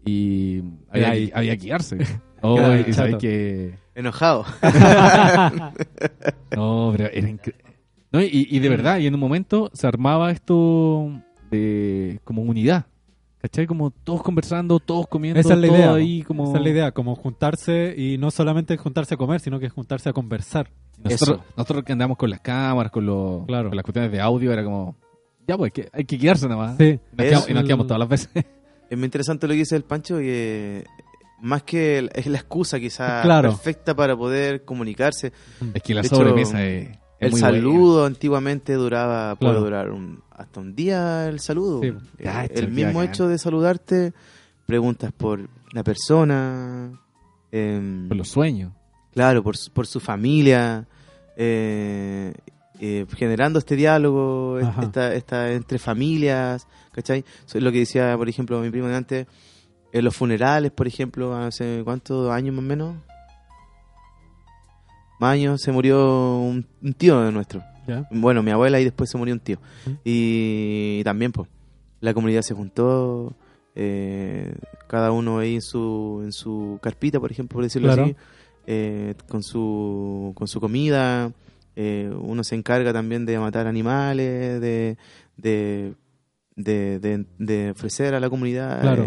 [0.05, 1.29] Y había, Ahí.
[1.29, 1.99] que- había que guiarse.
[2.45, 3.75] Oh, Claro, y sabéis que...
[3.95, 4.45] enojado.
[6.57, 7.55] No, pero era incre-
[8.13, 11.11] No, y, y de verdad, y en un momento se armaba esto
[11.51, 12.87] de como unidad.
[13.41, 13.67] ¿Cachai?
[13.67, 15.95] Como todos conversando, todos comiendo, Esa es la todo idea.
[15.95, 16.45] ahí como...
[16.49, 20.09] Esa es la idea, como juntarse y no solamente juntarse a comer, sino que juntarse
[20.09, 20.71] a conversar.
[21.03, 21.45] Nosotros, Eso.
[21.57, 23.71] nosotros que andamos con las cámaras, con, los, Claro.
[23.71, 24.95] con las cuestiones de audio, era como...
[25.49, 26.77] Ya, pues, que, hay que quedarse nada más.
[26.79, 26.85] Sí.
[26.85, 28.31] Y nos, quedamos, y nos El- quedamos todas las veces.
[28.91, 30.85] Es muy interesante lo que dice el Pancho, que
[31.41, 33.49] más que es la excusa quizá Claro.
[33.49, 35.33] perfecta para poder comunicarse.
[35.75, 39.65] es que la De sobremesa es, es el saludo antiguamente duraba, puede Claro.
[39.65, 41.81] durar un- hasta un día el saludo.
[41.83, 41.93] Sí.
[42.19, 43.09] Eh, el mismo bacán.
[43.11, 44.13] hecho de saludarte,
[44.67, 47.01] preguntas por la persona,
[47.51, 48.73] em, Por los sueños.
[49.13, 50.87] claro, por, su- por su familia,
[51.37, 52.33] eh,
[52.81, 57.25] eh, generando este diálogo, esta, esta entre familias, ¿cachai?
[57.47, 59.27] Eso es lo que decía, por ejemplo, mi primo de antes,
[59.93, 62.97] en los funerales, por ejemplo, hace cuántos años más o menos,
[65.23, 67.63] más años se murió un, un tío de nuestro.
[67.87, 68.07] ¿Ya?
[68.11, 69.59] Bueno, mi abuela y después se murió un tío.
[70.05, 71.49] Y también, pues,
[72.01, 73.35] la comunidad se juntó,
[73.75, 74.55] eh,
[74.89, 78.05] cada uno ahí en su, en su carpita, por ejemplo, por decirlo Claro.
[78.05, 78.17] así,
[78.67, 81.33] eh, con, su, con su comida,
[81.75, 84.97] eh, uno se encarga también de matar animales, de,
[85.37, 85.95] de,
[86.57, 89.07] de, de- de ofrecer a la comunidad Claro.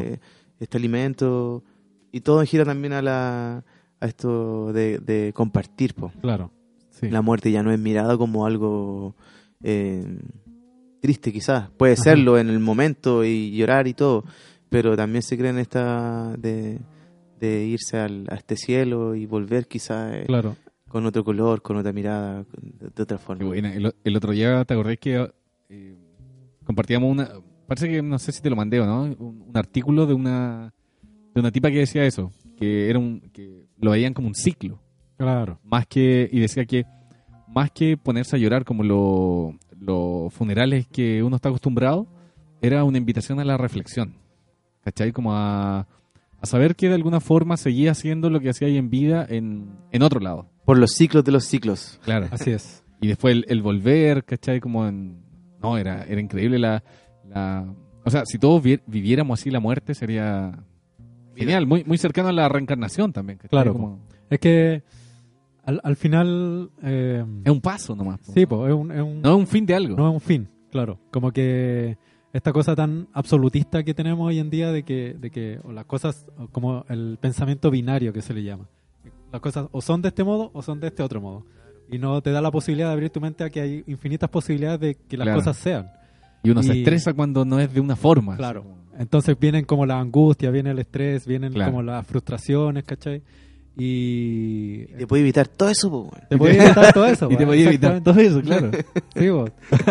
[0.59, 1.63] este alimento
[2.11, 3.63] y todo gira también a la
[4.05, 5.93] a esto de, de compartir.
[5.93, 6.11] po.
[6.21, 6.51] Claro.
[6.89, 7.09] Sí.
[7.09, 9.15] La muerte ya no es mirada como algo
[9.61, 10.05] eh,
[11.01, 12.03] triste quizás, puede Ajá.
[12.03, 14.23] serlo en el momento y llorar y todo,
[14.69, 16.79] pero también se cree en esta de,
[17.39, 20.55] de irse al, a este cielo y volver quizás eh, Claro.
[20.87, 23.53] con otro color, con otra mirada, de, otra forma.
[23.55, 25.29] el otro día, ¿te acordás que
[25.69, 25.95] eh,
[26.63, 27.29] compartíamos una...
[27.67, 30.71] Parece que no sé si te lo mandé o no, un, un artículo de una
[31.33, 34.79] de una tipa que decía eso, que era un que lo veían como un ciclo,
[35.17, 35.59] Claro.
[35.63, 36.85] más que y decía que
[37.47, 42.07] más que ponerse a llorar como lo- los funerales que uno está acostumbrado,
[42.61, 44.15] era una invitación a la reflexión.
[44.83, 45.11] ¿Cachai?
[45.11, 45.79] Como a,
[46.41, 49.69] a saber que de alguna forma seguía haciendo lo que hacía ahí en vida en,
[49.91, 50.47] en otro lado.
[50.65, 51.99] Por los ciclos de los ciclos.
[52.03, 52.27] Claro.
[52.31, 52.81] Así es.
[53.01, 54.59] Y después el, el volver, ¿cachai?
[54.61, 55.19] Como en...
[55.61, 56.81] No, era, era increíble la,
[57.27, 57.65] la...
[58.05, 60.57] O sea, si todos vi- viviéramos así la muerte sería
[61.35, 63.39] genial, muy, muy cercano a la reencarnación también.
[63.49, 63.99] Claro, Como-
[64.29, 64.83] Es que
[65.63, 66.69] al, al final.
[66.83, 68.19] eh, es un paso nomás.
[68.19, 68.31] po.
[68.33, 69.95] sí, pues, es un, es un- No es un fin de algo.
[69.97, 70.99] no es un fin, claro.
[71.11, 71.97] Como que
[72.33, 75.85] esta cosa tan absolutista que tenemos hoy en día de que, de que o las
[75.85, 78.67] cosas, o como el pensamiento binario que se le llama.
[79.31, 81.45] Las cosas o son de este modo o son de este otro modo.
[81.91, 84.79] Y no te da la posibilidad de abrir tu mente a que hay infinitas posibilidades
[84.79, 85.39] de que las Claro.
[85.39, 85.91] cosas sean.
[86.45, 88.37] Y uno se estresa cuando no es de una forma.
[88.37, 88.65] Claro.
[88.97, 91.71] Entonces vienen como la angustia, viene el estrés, vienen Claro.
[91.71, 93.21] como las frustraciones, ¿cachai?
[93.77, 97.27] Y Y te puede evitar todo eso, po, te podía evitar todo eso.
[97.31, 98.71] Y te podía evitar todo eso, claro.
[99.15, 99.45] Sí, po.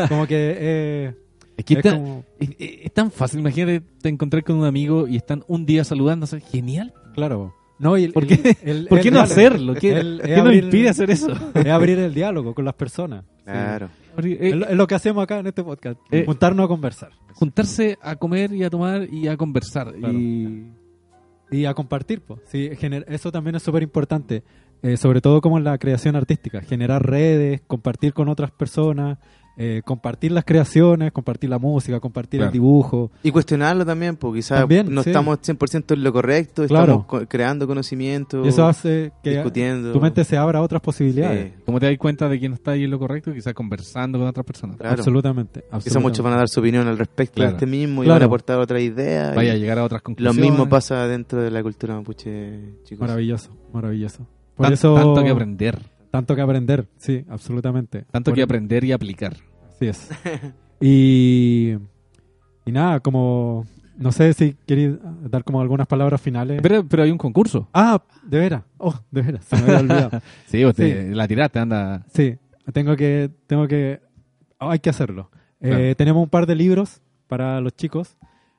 [0.09, 1.15] como que eh,
[1.57, 3.41] Es que es está- como- es, es- es tan fácil.
[3.41, 6.41] Imagínate te encontrar con un amigo y están un día saludándose.
[6.41, 6.93] Genial.
[7.15, 7.39] Claro.
[7.39, 7.55] po.
[7.79, 9.75] No, y el- ¿Por qué, el- ¿por el qué no hacerlo?
[9.75, 11.29] ¿Qué, El- qué es nos abrir- impide hacer eso?
[11.55, 13.25] Es abrir el diálogo con las personas.
[13.45, 13.91] Claro.
[14.17, 15.99] Es, lo, es lo que hacemos acá en este podcast.
[16.11, 17.11] Eh, juntarnos a conversar.
[17.35, 19.93] juntarse a comer y a tomar y a conversar.
[19.95, 20.15] Claro.
[20.19, 20.67] Y
[21.51, 22.41] Y a compartir, pues.
[22.47, 22.71] Sí,
[23.09, 24.43] eso también es súper importante.
[24.83, 26.61] eh, sobre todo como en la creación artística.
[26.61, 29.19] Generar redes, compartir con otras personas,
[29.57, 32.49] eh, compartir las creaciones, compartir la música, compartir Claro.
[32.49, 33.11] el dibujo.
[33.23, 35.11] Y cuestionarlo también, porque quizás También, no sí.
[35.11, 36.85] estamos 100% en lo correcto, Claro.
[36.85, 39.93] estamos co- creando conocimiento, Y eso hace que discutiendo.
[39.93, 41.53] tu mente se abra a otras posibilidades.
[41.55, 44.27] Sí, como te das cuenta de quién está ahí en lo correcto, quizás conversando con
[44.27, 44.77] otras personas.
[44.77, 44.95] claro.
[44.95, 45.61] Absolutamente.
[45.61, 46.09] Quizás absolutamente.
[46.11, 47.51] muchos van a dar su opinión al respecto Claro.
[47.51, 48.17] de este mismo y Claro.
[48.17, 49.33] van a aportar otra idea.
[49.35, 50.51] Vaya a llegar a otras Lo conclusiones.
[50.51, 53.01] mismo pasa dentro de la cultura mapuche, chicos.
[53.07, 54.27] Maravilloso, maravilloso.
[54.57, 55.79] Por Tan- eso, Tanto que aprender.
[56.15, 58.05] Tanto que aprender, sí, absolutamente.
[58.13, 59.35] Tanto Por- que aprender y aplicar.
[59.69, 60.09] Así es.
[60.81, 61.75] y,
[62.65, 63.67] y nada, como,
[63.99, 64.93] no sé si queréis
[65.29, 66.61] dar como algunas palabras finales.
[66.63, 67.69] Pero, pero hay un concurso.
[67.75, 68.63] ah, de veras.
[68.79, 70.21] Oh, de veras, se me había olvidado.
[70.47, 72.05] Sí, vos te- la tiraste, anda.
[72.13, 72.37] Sí,
[72.73, 74.01] tengo que, tengo que,
[74.61, 75.31] oh, hay que hacerlo.
[75.61, 75.97] Eh, Claro.
[75.97, 78.19] Tenemos un par de libros para los chicos,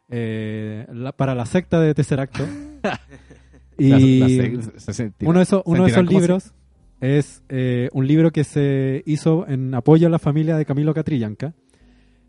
[0.10, 2.44] eh, la- para la secta de Tercer Acto.
[3.78, 3.98] y La-
[4.58, 6.54] la se- se- uno de esos, uno de esos libros
[7.06, 11.54] es eh, un libro que se hizo en apoyo a la familia de Camilo Catrillanca,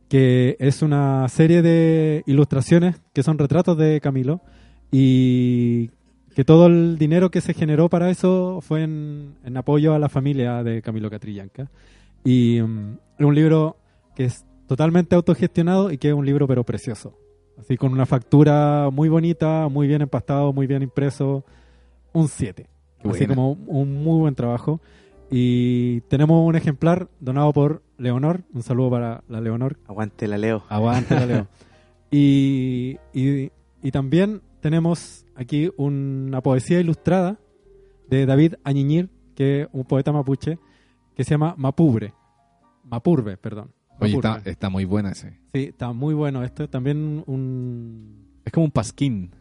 [0.09, 4.41] que es una serie de ilustraciones que son retratos de Camilo
[4.91, 5.91] y
[6.35, 10.63] que todo el dinero que se generó para eso fue en, apoyo a la familia
[10.63, 11.71] de Camilo Catrillanca.
[12.25, 13.79] Y mm, es un libro
[14.15, 17.19] que es totalmente autogestionado y que es un libro pero precioso.
[17.59, 21.45] Así con una factura muy bonita, muy bien empastado, muy bien impreso,
[22.13, 22.67] un 7.
[23.03, 23.35] Qué Así buena.
[23.35, 24.81] como un muy buen trabajo.
[25.31, 28.43] Y tenemos un ejemplar donado por Leonor.
[28.55, 29.77] Un saludo para la Leonor.
[29.89, 30.65] Aguante la Leo.
[30.69, 31.47] Aguante la Leo.
[32.09, 33.51] Y, y,
[33.83, 37.37] y también tenemos aquí una poesía ilustrada
[38.09, 40.59] de David Añiñir, que es un poeta mapuche,
[41.17, 42.15] que se llama Mapubre.
[42.85, 43.73] Mapurbe, perdón.
[44.01, 44.39] Oye, Mapurbe.
[44.39, 45.31] está, está muy buena ese.
[45.53, 46.69] Sí, está muy bueno esto.
[46.71, 48.41] También un...
[48.45, 49.33] Es como un pasquín.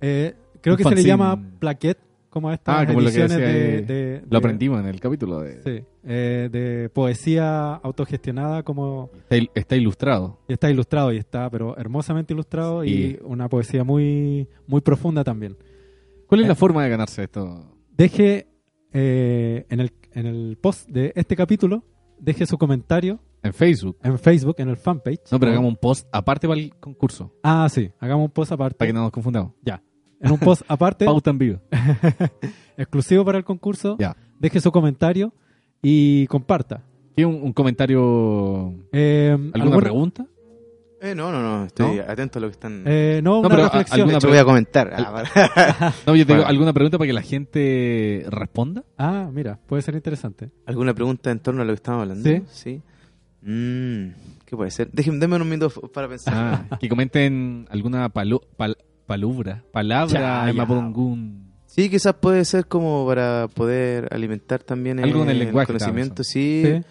[0.00, 1.98] eh, creo Un que se le llama plaquette,
[2.34, 5.40] como estas Ah, como lo que ediciones decía, de, de- Lo aprendimos en el capítulo.
[5.40, 10.40] De, Sí, eh, de poesía autogestionada como está, il- está ilustrado.
[10.48, 12.90] y está ilustrado y está pero hermosamente ilustrado Sí.
[12.90, 15.56] y una poesía muy muy profunda también.
[16.26, 17.64] ¿Cuál es Eh, la forma de ganarse esto?
[17.96, 18.48] Deje
[18.92, 21.82] eh, en el en el post de este capítulo
[22.20, 23.96] deje su comentario En Facebook.
[24.02, 25.20] en Facebook en el fanpage.
[25.32, 27.32] No, pero hagamos un post aparte para el concurso.
[27.42, 28.76] Ah, sí, hagamos un post aparte.
[28.78, 29.52] Para que no nos confundamos.
[29.62, 29.82] Ya.
[30.24, 31.60] En un post aparte Pauta en vivo.
[32.76, 33.96] exclusivo para el concurso.
[33.98, 34.16] Ya.
[34.38, 35.32] Deje su comentario
[35.82, 36.82] y comparta.
[37.14, 38.74] ¿Tiene un, un comentario?
[38.92, 40.26] Eh, ¿Alguna alguna- pregunta?
[41.00, 42.02] Eh, no, no, no, estoy ¿No?
[42.08, 42.82] atento a lo que están...
[42.86, 43.96] Eh, no, una pero reflexión.
[43.98, 44.90] de alguna hecho, voy a comentar.
[44.96, 46.48] Ah, No, yo tengo Bueno.
[46.48, 48.84] alguna pregunta para que la gente responda.
[48.96, 50.50] Ah, mira, puede ser interesante.
[50.64, 52.26] ¿Alguna pregunta en torno a lo que estamos hablando?
[52.26, 52.42] Sí.
[52.50, 52.82] Sí.
[53.42, 54.14] Mm,
[54.46, 54.90] ¿Qué puede ser?
[54.92, 56.34] Déjenme, denme unos minutos para pensar.
[56.70, 61.52] Ah, que comenten alguna palu- pal- palabra, palabra mapudungún.
[61.66, 66.22] Sí, quizás puede ser como para poder alimentar también el eh, conocimiento.
[66.22, 66.62] Sí.
[66.64, 66.82] Sí.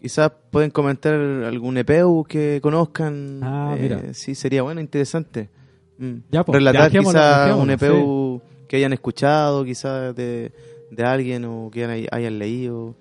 [0.00, 3.40] Quizás pueden comentar algún EPU que conozcan.
[3.42, 4.14] Ah, Eh, mira.
[4.14, 5.50] Sí, sería bueno, interesante.
[5.98, 6.18] Mm.
[6.30, 10.52] Ya, pues, Relatar quizás un EPU que hayan escuchado, quizás de,
[10.92, 12.94] de alguien o que hayan, hayan leído,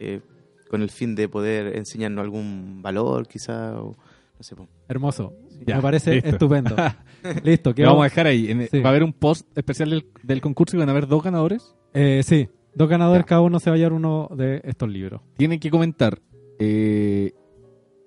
[0.00, 0.20] eh,
[0.68, 3.74] con el fin de poder enseñarnos algún valor, quizás.
[3.74, 3.94] no
[4.40, 4.56] sé.
[4.56, 4.68] pues.
[4.88, 5.32] Hermoso.
[5.66, 6.28] Ya, Me parece listo.
[6.30, 6.76] estupendo.
[7.42, 8.50] Listo, quedó- vamos a dejar ahí.
[8.50, 8.80] En- Sí.
[8.80, 11.74] Va a haber un post especial del, del concurso y van a haber dos ganadores.
[11.94, 13.26] Eh, sí, dos ganadores, Ya.
[13.28, 15.20] cada uno se va a llevar uno de estos libros.
[15.36, 16.18] Tienen que comentar.
[16.58, 17.32] eh,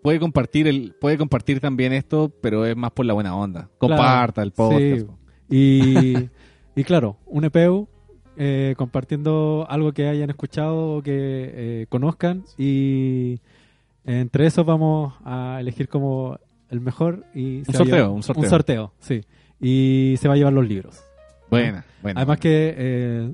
[0.04, 3.70] puede compartir el, puede compartir también esto, pero es más por la buena onda.
[3.78, 5.08] Comparta el podcast.
[5.50, 5.50] Sí.
[5.50, 6.14] Y,
[6.80, 7.88] y claro, un EPU
[8.38, 13.40] eh, compartiendo algo que hayan escuchado o que eh, conozcan y
[14.06, 16.38] entre esos vamos a elegir como
[16.70, 18.44] el mejor y se va a sorteo, llevar- un sorteo.
[18.44, 19.22] un sorteo, sí
[19.60, 21.02] y se va a llevar los libros
[21.50, 22.20] Buena, buena.
[22.20, 23.34] además que eh,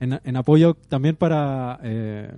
[0.00, 2.30] en, en apoyo también para eh,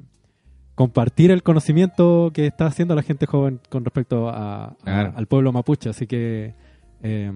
[0.74, 5.89] compartir el conocimiento que está haciendo la gente joven con respecto a, al pueblo mapuche.
[5.89, 6.55] Así que
[7.02, 7.32] eh,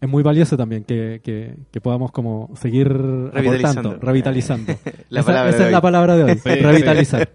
[0.00, 3.80] es muy valioso también que, que- que podamos como seguir Revitalizando.
[3.90, 4.74] aportando, revitalizando.
[5.08, 7.28] La esa palabra esa de es la palabra de hoy, Sí, revitalizar.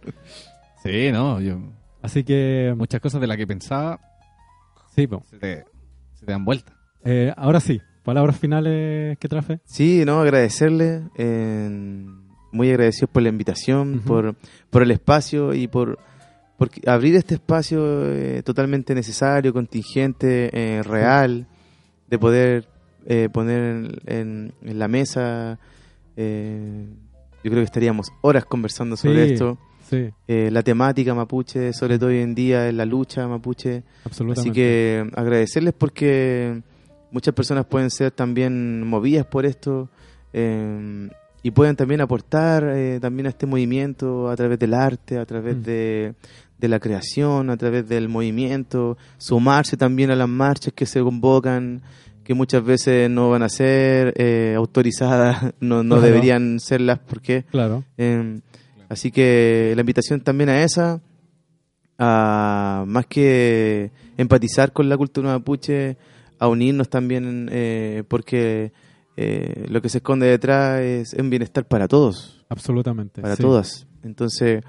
[0.83, 1.57] Sí, no, yo,
[2.01, 3.99] Así que muchas cosas de las que pensaba
[5.01, 5.23] sí, po.
[5.29, 5.65] se te,
[6.13, 6.73] se te dan vuelta.
[7.05, 9.59] Eh, ahora sí, palabras finales que trafe.
[9.65, 11.03] Sí, no, agradecerle.
[11.15, 12.05] eh,
[12.51, 14.35] muy agradecidos por la invitación, por,
[14.71, 15.99] por el espacio y por,
[16.57, 17.79] por abrir este espacio
[18.11, 21.45] eh, totalmente necesario, contingente, eh, real,
[22.07, 22.67] de poder
[23.05, 25.59] eh, poner en, en- en la mesa.
[26.17, 26.85] eh,
[27.43, 29.33] yo creo que estaríamos horas conversando sobre Sí.
[29.33, 29.57] esto.
[29.89, 33.83] Sí, Eh, la temática mapuche, sobre todo hoy en día, en la lucha mapuche.
[34.05, 34.49] absolutamente.
[34.49, 36.61] Así que agradecerles porque
[37.11, 39.89] muchas personas pueden ser también movidas por esto
[40.33, 41.09] eh,
[41.41, 45.55] y pueden también aportar eh, también a este movimiento a través del arte, a través
[45.57, 45.61] Mm.
[45.63, 46.13] de,
[46.57, 51.81] de la creación, a través del movimiento, sumarse también a las marchas que se convocan
[52.23, 56.01] que muchas veces no van a ser eh, autorizadas, no, no Claro.
[56.01, 58.39] deberían serlas porque Claro, eh,
[58.89, 61.01] así que la invitación también a esa,
[61.97, 65.97] a más que empatizar con la cultura mapuche,
[66.39, 68.73] a unirnos también, eh, porque
[69.15, 73.21] eh, lo que se esconde detrás es un bienestar para todos, absolutamente.
[73.21, 73.41] para sí.
[73.41, 73.87] todas.
[74.03, 74.63] Entonces,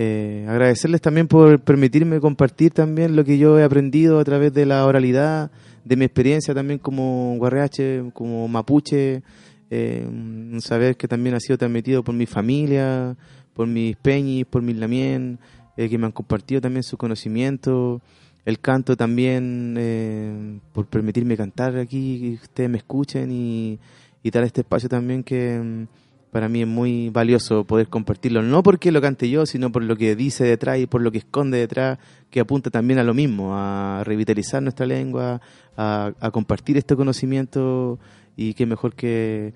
[0.00, 4.64] eh, agradecerles también por permitirme compartir también lo que yo he aprendido a través de
[4.64, 5.50] la oralidad,
[5.84, 9.22] de mi experiencia también como guarreache, como mapuche,
[9.70, 13.16] eh, un saber que también ha sido transmitido por mi familia,
[13.58, 15.40] por mis peñis, por mis lamien,
[15.76, 18.00] eh, que me han compartido también su conocimiento,
[18.44, 23.80] el canto también, eh, por permitirme cantar aquí, que ustedes me escuchen y,
[24.22, 25.86] y dar este espacio también que mm,
[26.30, 29.96] para mí es muy valioso poder compartirlo, no porque lo cante yo, sino por lo
[29.96, 31.98] que dice detrás y por lo que esconde detrás,
[32.30, 35.40] que apunta también a lo mismo, a revitalizar nuestra lengua,
[35.76, 37.98] a, a compartir este conocimiento
[38.36, 39.52] y qué mejor que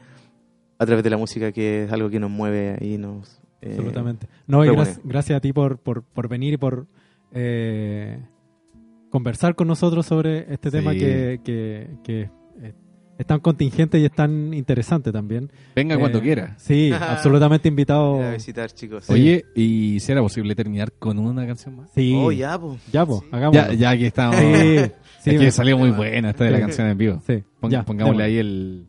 [0.76, 3.38] a través de la música, que es algo que nos mueve y nos...
[3.64, 4.26] Absolutamente.
[4.46, 6.86] No, y gracias, gracias a ti por, por, por venir y por
[7.32, 8.18] eh,
[9.10, 10.76] conversar con nosotros sobre este Sí.
[10.76, 12.22] tema que, que, que
[12.62, 12.74] es-
[13.18, 15.50] es tan contingente y es tan interesante también.
[15.76, 16.54] Venga cuando Eh, quiera.
[16.58, 18.20] Sí, absolutamente invitado.
[18.22, 19.08] a visitar, chicos.
[19.10, 21.90] Oye, ¿y si era posible terminar con una canción más?
[21.94, 22.78] Sí, Oh, ya, po.
[22.92, 23.26] ya, pues, Sí.
[23.30, 23.72] hagámoslo.
[23.72, 24.36] Ya, ya que estamos.
[24.36, 24.42] Sí,
[25.20, 27.22] sí, es que me- salió muy buena esta de la canción en vivo.
[27.26, 28.24] sí, ya, pongámosle démosle.
[28.24, 28.86] ahí el,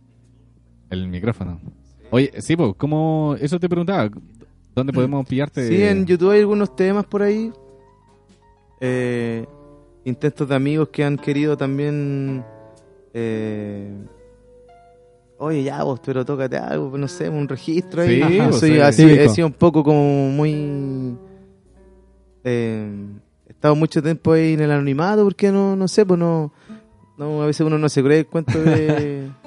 [0.90, 1.60] el micrófono.
[2.10, 3.36] Oye, sí, pues, ¿cómo?
[3.42, 4.10] Eso te preguntaba.
[4.76, 5.68] ¿Dónde podemos pillarte?
[5.68, 7.52] Sí, en YouTube hay algunos temas por ahí.
[8.82, 9.46] Eh,
[10.06, 12.44] intentos de amigos que han querido también.
[13.14, 13.92] eh,
[15.38, 18.22] Oye, ya vos, pero tócate algo, pues, no sé, un registro ahí.
[18.24, 18.80] Sí, Ajá, soy sí.
[18.80, 21.18] así, he sido un poco como muy.
[22.44, 22.88] eh,
[23.48, 26.52] he estado mucho tiempo ahí en el anonimato porque no, no sé, pues no.
[27.18, 29.30] no a veces uno no se cree el cuento de.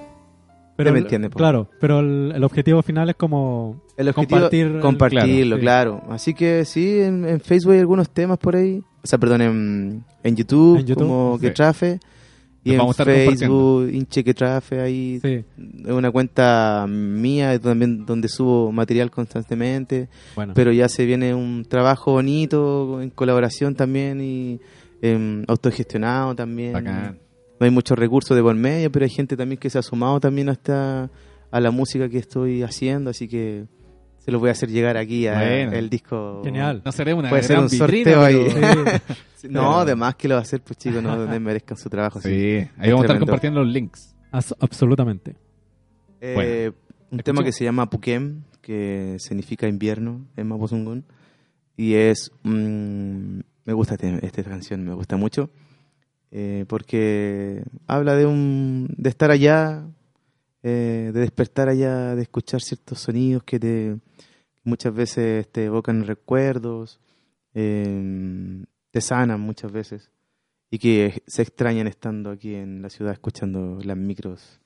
[0.77, 1.39] Pero me el- entiendes, po.
[1.39, 6.13] Claro, pero el, el objetivo final es como El objetivo Compartir- compartirlo, claro, claro.
[6.15, 8.83] Así que sí, en, en Facebook hay algunos temas por ahí.
[9.03, 11.47] O sea, perdón, en, en YouTube, En YouTube, como sí.
[11.47, 12.01] que trafe.
[12.65, 15.21] Y en vamos a estar Facebook, hinche que trafe ahí.
[15.23, 15.45] sí,
[15.85, 20.09] Es una cuenta mía también donde subo material constantemente.
[20.35, 20.53] bueno.
[20.55, 24.61] Pero ya se viene un trabajo bonito en colaboración también y
[25.47, 26.73] autogestionado también.
[26.73, 27.19] Bacán.
[27.59, 30.21] No hay muchos recursos de por medio, pero hay gente también que se ha sumado
[30.21, 31.11] también hasta
[31.51, 33.65] a la música que estoy haciendo, así que
[34.19, 35.73] se los voy a hacer llegar aquí a Bueno.
[35.73, 36.43] el disco.
[36.45, 36.83] Genial.
[36.85, 38.47] No seré una Puede ser un vitrina, sorteo ahí.
[39.49, 42.21] No, además que lo va a hacer, pues chicos, no merezcan su trabajo.
[42.21, 42.69] Sí, sí.
[42.79, 44.15] ahí vamos a estar compartiendo los links.
[44.33, 45.37] As- absolutamente.
[46.21, 46.75] Eh, Bueno,
[47.13, 51.05] un tema que se llama Pukem, que significa invierno en Mapuzungún.
[51.77, 52.33] Y es.
[52.43, 55.51] mm, me gusta este- esta canción, me gusta mucho.
[56.31, 59.87] Eh, porque habla de, un, de estar allá,
[60.63, 63.97] eh, de despertar allá, de escuchar ciertos sonidos que te
[64.67, 67.01] muchas veces te evocan recuerdos,
[67.55, 70.11] eh, te sanan muchas veces.
[70.71, 74.61] Y que se extrañan estando aquí en la ciudad escuchando las micros.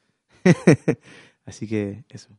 [1.44, 2.30] Así que eso.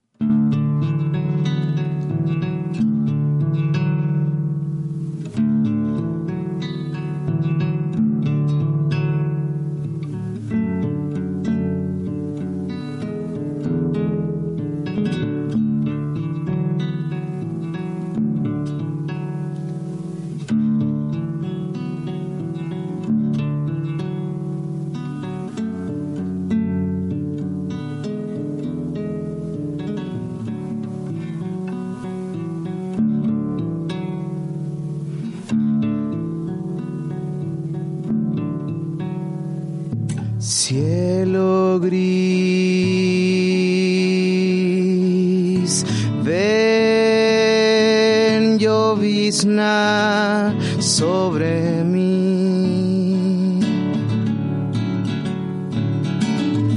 [51.12, 53.60] Sobre mí.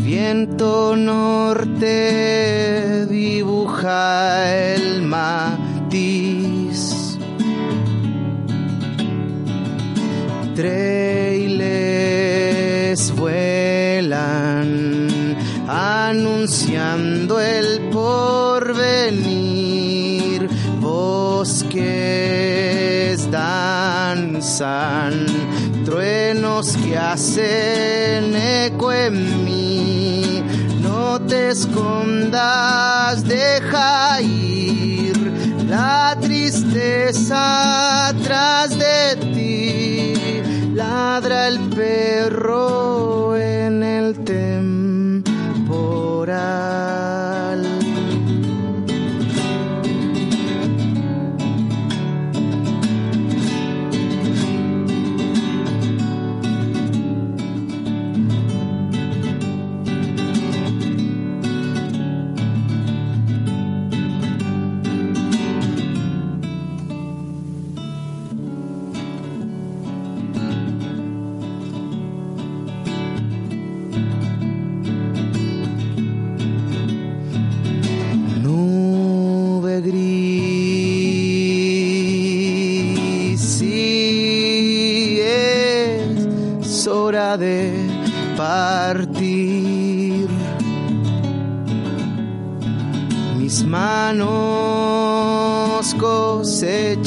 [0.02, 1.94] Viento norte
[3.06, 4.02] dibuja
[4.74, 6.80] el matiz.
[10.56, 10.93] Trailes
[24.44, 25.26] danzan,
[25.86, 30.42] truenos que hacen eco en mí.
[30.82, 35.16] No te escondas, deja ir
[35.66, 40.74] la tristeza atrás de ti.
[40.74, 43.13] Ladra el perro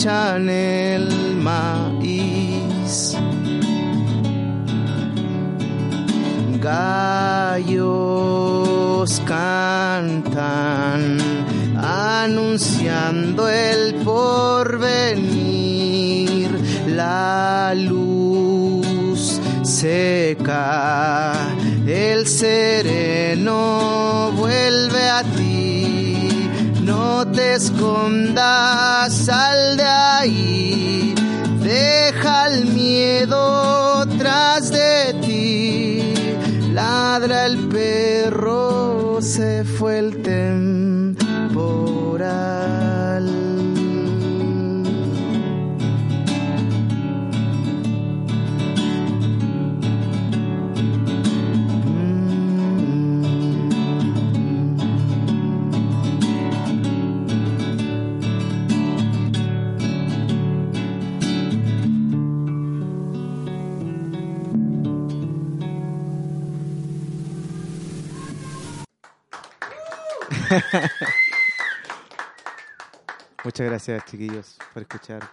[0.08, 3.18] cosechan el maíz.
[6.62, 7.82] Gallos
[9.26, 11.18] cantan
[11.78, 15.28] anunciando el porvenir.
[16.88, 21.34] La luz seca,
[21.86, 25.47] el sereno vuelve a ti.
[27.34, 31.16] Te escondas, sal de ahí.
[31.62, 36.14] Deja el miedo tras de ti.
[36.74, 40.87] Ladra el perro, se fue el temporal.
[73.44, 75.30] Muchas gracias, chiquillos, por escuchar.